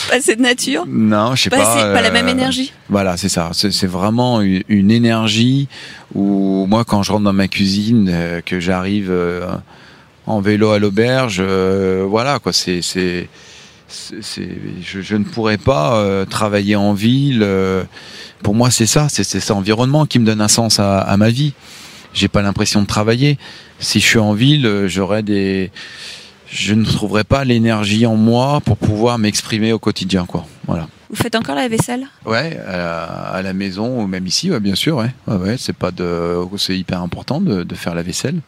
pas 0.09 0.19
de 0.19 0.41
nature? 0.41 0.87
Non, 0.89 1.35
je 1.35 1.43
sais 1.43 1.51
pas. 1.51 1.93
pas, 1.93 2.01
la 2.01 2.11
même 2.11 2.29
euh, 2.29 2.31
énergie? 2.31 2.73
Voilà, 2.89 3.19
c'est 3.19 3.29
ça. 3.29 3.51
C'est 3.53 3.87
vraiment 3.87 4.41
une, 4.41 4.91
énergie 4.91 5.69
où 6.15 6.65
moi, 6.67 6.87
quand 6.87 7.03
je 7.03 7.13
rentre 7.13 7.25
dans 7.25 7.35
ma 7.35 7.47
cuisine, 7.47 8.41
que 8.47 8.59
j'arrive 8.59 9.13
en 10.31 10.41
vélo 10.41 10.71
à 10.71 10.79
l'auberge. 10.79 11.39
Euh, 11.41 12.05
voilà, 12.09 12.39
quoi. 12.39 12.53
C'est, 12.53 12.83
c'est, 12.83 13.29
je, 13.89 15.01
je, 15.01 15.17
ne 15.17 15.25
pourrais 15.25 15.59
pas 15.59 15.97
euh, 15.97 16.25
travailler 16.25 16.77
en 16.77 16.93
ville. 16.93 17.41
Euh, 17.43 17.85
pour 18.43 18.55
moi, 18.55 18.71
c'est 18.71 18.87
ça. 18.87 19.09
C'est, 19.09 19.25
cet 19.25 19.51
environnement 19.51 20.07
qui 20.07 20.19
me 20.19 20.27
donne 20.27 20.41
un 20.41 20.49
sens 20.49 20.79
à, 20.79 20.99
à 20.99 21.17
ma 21.17 21.31
vie. 21.31 21.53
J'ai 22.13 22.29
pas 22.29 22.43
l'impression 22.43 22.83
de 22.83 22.87
travailler. 22.87 23.39
Si 23.79 24.01
je 24.01 24.07
suis 24.07 24.19
en 24.19 24.33
ville, 24.33 24.87
j'aurais 24.87 25.23
des 25.23 25.71
je 26.51 26.75
ne 26.75 26.85
trouverai 26.85 27.23
pas 27.23 27.45
l'énergie 27.45 28.07
en 28.07 28.17
moi 28.17 28.61
pour 28.61 28.77
pouvoir 28.77 29.19
m'exprimer 29.19 29.73
au 29.73 29.79
quotidien, 29.79 30.27
quoi. 30.27 30.47
Voilà. 30.67 30.89
Vous 31.09 31.17
faites 31.17 31.35
encore 31.35 31.55
la 31.55 31.69
vaisselle? 31.69 32.07
Ouais, 32.27 32.59
à 32.67 33.41
la, 33.43 33.53
maison 33.53 34.01
ou 34.01 34.07
même 34.07 34.27
ici, 34.27 34.51
ouais, 34.51 34.61
bien 34.61 34.75
sûr, 34.75 34.97
ouais. 34.97 35.11
ouais, 35.29 35.57
c'est 35.59 35.77
pas 35.77 35.91
de, 35.91 36.37
c'est 36.57 36.77
hyper 36.77 37.01
important 37.03 37.41
de, 37.41 37.63
de, 37.63 37.75
faire 37.75 37.95
la 37.95 38.03
vaisselle. 38.03 38.41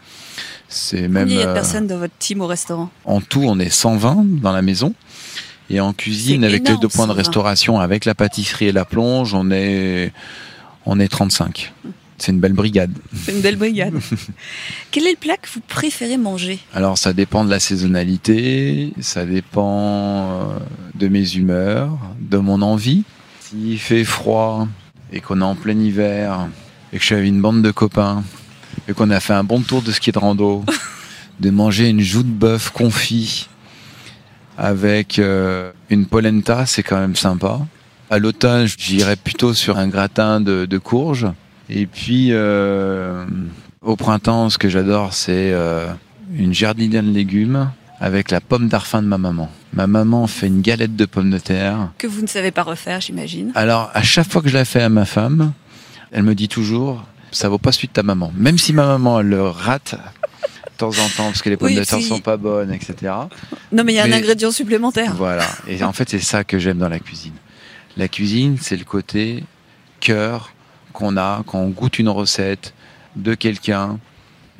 C'est 0.73 1.07
même. 1.07 1.25
Combien 1.25 1.37
il 1.37 1.41
y 1.41 1.43
a 1.43 1.47
de 1.47 1.51
euh, 1.51 1.55
personnes 1.55 1.87
dans 1.87 1.99
votre 1.99 2.17
team 2.19 2.41
au 2.41 2.47
restaurant? 2.47 2.91
En 3.05 3.21
tout, 3.21 3.43
on 3.45 3.59
est 3.59 3.71
120 3.71 4.41
dans 4.41 4.53
la 4.53 4.63
maison. 4.63 4.95
Et 5.71 5.81
en 5.81 5.93
cuisine, 5.93 6.45
avec 6.45 6.69
les 6.69 6.77
deux 6.77 6.89
points 6.89 7.07
de 7.07 7.13
restauration, 7.13 7.79
avec 7.79 8.05
la 8.05 8.15
pâtisserie 8.15 8.67
et 8.67 8.73
la 8.73 8.85
plonge, 8.85 9.33
on 9.33 9.51
est, 9.51 10.13
on 10.85 10.99
est 10.99 11.09
35. 11.09 11.73
C'est 12.19 12.33
une 12.33 12.41
belle 12.41 12.53
brigade. 12.53 12.93
C'est 13.15 13.33
une 13.33 13.41
belle 13.41 13.57
brigade. 13.57 13.95
Quel 14.91 15.07
est 15.07 15.13
le 15.13 15.17
plat 15.17 15.37
que 15.37 15.49
vous 15.53 15.61
préférez 15.67 16.19
manger? 16.19 16.59
Alors, 16.75 16.99
ça 16.99 17.13
dépend 17.13 17.45
de 17.45 17.51
la 17.51 17.59
saisonnalité, 17.59 18.93
ça 19.01 19.25
dépend 19.25 20.31
euh, 20.31 20.59
de 20.95 21.09
mes 21.09 21.35
humeurs, 21.35 21.99
de 22.21 22.39
mon 22.39 22.61
envie. 22.63 23.05
S'il 23.41 23.79
fait 23.79 24.05
froid 24.05 24.69
et 25.13 25.21
qu'on 25.21 25.41
est 25.41 25.45
en 25.45 25.55
plein 25.55 25.79
hiver 25.79 26.49
et 26.93 26.97
que 26.97 27.01
je 27.01 27.07
suis 27.07 27.15
avec 27.15 27.29
une 27.29 27.41
bande 27.41 27.63
de 27.63 27.71
copains 27.71 28.23
et 28.89 28.93
qu'on 28.93 29.11
a 29.11 29.21
fait 29.21 29.33
un 29.33 29.45
bon 29.45 29.61
tour 29.61 29.83
de 29.83 29.93
ski 29.93 30.13
de 30.13 30.19
rando, 30.19 30.65
de 31.41 31.51
manger 31.51 31.89
une 31.89 32.01
joue 32.01 32.23
de 32.23 32.31
bœuf 32.31 32.71
confit 32.71 33.49
avec 34.59 35.19
euh, 35.19 35.73
une 35.91 36.07
polenta, 36.07 36.67
c'est 36.67 36.83
quand 36.83 36.99
même 36.99 37.17
sympa. 37.17 37.61
À 38.11 38.19
l'automne, 38.19 38.67
j'irais 38.67 39.17
plutôt 39.17 39.55
sur 39.55 39.79
un 39.79 39.89
gratin 39.89 40.41
de, 40.41 40.67
de 40.67 40.79
courge. 40.79 41.27
Et 41.71 41.87
puis, 41.87 42.29
euh, 42.31 43.25
au 43.81 43.97
printemps, 43.97 44.51
ce 44.51 44.59
que 44.59 44.69
j'adore, 44.69 45.15
c'est 45.15 45.53
euh, 45.53 45.89
une 46.35 46.53
jardinière 46.53 47.03
de 47.03 47.11
légumes 47.11 47.71
avec 48.01 48.31
la 48.31 48.41
pomme 48.41 48.69
d'arfin 48.69 49.01
de 49.01 49.07
ma 49.07 49.17
maman. 49.17 49.49
Ma 49.73 49.87
maman 49.87 50.27
fait 50.27 50.49
une 50.49 50.61
galette 50.61 50.97
de 50.97 51.07
pommes 51.07 51.31
de 51.31 51.39
terre. 51.39 51.91
Que 51.99 52.07
vous 52.07 52.21
ne 52.21 52.27
savez 52.27 52.51
pas 52.51 52.63
refaire, 52.65 53.01
j'imagine. 53.01 53.53
Alors, 53.55 53.91
à 53.95 54.03
chaque 54.03 54.31
fois 54.31 54.43
que 54.43 54.49
je 54.49 54.55
la 54.55 54.65
fais 54.65 54.83
à 54.83 54.89
ma 54.89 55.05
femme, 55.05 55.53
elle 56.11 56.25
me 56.25 56.35
dit 56.35 56.49
toujours, 56.49 57.05
ça 57.33 57.49
vaut 57.49 57.59
pas 57.59 57.73
celui 57.73 57.89
de 57.89 57.93
ta 57.93 58.03
maman. 58.03 58.33
Même 58.37 58.59
si 58.59 58.73
ma 58.73 58.87
maman, 58.87 59.21
elle 59.21 59.29
le 59.29 59.43
rate 59.43 59.95
de 59.95 60.77
temps 60.77 60.89
en 60.91 61.09
temps 61.17 61.25
parce 61.27 61.43
que 61.43 61.51
les 61.51 61.57
pommes 61.57 61.69
Oui, 61.69 61.75
de 61.75 61.85
terre 61.85 61.99
si. 61.99 62.05
sont 62.05 62.21
pas 62.21 62.37
bonnes, 62.37 62.73
etc. 62.73 63.13
Non, 63.73 63.85
mais 63.85 63.93
il 63.93 63.97
y 63.97 63.99
a 63.99 64.05
un 64.05 64.13
ingrédient 64.13 64.51
supplémentaire. 64.51 65.15
Voilà. 65.17 65.47
Et 65.67 65.83
en 65.83 65.93
fait, 65.93 66.09
c'est 66.09 66.19
ça 66.21 66.45
que 66.45 66.59
j'aime 66.59 66.79
dans 66.79 66.89
la 66.89 66.99
cuisine. 67.01 67.35
La 67.97 68.09
cuisine, 68.09 68.57
c'est 68.61 68.77
le 68.77 68.85
côté 68.85 69.45
cœur 70.01 70.53
qu'on 70.93 71.17
a 71.17 71.43
quand 71.47 71.59
on 71.59 71.69
goûte 71.69 71.99
une 71.99 72.09
recette 72.09 72.75
de 73.17 73.35
quelqu'un. 73.35 73.99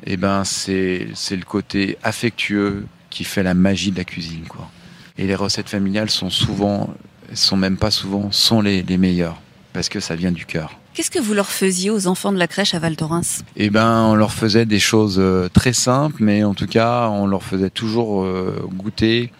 Et 0.05 0.17
ben, 0.17 0.43
c'est 0.43 1.07
c'est 1.13 1.35
le 1.37 1.45
côté 1.45 1.97
affectueux 2.03 2.85
qui 3.09 3.23
fait 3.23 3.43
la 3.43 3.53
magie 3.53 3.91
de 3.91 3.97
la 3.97 4.03
cuisine, 4.03 4.43
quoi. 4.47 4.69
Et 5.17 5.27
les 5.27 5.35
recettes 5.35 5.69
familiales 5.69 6.09
sont 6.09 6.29
souvent, 6.31 6.93
sont 7.35 7.55
même 7.57 7.77
pas 7.77 7.91
souvent, 7.91 8.31
sont 8.31 8.61
les, 8.61 8.81
les 8.81 8.97
meilleures 8.97 9.39
parce 9.71 9.89
que 9.89 9.99
ça 9.99 10.15
vient 10.15 10.31
du 10.31 10.45
cœur. 10.45 10.79
Qu'est-ce 10.93 11.09
que 11.09 11.19
vous 11.19 11.33
leur 11.33 11.49
faisiez 11.49 11.89
aux 11.89 12.05
enfants 12.05 12.31
de 12.31 12.37
la 12.37 12.47
crèche 12.47 12.75
à 12.75 12.79
Val 12.79 12.95
Thorens 12.95 13.41
Eh 13.55 13.71
ben, 13.71 14.03
on 14.03 14.13
leur 14.13 14.31
faisait 14.31 14.67
des 14.67 14.79
choses 14.79 15.17
euh, 15.17 15.49
très 15.51 15.73
simples, 15.73 16.17
mais 16.19 16.43
en 16.43 16.53
tout 16.53 16.67
cas, 16.67 17.09
on 17.09 17.25
leur 17.25 17.41
faisait 17.41 17.71
toujours 17.71 18.23
euh, 18.23 18.63
goûter 18.71 19.31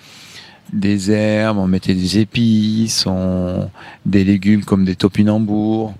des 0.71 1.11
herbes, 1.11 1.59
on 1.59 1.67
mettait 1.67 1.93
des 1.93 2.17
épices, 2.17 3.05
on... 3.05 3.69
des 4.07 4.23
légumes 4.23 4.65
comme 4.65 4.83
des 4.83 4.95
topinambours. 4.95 5.93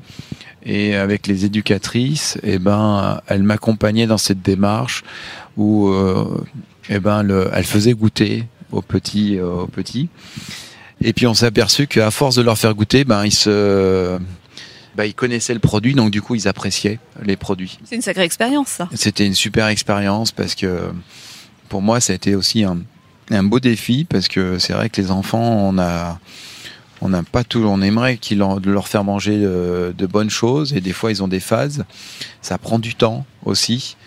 Et 0.66 0.96
avec 0.96 1.28
les 1.28 1.46
éducatrices, 1.46 2.39
eh 2.42 2.58
ben, 2.58 3.22
elles 3.28 3.44
m'accompagnaient 3.44 4.08
dans 4.08 4.18
cette 4.18 4.42
démarche 4.42 5.04
où, 5.56 5.89
euh, 5.89 6.44
eh 6.89 7.00
ben, 7.00 7.22
le... 7.22 7.52
elles 7.54 7.63
faisaient 7.63 7.94
goûter 7.94 8.46
aux 8.72 8.82
petits, 8.82 9.39
aux 9.39 9.68
petits. 9.68 10.10
Et 11.04 11.13
puis 11.13 11.28
on 11.28 11.36
s'est 11.36 11.46
aperçu 11.46 11.86
qu'à 11.86 12.10
force 12.10 12.36
de 12.36 12.42
leur 12.42 12.58
faire 12.58 12.74
goûter, 12.74 13.04
ben, 13.04 13.24
ils 13.24 13.34
se, 13.34 14.18
ben, 14.95 15.06
ils 15.06 15.13
connaissaient 15.15 15.53
le 15.53 15.60
produit, 15.60 15.93
donc 15.95 16.12
du 16.12 16.21
coup, 16.21 16.36
ils 16.36 16.47
appréciaient 16.47 16.99
les 17.23 17.36
produits. 17.36 17.79
C'est 17.86 17.95
une 17.95 18.01
sacrée 18.01 18.23
expérience, 18.23 18.67
ça. 18.69 18.89
C'était 18.93 19.25
une 19.25 19.34
super 19.36 19.67
expérience 19.67 20.32
parce 20.32 20.56
que 20.56 20.91
pour 21.69 21.82
moi, 21.82 21.99
ça 21.99 22.13
a 22.13 22.15
été 22.15 22.36
aussi 22.36 22.63
un, 22.63 22.79
un 23.32 23.43
beau 23.43 23.60
défi 23.60 24.06
parce 24.06 24.27
que 24.27 24.60
c'est 24.60 24.73
vrai 24.73 24.89
que 24.89 25.01
les 25.01 25.10
enfants, 25.12 25.41
on 25.69 25.77
a, 25.79 26.19
on 27.01 27.10
n'a 27.10 27.23
pas 27.23 27.43
tout, 27.43 27.60
on 27.60 27.82
aimerait 27.82 28.17
qu'ils 28.17 28.38
leur, 28.38 28.62
de 28.62 28.69
leur 28.71 28.88
faire 28.88 29.03
manger 29.03 29.39
de, 29.39 29.93
de 29.97 30.06
bonnes 30.06 30.29
choses 30.29 30.73
et 30.73 30.82
des 30.82 30.93
fois 30.93 31.12
ils 31.12 31.23
ont 31.23 31.27
des 31.27 31.39
phases. 31.39 31.86
Ça 32.41 32.58
prend 32.58 32.79
du 32.79 32.93
temps 32.95 33.25
aussi. 33.45 33.97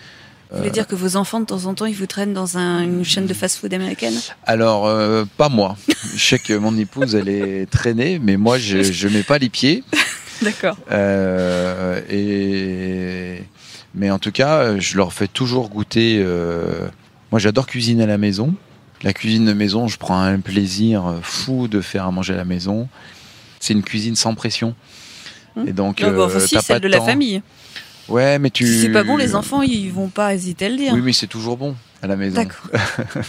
Vous 0.49 0.59
voulez 0.59 0.69
dire 0.71 0.87
que 0.87 0.95
vos 0.95 1.17
enfants, 1.17 1.41
de 1.41 1.45
temps 1.45 1.65
en 1.65 1.73
temps, 1.73 1.85
ils 1.87 1.93
vous 1.95 2.05
traînent 2.05 2.33
dans 2.33 2.57
un- 2.57 2.81
une 2.81 3.03
chaîne 3.03 3.25
de 3.25 3.33
fast-food 3.33 3.73
américaine? 3.73 4.13
Alors, 4.45 4.87
euh, 4.87 5.25
pas 5.35 5.49
moi. 5.49 5.75
Je 6.15 6.23
sais 6.25 6.39
que 6.39 6.53
mon 6.53 6.77
épouse, 6.77 7.15
elle 7.15 7.27
est 7.27 7.69
traînée, 7.69 8.17
mais 8.17 8.37
moi, 8.37 8.57
je, 8.57 8.81
je 8.81 9.07
mets 9.09 9.23
pas 9.23 9.39
les 9.39 9.49
pieds. 9.49 9.83
D'accord. 10.41 10.77
Euh, 10.91 12.01
et 12.09 13.43
mais 13.95 14.11
en 14.11 14.19
tout 14.19 14.31
cas, 14.31 14.77
je 14.77 14.97
leur 14.97 15.13
fais 15.13 15.27
toujours 15.27 15.69
goûter. 15.69 16.21
euh, 16.23 16.87
Moi, 17.31 17.39
j'adore 17.39 17.65
cuisiner 17.65 18.03
à 18.03 18.07
la 18.07 18.17
maison. 18.17 18.53
La 19.03 19.13
cuisine 19.13 19.45
de 19.45 19.53
maison, 19.53 19.87
je 19.87 19.97
prends 19.97 20.19
un 20.21 20.39
plaisir 20.39 21.19
fou 21.21 21.67
de 21.67 21.81
faire 21.81 22.05
à 22.05 22.11
manger 22.11 22.33
à 22.33 22.37
la 22.37 22.45
maison. 22.45 22.87
C'est 23.59 23.73
une 23.73 23.83
cuisine 23.83 24.15
sans 24.15 24.35
pression. 24.35 24.75
Et 25.65 25.73
donc, 25.73 26.01
Non, 26.01 26.09
euh, 26.09 26.39
si, 26.39 26.59
celle 26.61 26.81
de 26.81 26.87
la 26.87 27.01
famille. 27.01 27.41
Ouais, 28.07 28.37
mais 28.39 28.49
tu. 28.51 28.65
Si 28.67 28.81
c'est 28.81 28.89
pas 28.89 29.03
bon, 29.03 29.17
les 29.17 29.35
enfants, 29.35 29.61
ils 29.63 29.91
vont 29.91 30.07
pas 30.09 30.33
hésiter 30.33 30.67
à 30.67 30.69
le 30.69 30.77
dire. 30.77 30.93
Oui, 30.93 31.01
mais 31.03 31.13
c'est 31.13 31.27
toujours 31.27 31.57
bon 31.57 31.75
à 32.01 32.07
la 32.07 32.15
maison. 32.15 32.35
D'accord. 32.35 32.69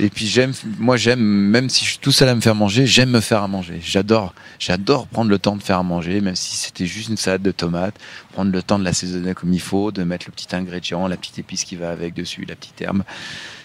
Et 0.00 0.10
puis 0.10 0.26
j'aime, 0.26 0.52
moi 0.78 0.96
j'aime, 0.96 1.20
même 1.20 1.68
si 1.68 1.84
je 1.84 1.90
suis 1.90 1.98
tout 1.98 2.12
seul 2.12 2.28
à 2.28 2.34
me 2.34 2.40
faire 2.40 2.54
manger, 2.54 2.86
j'aime 2.86 3.10
me 3.10 3.20
faire 3.20 3.42
à 3.42 3.48
manger. 3.48 3.80
J'adore, 3.82 4.32
j'adore 4.58 5.08
prendre 5.08 5.30
le 5.30 5.38
temps 5.38 5.56
de 5.56 5.62
faire 5.62 5.78
à 5.78 5.82
manger, 5.82 6.20
même 6.20 6.36
si 6.36 6.56
c'était 6.56 6.86
juste 6.86 7.08
une 7.08 7.16
salade 7.16 7.42
de 7.42 7.50
tomates, 7.50 7.96
prendre 8.32 8.52
le 8.52 8.62
temps 8.62 8.78
de 8.78 8.84
l'assaisonner 8.84 9.34
comme 9.34 9.52
il 9.52 9.60
faut, 9.60 9.90
de 9.90 10.04
mettre 10.04 10.26
le 10.28 10.32
petit 10.32 10.54
ingrédient, 10.54 11.08
la 11.08 11.16
petite 11.16 11.40
épice 11.40 11.64
qui 11.64 11.74
va 11.74 11.90
avec 11.90 12.14
dessus, 12.14 12.44
la 12.48 12.54
petite 12.54 12.80
herbe. 12.80 13.02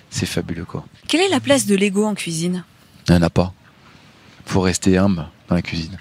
C'est 0.10 0.26
fabuleux 0.26 0.66
quoi. 0.66 0.86
Quelle 1.08 1.22
est 1.22 1.30
la 1.30 1.40
place 1.40 1.66
de 1.68 1.76
l'ego 1.76 2.06
en 2.06 2.16
cuisine? 2.16 2.64
Il 3.08 3.12
n'y 3.12 3.20
en 3.20 3.24
a 3.24 3.30
pas. 3.30 3.54
Faut 4.46 4.62
rester 4.62 4.98
humble 4.98 5.28
dans 5.50 5.56
la 5.56 5.62
cuisine. 5.62 5.98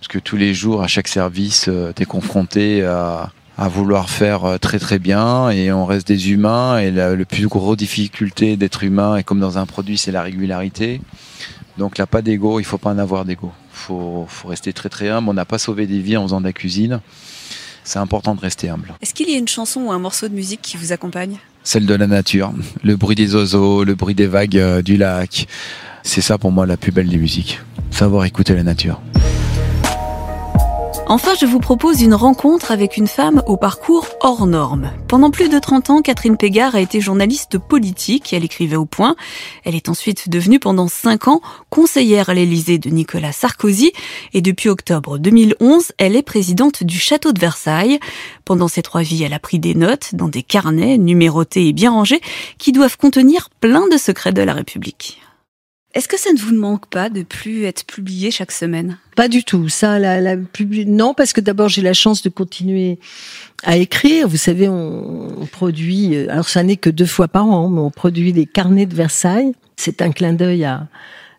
Parce 0.00 0.08
que 0.08 0.18
tous 0.18 0.36
les 0.36 0.54
jours, 0.54 0.82
à 0.82 0.88
chaque 0.88 1.08
service, 1.08 1.70
tu 1.96 2.02
es 2.02 2.06
confronté 2.06 2.84
à, 2.84 3.30
à 3.58 3.68
vouloir 3.68 4.08
faire 4.08 4.44
euh, 4.44 4.58
très 4.58 4.78
très 4.78 4.98
bien 4.98 5.50
et 5.50 5.72
on 5.72 5.84
reste 5.84 6.08
des 6.08 6.30
humains 6.30 6.78
et 6.78 6.90
la, 6.90 7.14
le 7.14 7.24
plus 7.24 7.48
gros 7.48 7.76
difficulté 7.76 8.56
d'être 8.56 8.82
humain 8.82 9.16
et 9.16 9.24
comme 9.24 9.40
dans 9.40 9.58
un 9.58 9.66
produit 9.66 9.98
c'est 9.98 10.12
la 10.12 10.22
régularité. 10.22 11.00
Donc 11.78 11.98
là 11.98 12.06
pas 12.06 12.22
d'ego, 12.22 12.60
il 12.60 12.64
faut 12.64 12.78
pas 12.78 12.90
en 12.90 12.98
avoir 12.98 13.24
d'ego. 13.24 13.52
Faut, 13.72 14.26
faut 14.28 14.48
rester 14.48 14.72
très 14.72 14.88
très 14.88 15.08
humble. 15.08 15.28
On 15.28 15.34
n'a 15.34 15.44
pas 15.44 15.58
sauvé 15.58 15.86
des 15.86 16.00
vies 16.00 16.16
en 16.16 16.22
faisant 16.22 16.40
de 16.40 16.46
la 16.46 16.52
cuisine. 16.52 17.00
C'est 17.84 17.98
important 17.98 18.34
de 18.34 18.40
rester 18.40 18.68
humble. 18.68 18.94
Est-ce 19.00 19.12
qu'il 19.12 19.28
y 19.28 19.34
a 19.34 19.38
une 19.38 19.48
chanson 19.48 19.80
ou 19.80 19.92
un 19.92 19.98
morceau 19.98 20.28
de 20.28 20.34
musique 20.34 20.62
qui 20.62 20.76
vous 20.76 20.92
accompagne? 20.92 21.38
Celle 21.64 21.86
de 21.86 21.94
la 21.94 22.06
nature, 22.06 22.52
le 22.82 22.96
bruit 22.96 23.16
des 23.16 23.34
oiseaux, 23.34 23.82
le 23.84 23.94
bruit 23.94 24.14
des 24.14 24.26
vagues 24.26 24.56
euh, 24.56 24.82
du 24.82 24.96
lac. 24.96 25.46
C'est 26.04 26.20
ça 26.20 26.38
pour 26.38 26.52
moi 26.52 26.66
la 26.66 26.76
plus 26.76 26.92
belle 26.92 27.08
des 27.08 27.18
musiques. 27.18 27.60
Savoir 27.90 28.24
écouter 28.24 28.54
la 28.54 28.62
nature. 28.62 29.00
Enfin, 31.14 31.34
je 31.38 31.44
vous 31.44 31.58
propose 31.58 32.00
une 32.00 32.14
rencontre 32.14 32.70
avec 32.70 32.96
une 32.96 33.06
femme 33.06 33.42
au 33.46 33.58
parcours 33.58 34.06
hors 34.20 34.46
norme. 34.46 34.90
Pendant 35.08 35.30
plus 35.30 35.50
de 35.50 35.58
30 35.58 35.90
ans, 35.90 36.00
Catherine 36.00 36.38
Pégard 36.38 36.74
a 36.74 36.80
été 36.80 37.02
journaliste 37.02 37.58
politique. 37.58 38.32
Elle 38.32 38.44
écrivait 38.44 38.76
au 38.76 38.86
point. 38.86 39.14
Elle 39.64 39.74
est 39.74 39.90
ensuite 39.90 40.30
devenue 40.30 40.58
pendant 40.58 40.88
5 40.88 41.28
ans 41.28 41.42
conseillère 41.68 42.30
à 42.30 42.34
l'Élysée 42.34 42.78
de 42.78 42.88
Nicolas 42.88 43.32
Sarkozy. 43.32 43.92
Et 44.32 44.40
depuis 44.40 44.70
octobre 44.70 45.18
2011, 45.18 45.92
elle 45.98 46.16
est 46.16 46.22
présidente 46.22 46.82
du 46.82 46.98
château 46.98 47.32
de 47.32 47.40
Versailles. 47.40 48.00
Pendant 48.46 48.68
ces 48.68 48.80
trois 48.80 49.02
vies, 49.02 49.22
elle 49.22 49.34
a 49.34 49.38
pris 49.38 49.58
des 49.58 49.74
notes 49.74 50.14
dans 50.14 50.28
des 50.28 50.42
carnets 50.42 50.96
numérotés 50.96 51.68
et 51.68 51.74
bien 51.74 51.90
rangés 51.90 52.22
qui 52.56 52.72
doivent 52.72 52.96
contenir 52.96 53.50
plein 53.60 53.86
de 53.86 53.98
secrets 53.98 54.32
de 54.32 54.40
la 54.40 54.54
République. 54.54 55.21
Est-ce 55.94 56.08
que 56.08 56.18
ça 56.18 56.32
ne 56.32 56.38
vous 56.38 56.54
manque 56.54 56.86
pas 56.86 57.10
de 57.10 57.22
plus 57.22 57.64
être 57.64 57.84
publié 57.84 58.30
chaque 58.30 58.52
semaine? 58.52 58.96
Pas 59.14 59.28
du 59.28 59.44
tout. 59.44 59.68
Ça, 59.68 59.98
la, 59.98 60.20
la 60.22 60.36
publi- 60.36 60.86
non, 60.86 61.12
parce 61.12 61.34
que 61.34 61.40
d'abord 61.42 61.68
j'ai 61.68 61.82
la 61.82 61.92
chance 61.92 62.22
de 62.22 62.30
continuer 62.30 62.98
à 63.62 63.76
écrire. 63.76 64.26
Vous 64.26 64.38
savez, 64.38 64.68
on, 64.68 65.42
on 65.42 65.46
produit. 65.46 66.16
euh, 66.16 66.30
Alors 66.30 66.48
ça 66.48 66.62
n'est 66.62 66.76
que 66.76 66.88
deux 66.88 67.06
fois 67.06 67.28
par 67.28 67.44
an, 67.46 67.68
mais 67.68 67.80
on 67.80 67.90
produit 67.90 68.32
les 68.32 68.46
carnets 68.46 68.86
de 68.86 68.94
Versailles. 68.94 69.52
C'est 69.76 70.00
un 70.00 70.12
clin 70.12 70.32
d'œil 70.32 70.64
à 70.64 70.88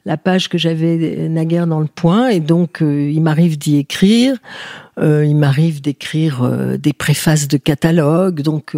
la 0.06 0.18
page 0.18 0.50
que 0.50 0.58
j'avais 0.58 1.30
naguère 1.30 1.66
dans 1.66 1.80
le 1.80 1.88
point, 1.88 2.28
et 2.28 2.42
donc 2.42 2.82
euh, 2.82 3.10
il 3.10 3.22
m'arrive 3.22 3.58
d'y 3.58 3.78
écrire. 3.78 4.38
Euh, 5.00 5.26
il 5.26 5.36
m'arrive 5.36 5.82
d'écrire 5.82 6.44
euh, 6.44 6.78
des 6.78 6.94
préfaces 6.94 7.48
de 7.48 7.58
catalogue. 7.58 8.42
Donc 8.42 8.76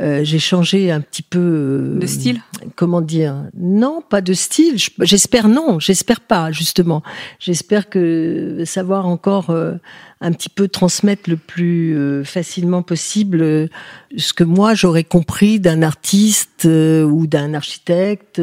euh, 0.00 0.20
j'ai 0.24 0.38
changé 0.38 0.90
un 0.90 1.00
petit 1.00 1.22
peu 1.22 1.38
euh, 1.38 1.98
De 1.98 2.06
style? 2.06 2.40
comment 2.76 3.00
dire? 3.00 3.34
Non, 3.56 4.00
pas 4.08 4.20
de 4.20 4.32
style. 4.32 4.78
Je- 4.78 4.90
J'espère 5.00 5.48
non, 5.48 5.78
j'espère 5.80 6.20
pas 6.20 6.52
justement. 6.52 7.02
J'espère 7.40 7.88
que 7.88 8.62
savoir 8.64 9.06
encore 9.06 9.50
euh, 9.50 9.74
un 10.20 10.32
petit 10.32 10.48
peu 10.48 10.66
transmettre 10.66 11.30
le 11.30 11.36
plus 11.36 11.96
euh, 11.96 12.24
facilement 12.24 12.82
possible 12.82 13.40
euh, 13.40 13.68
ce 14.16 14.32
que 14.32 14.42
moi 14.42 14.74
j'aurais 14.74 15.04
compris 15.04 15.60
d'un 15.60 15.82
artiste 15.82 16.64
euh, 16.64 17.04
ou 17.04 17.26
d'un 17.26 17.54
architecte. 17.54 18.40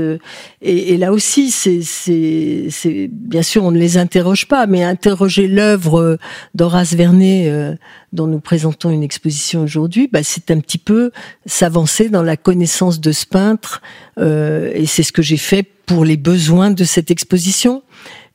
et, 0.61 0.93
et 0.93 0.97
là 0.97 1.11
aussi, 1.11 1.51
c'est, 1.51 3.09
bien 3.11 3.41
sûr 3.41 3.63
on 3.63 3.71
ne 3.71 3.79
les 3.79 3.97
interroge 3.97 4.47
pas, 4.47 4.67
mais 4.67 4.83
interroger 4.83 5.47
l'œuvre 5.47 6.17
d'Horace 6.53 6.93
Vernet 6.93 7.77
dont 8.15 8.27
nous 8.27 8.39
présentons 8.39 8.89
une 8.89 9.03
exposition 9.03 9.61
aujourd'hui, 9.61 10.09
bah, 10.11 10.23
c'est 10.23 10.49
un 10.49 10.59
petit 10.59 10.77
peu 10.77 11.11
s'avancer 11.45 12.09
dans 12.09 12.23
la 12.23 12.37
connaissance 12.37 12.99
de 12.99 13.11
ce 13.11 13.25
peintre, 13.25 13.81
euh, 14.17 14.71
et 14.73 14.85
c'est 14.85 15.03
ce 15.03 15.11
que 15.11 15.21
j'ai 15.21 15.37
fait 15.37 15.63
pour 15.85 16.05
les 16.05 16.17
besoins 16.17 16.71
de 16.71 16.83
cette 16.83 17.11
exposition. 17.11 17.83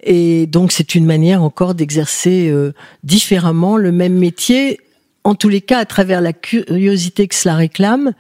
Et 0.02 0.46
donc 0.46 0.72
c'est 0.72 0.94
une 0.94 1.04
manière 1.04 1.42
encore 1.42 1.74
d'exercer 1.74 2.48
euh, 2.48 2.72
différemment 3.04 3.76
le 3.76 3.92
même 3.92 4.14
métier, 4.14 4.80
en 5.24 5.34
tous 5.34 5.48
les 5.50 5.60
cas 5.60 5.78
à 5.78 5.84
travers 5.84 6.20
la 6.20 6.32
curiosité 6.32 7.28
que 7.28 7.34
cela 7.34 7.54
réclame, 7.54 8.12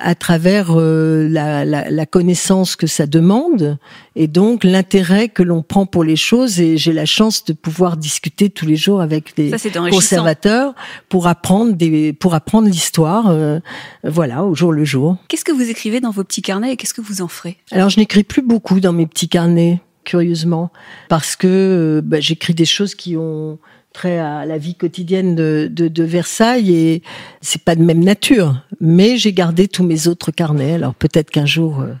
à 0.00 0.14
travers 0.14 0.68
euh, 0.70 1.28
la, 1.28 1.64
la, 1.64 1.90
la 1.90 2.06
connaissance 2.06 2.76
que 2.76 2.86
ça 2.86 3.06
demande, 3.06 3.78
et 4.14 4.28
donc 4.28 4.62
l'intérêt 4.62 5.28
que 5.28 5.42
l'on 5.42 5.62
prend 5.62 5.86
pour 5.86 6.04
les 6.04 6.14
choses. 6.14 6.60
Et 6.60 6.78
j'ai 6.78 6.92
la 6.92 7.04
chance 7.04 7.44
de 7.44 7.52
pouvoir 7.52 7.96
discuter 7.96 8.48
tous 8.48 8.64
les 8.64 8.76
jours 8.76 9.00
avec 9.00 9.36
les 9.36 9.50
Ça, 9.50 9.58
c'est 9.58 9.76
enrichissant. 9.76 9.98
conservateurs 10.00 10.74
pour 11.08 11.26
apprendre 11.26 11.72
des, 11.72 12.12
pour 12.12 12.34
apprendre 12.34 12.68
l'histoire, 12.68 13.26
euh, 13.28 13.58
voilà, 14.04 14.44
au 14.44 14.54
jour 14.54 14.72
le 14.72 14.84
jour. 14.84 15.16
Qu'est-ce 15.28 15.44
que 15.44 15.52
vous 15.52 15.68
écrivez 15.68 16.00
dans 16.00 16.12
vos 16.12 16.22
petits 16.22 16.42
carnets 16.42 16.72
et 16.72 16.76
qu'est-ce 16.76 16.94
que 16.94 17.00
vous 17.02 17.20
en 17.20 17.28
ferez? 17.28 17.58
Alors, 17.72 17.90
je 17.90 17.98
n'écris 17.98 18.22
plus 18.22 18.42
beaucoup 18.42 18.78
dans 18.80 18.92
mes 18.92 19.06
petits 19.06 19.28
carnets. 19.28 19.80
Curieusement, 20.08 20.72
parce 21.08 21.36
que 21.36 21.46
euh, 21.46 22.00
bah, 22.02 22.18
j'écris 22.18 22.54
des 22.54 22.64
choses 22.64 22.94
qui 22.94 23.16
ont 23.16 23.58
trait 23.92 24.18
à 24.18 24.46
la 24.46 24.58
vie 24.58 24.74
quotidienne 24.74 25.34
de, 25.34 25.68
de, 25.70 25.88
de 25.88 26.04
Versailles 26.04 26.72
et 26.74 27.02
c'est 27.40 27.62
pas 27.62 27.74
de 27.74 27.82
même 27.82 28.02
nature. 28.02 28.64
Mais 28.80 29.18
j'ai 29.18 29.32
gardé 29.32 29.68
tous 29.68 29.84
mes 29.84 30.08
autres 30.08 30.30
carnets. 30.30 30.74
Alors 30.74 30.94
peut-être 30.94 31.30
qu'un 31.30 31.46
jour 31.46 31.80
euh, 31.80 31.92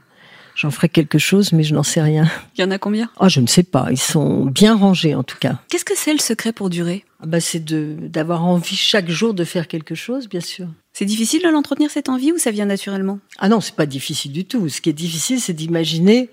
j'en 0.54 0.70
ferai 0.70 0.88
quelque 0.88 1.18
chose, 1.18 1.52
mais 1.52 1.64
je 1.64 1.74
n'en 1.74 1.82
sais 1.82 2.02
rien. 2.02 2.26
Il 2.56 2.60
y 2.62 2.64
en 2.64 2.70
a 2.70 2.78
combien? 2.78 3.10
Oh, 3.20 3.28
je 3.28 3.40
ne 3.40 3.46
sais 3.46 3.62
pas. 3.62 3.88
Ils 3.90 4.00
sont 4.14 4.46
bien 4.46 4.74
rangés 4.76 5.14
en 5.14 5.22
tout 5.22 5.38
cas. 5.38 5.58
Qu'est-ce 5.68 5.84
que 5.84 5.96
c'est 5.96 6.12
le 6.12 6.18
secret 6.18 6.52
pour 6.52 6.70
durer? 6.70 7.04
Ah 7.20 7.26
bah, 7.26 7.40
c'est 7.40 7.64
de 7.64 7.96
d'avoir 8.00 8.44
envie 8.44 8.76
chaque 8.76 9.10
jour 9.10 9.34
de 9.34 9.44
faire 9.44 9.66
quelque 9.66 9.94
chose, 9.94 10.28
bien 10.28 10.40
sûr. 10.40 10.66
C'est 10.92 11.04
difficile 11.04 11.42
de 11.42 11.48
l'entretenir 11.48 11.90
cette 11.90 12.08
envie 12.08 12.32
ou 12.32 12.38
ça 12.38 12.50
vient 12.50 12.66
naturellement? 12.66 13.18
Ah 13.38 13.48
non, 13.48 13.60
c'est 13.60 13.74
pas 13.74 13.86
difficile 13.86 14.32
du 14.32 14.44
tout. 14.44 14.68
Ce 14.68 14.80
qui 14.80 14.90
est 14.90 15.00
difficile, 15.06 15.40
c'est 15.40 15.52
d'imaginer 15.52 16.28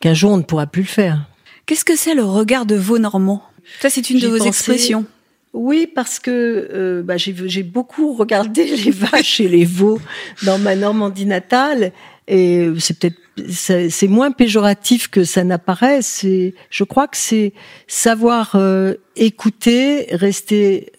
qu'un 0.00 0.14
jour 0.14 0.32
on 0.32 0.36
ne 0.38 0.42
pourra 0.42 0.66
plus 0.66 0.82
le 0.82 0.88
faire. 0.88 1.28
Qu'est-ce 1.66 1.84
que 1.84 1.96
c'est 1.96 2.14
le 2.14 2.24
regard 2.24 2.66
de 2.66 2.76
veau 2.76 2.98
normand? 2.98 3.42
Ça, 3.80 3.90
c'est 3.90 4.10
une 4.10 4.20
de 4.20 4.28
vos 4.28 4.36
expressions. 4.36 5.04
Oui, 5.52 5.88
parce 5.92 6.18
que 6.18 6.30
euh, 6.72 7.02
bah, 7.02 7.16
j'ai 7.16 7.34
j'ai 7.46 7.62
beaucoup 7.62 8.14
regardé 8.14 8.64
les 8.84 8.90
vaches 8.90 9.40
et 9.40 9.48
les 9.48 9.64
veaux 9.64 10.00
dans 10.44 10.58
ma 10.58 10.76
Normandie 10.76 11.26
natale, 11.26 11.92
et 12.28 12.68
c'est 12.78 12.98
peut-être 12.98 13.16
c'est 13.48 13.90
c'est 13.90 14.06
moins 14.06 14.30
péjoratif 14.30 15.08
que 15.08 15.24
ça 15.24 15.44
n'apparaît. 15.44 16.02
C'est, 16.02 16.54
je 16.70 16.84
crois 16.84 17.08
que 17.08 17.16
c'est 17.16 17.52
savoir 17.88 18.52
euh, 18.54 18.94
écouter, 19.16 20.06
rester 20.10 20.92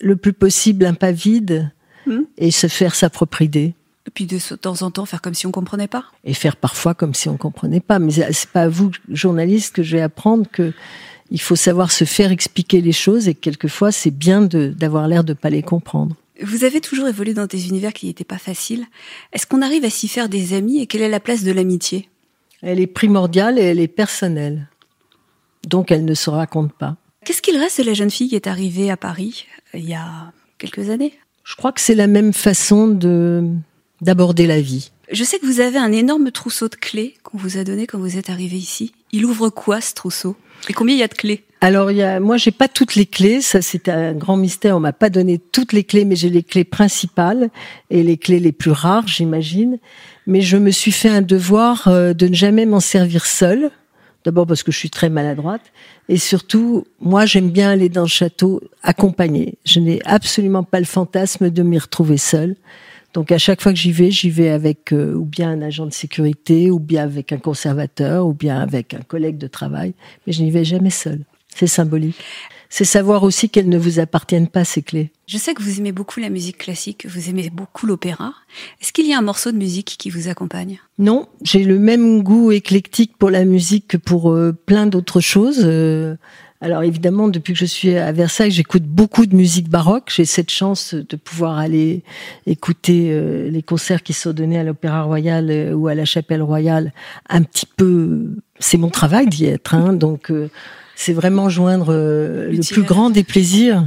le 0.00 0.16
plus 0.16 0.32
possible 0.32 0.86
impavide 0.86 1.70
Hmm? 2.06 2.22
et 2.38 2.52
se 2.52 2.68
faire 2.68 2.94
sa 2.94 3.10
propre 3.10 3.42
idée. 3.42 3.74
Et 4.06 4.10
puis 4.10 4.26
de 4.26 4.38
temps 4.56 4.82
en 4.82 4.90
temps 4.90 5.04
faire 5.06 5.20
comme 5.20 5.34
si 5.34 5.46
on 5.46 5.50
comprenait 5.52 5.88
pas. 5.88 6.04
et 6.24 6.34
faire 6.34 6.56
parfois 6.56 6.94
comme 6.94 7.14
si 7.14 7.28
on 7.28 7.36
comprenait 7.36 7.80
pas. 7.80 7.98
Mais 7.98 8.12
c'est 8.32 8.50
pas 8.50 8.62
à 8.62 8.68
vous, 8.68 8.90
journaliste, 9.10 9.74
que 9.74 9.82
je 9.82 9.96
vais 9.96 10.02
apprendre 10.02 10.46
que 10.50 10.72
il 11.32 11.40
faut 11.40 11.56
savoir 11.56 11.90
se 11.90 12.04
faire 12.04 12.30
expliquer 12.30 12.80
les 12.80 12.92
choses 12.92 13.26
et 13.26 13.34
que 13.34 13.40
quelquefois 13.40 13.90
c'est 13.90 14.12
bien 14.12 14.42
de- 14.42 14.68
d'avoir 14.68 15.08
l'air 15.08 15.24
de 15.24 15.32
pas 15.32 15.50
les 15.50 15.62
comprendre. 15.62 16.14
Vous 16.40 16.62
avez 16.64 16.80
toujours 16.80 17.08
évolué 17.08 17.34
dans 17.34 17.46
des 17.46 17.68
univers 17.68 17.92
qui 17.92 18.06
n'étaient 18.06 18.22
pas 18.22 18.38
faciles. 18.38 18.84
Est-ce 19.32 19.46
qu'on 19.46 19.62
arrive 19.62 19.84
à 19.84 19.90
s'y 19.90 20.06
faire 20.06 20.28
des 20.28 20.52
amis 20.54 20.78
et 20.80 20.86
quelle 20.86 21.02
est 21.02 21.08
la 21.08 21.18
place 21.18 21.42
de 21.42 21.50
l'amitié? 21.50 22.08
Elle 22.62 22.78
est 22.78 22.86
primordiale 22.86 23.58
et 23.58 23.62
elle 23.62 23.80
est 23.80 23.88
personnelle. 23.88 24.68
Donc 25.66 25.90
elle 25.90 26.04
ne 26.04 26.14
se 26.14 26.30
raconte 26.30 26.72
pas. 26.74 26.96
Qu'est-ce 27.24 27.42
qu'il 27.42 27.56
reste 27.56 27.80
de 27.80 27.86
la 27.86 27.94
jeune 27.94 28.10
fille 28.10 28.28
qui 28.28 28.36
est 28.36 28.46
arrivée 28.46 28.90
à 28.90 28.96
Paris 28.96 29.46
euh, 29.74 29.78
il 29.78 29.88
y 29.88 29.94
a 29.94 30.32
quelques 30.58 30.90
années? 30.90 31.14
Je 31.42 31.56
crois 31.56 31.72
que 31.72 31.80
c'est 31.80 31.94
la 31.96 32.06
même 32.06 32.32
façon 32.32 32.86
de 32.86 33.42
d'aborder 34.00 34.46
la 34.46 34.60
vie. 34.60 34.90
Je 35.10 35.24
sais 35.24 35.38
que 35.38 35.46
vous 35.46 35.60
avez 35.60 35.78
un 35.78 35.92
énorme 35.92 36.30
trousseau 36.30 36.68
de 36.68 36.74
clés 36.74 37.14
qu'on 37.22 37.38
vous 37.38 37.58
a 37.58 37.64
donné 37.64 37.86
quand 37.86 37.98
vous 37.98 38.18
êtes 38.18 38.30
arrivé 38.30 38.56
ici. 38.56 38.92
Il 39.12 39.24
ouvre 39.24 39.50
quoi 39.50 39.80
ce 39.80 39.94
trousseau? 39.94 40.36
Et 40.68 40.72
combien 40.72 40.94
il 40.96 40.98
y 40.98 41.04
a 41.04 41.08
de 41.08 41.14
clés? 41.14 41.44
Alors, 41.60 41.90
il 41.90 41.98
y 41.98 42.02
a, 42.02 42.20
moi, 42.20 42.36
j'ai 42.36 42.50
pas 42.50 42.68
toutes 42.68 42.96
les 42.96 43.06
clés. 43.06 43.40
Ça, 43.40 43.62
c'est 43.62 43.88
un 43.88 44.12
grand 44.12 44.36
mystère. 44.36 44.76
On 44.76 44.80
m'a 44.80 44.92
pas 44.92 45.10
donné 45.10 45.38
toutes 45.38 45.72
les 45.72 45.84
clés, 45.84 46.04
mais 46.04 46.16
j'ai 46.16 46.28
les 46.28 46.42
clés 46.42 46.64
principales 46.64 47.50
et 47.90 48.02
les 48.02 48.16
clés 48.16 48.40
les 48.40 48.52
plus 48.52 48.72
rares, 48.72 49.06
j'imagine. 49.06 49.78
Mais 50.26 50.40
je 50.40 50.56
me 50.56 50.70
suis 50.70 50.92
fait 50.92 51.08
un 51.08 51.22
devoir 51.22 51.88
euh, 51.88 52.12
de 52.12 52.28
ne 52.28 52.34
jamais 52.34 52.66
m'en 52.66 52.80
servir 52.80 53.26
seule. 53.26 53.70
D'abord 54.24 54.46
parce 54.46 54.64
que 54.64 54.72
je 54.72 54.78
suis 54.78 54.90
très 54.90 55.08
maladroite. 55.08 55.62
Et 56.08 56.18
surtout, 56.18 56.84
moi, 57.00 57.26
j'aime 57.26 57.50
bien 57.50 57.70
aller 57.70 57.88
dans 57.88 58.02
le 58.02 58.08
château 58.08 58.60
accompagnée. 58.82 59.54
Je 59.64 59.78
n'ai 59.78 60.00
absolument 60.04 60.64
pas 60.64 60.80
le 60.80 60.86
fantasme 60.86 61.48
de 61.48 61.62
m'y 61.62 61.78
retrouver 61.78 62.18
seule. 62.18 62.56
Donc 63.16 63.32
à 63.32 63.38
chaque 63.38 63.62
fois 63.62 63.72
que 63.72 63.78
j'y 63.78 63.92
vais, 63.92 64.10
j'y 64.10 64.28
vais 64.28 64.50
avec 64.50 64.92
euh, 64.92 65.14
ou 65.14 65.24
bien 65.24 65.48
un 65.48 65.62
agent 65.62 65.86
de 65.86 65.90
sécurité, 65.90 66.70
ou 66.70 66.78
bien 66.78 67.02
avec 67.02 67.32
un 67.32 67.38
conservateur, 67.38 68.26
ou 68.26 68.34
bien 68.34 68.60
avec 68.60 68.92
un 68.92 69.00
collègue 69.00 69.38
de 69.38 69.46
travail. 69.46 69.94
Mais 70.26 70.34
je 70.34 70.42
n'y 70.42 70.50
vais 70.50 70.66
jamais 70.66 70.90
seule. 70.90 71.22
C'est 71.48 71.66
symbolique. 71.66 72.16
C'est 72.68 72.84
savoir 72.84 73.22
aussi 73.22 73.48
qu'elles 73.48 73.70
ne 73.70 73.78
vous 73.78 74.00
appartiennent 74.00 74.48
pas, 74.48 74.66
ces 74.66 74.82
clés. 74.82 75.12
Je 75.26 75.38
sais 75.38 75.54
que 75.54 75.62
vous 75.62 75.78
aimez 75.78 75.92
beaucoup 75.92 76.20
la 76.20 76.28
musique 76.28 76.58
classique, 76.58 77.06
vous 77.06 77.30
aimez 77.30 77.48
beaucoup 77.48 77.86
l'opéra. 77.86 78.34
Est-ce 78.82 78.92
qu'il 78.92 79.06
y 79.06 79.14
a 79.14 79.18
un 79.18 79.22
morceau 79.22 79.50
de 79.50 79.56
musique 79.56 79.96
qui 79.98 80.10
vous 80.10 80.28
accompagne? 80.28 80.78
Non, 80.98 81.26
j'ai 81.40 81.64
le 81.64 81.78
même 81.78 82.22
goût 82.22 82.52
éclectique 82.52 83.16
pour 83.18 83.30
la 83.30 83.46
musique 83.46 83.88
que 83.88 83.96
pour 83.96 84.30
euh, 84.30 84.52
plein 84.52 84.86
d'autres 84.86 85.20
choses. 85.20 85.62
Euh, 85.64 86.16
alors 86.60 86.82
évidemment, 86.82 87.28
depuis 87.28 87.52
que 87.52 87.58
je 87.58 87.66
suis 87.66 87.96
à 87.96 88.12
Versailles, 88.12 88.50
j'écoute 88.50 88.84
beaucoup 88.84 89.26
de 89.26 89.36
musique 89.36 89.68
baroque. 89.68 90.10
J'ai 90.14 90.24
cette 90.24 90.50
chance 90.50 90.94
de 90.94 91.16
pouvoir 91.16 91.58
aller 91.58 92.02
écouter 92.46 93.08
euh, 93.10 93.50
les 93.50 93.62
concerts 93.62 94.02
qui 94.02 94.12
sont 94.14 94.32
donnés 94.32 94.58
à 94.58 94.64
l'Opéra 94.64 95.02
Royal 95.02 95.50
euh, 95.50 95.72
ou 95.74 95.88
à 95.88 95.94
la 95.94 96.04
Chapelle 96.04 96.42
Royale 96.42 96.92
un 97.28 97.42
petit 97.42 97.66
peu. 97.76 98.30
C'est 98.58 98.78
mon 98.78 98.88
travail 98.88 99.26
d'y 99.26 99.44
être, 99.44 99.74
hein, 99.74 99.92
donc 99.92 100.30
euh, 100.30 100.48
c'est 100.94 101.12
vraiment 101.12 101.48
joindre 101.50 101.88
euh, 101.90 102.50
le 102.50 102.60
plus 102.72 102.82
grand 102.84 103.10
des 103.10 103.22
plaisirs 103.24 103.86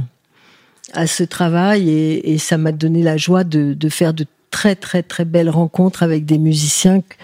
à 0.92 1.06
ce 1.06 1.24
travail 1.24 1.88
et, 1.90 2.32
et 2.32 2.38
ça 2.38 2.56
m'a 2.56 2.72
donné 2.72 3.02
la 3.02 3.16
joie 3.16 3.42
de, 3.44 3.74
de 3.74 3.88
faire 3.88 4.14
de 4.14 4.26
très 4.50 4.74
très 4.76 5.02
très 5.02 5.24
belles 5.24 5.50
rencontres 5.50 6.02
avec 6.02 6.24
des 6.24 6.38
musiciens 6.38 7.00
que- 7.00 7.14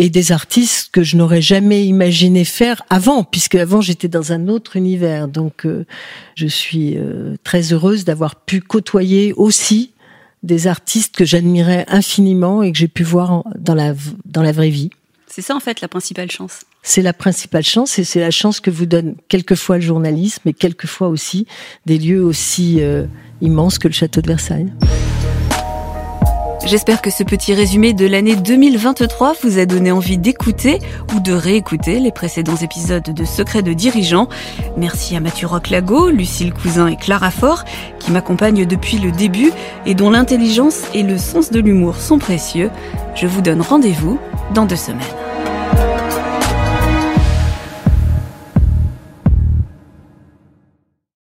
et 0.00 0.10
des 0.10 0.30
artistes 0.30 0.90
que 0.92 1.02
je 1.02 1.16
n'aurais 1.16 1.42
jamais 1.42 1.84
imaginé 1.84 2.44
faire 2.44 2.82
avant, 2.88 3.24
puisque 3.24 3.56
avant 3.56 3.80
j'étais 3.80 4.06
dans 4.06 4.32
un 4.32 4.46
autre 4.46 4.76
univers. 4.76 5.26
Donc 5.26 5.66
euh, 5.66 5.84
je 6.36 6.46
suis 6.46 6.96
euh, 6.96 7.34
très 7.42 7.72
heureuse 7.72 8.04
d'avoir 8.04 8.36
pu 8.36 8.60
côtoyer 8.60 9.32
aussi 9.32 9.90
des 10.44 10.68
artistes 10.68 11.16
que 11.16 11.24
j'admirais 11.24 11.84
infiniment 11.88 12.62
et 12.62 12.70
que 12.70 12.78
j'ai 12.78 12.86
pu 12.86 13.02
voir 13.02 13.32
en- 13.32 13.44
dans 13.58 13.74
la 13.74 13.92
dans 14.24 14.42
la 14.42 14.52
vraie 14.52 14.70
vie. 14.70 14.90
C'est 15.26 15.42
ça 15.42 15.56
en 15.56 15.60
fait 15.60 15.80
la 15.80 15.88
principale 15.88 16.30
chance. 16.30 16.60
C'est 16.84 17.02
la 17.02 17.12
principale 17.12 17.64
chance 17.64 17.98
et 17.98 18.04
c'est 18.04 18.20
la 18.20 18.30
chance 18.30 18.60
que 18.60 18.70
vous 18.70 18.86
donne 18.86 19.16
quelquefois 19.28 19.76
le 19.78 19.82
journalisme 19.82 20.48
et 20.48 20.52
quelquefois 20.52 21.08
aussi 21.08 21.44
des 21.86 21.98
lieux 21.98 22.22
aussi 22.24 22.76
euh, 22.80 23.04
immenses 23.40 23.78
que 23.80 23.88
le 23.88 23.94
château 23.94 24.20
de 24.20 24.28
Versailles. 24.28 24.72
J'espère 26.64 27.00
que 27.00 27.10
ce 27.10 27.22
petit 27.22 27.54
résumé 27.54 27.92
de 27.92 28.06
l'année 28.06 28.36
2023 28.36 29.34
vous 29.42 29.58
a 29.58 29.64
donné 29.64 29.90
envie 29.90 30.18
d'écouter 30.18 30.80
ou 31.14 31.20
de 31.20 31.32
réécouter 31.32 32.00
les 32.00 32.12
précédents 32.12 32.56
épisodes 32.56 33.02
de 33.02 33.24
Secrets 33.24 33.62
de 33.62 33.72
dirigeants. 33.72 34.28
Merci 34.76 35.16
à 35.16 35.20
Mathieu 35.20 35.46
Roclago, 35.46 36.10
Lucille 36.10 36.52
Cousin 36.52 36.88
et 36.88 36.96
Clara 36.96 37.30
Fort 37.30 37.64
qui 38.00 38.10
m'accompagnent 38.10 38.66
depuis 38.66 38.98
le 38.98 39.12
début 39.12 39.52
et 39.86 39.94
dont 39.94 40.10
l'intelligence 40.10 40.82
et 40.94 41.02
le 41.02 41.16
sens 41.16 41.50
de 41.50 41.60
l'humour 41.60 41.96
sont 41.96 42.18
précieux. 42.18 42.70
Je 43.14 43.26
vous 43.26 43.40
donne 43.40 43.62
rendez-vous 43.62 44.18
dans 44.52 44.66
deux 44.66 44.76
semaines. 44.76 45.27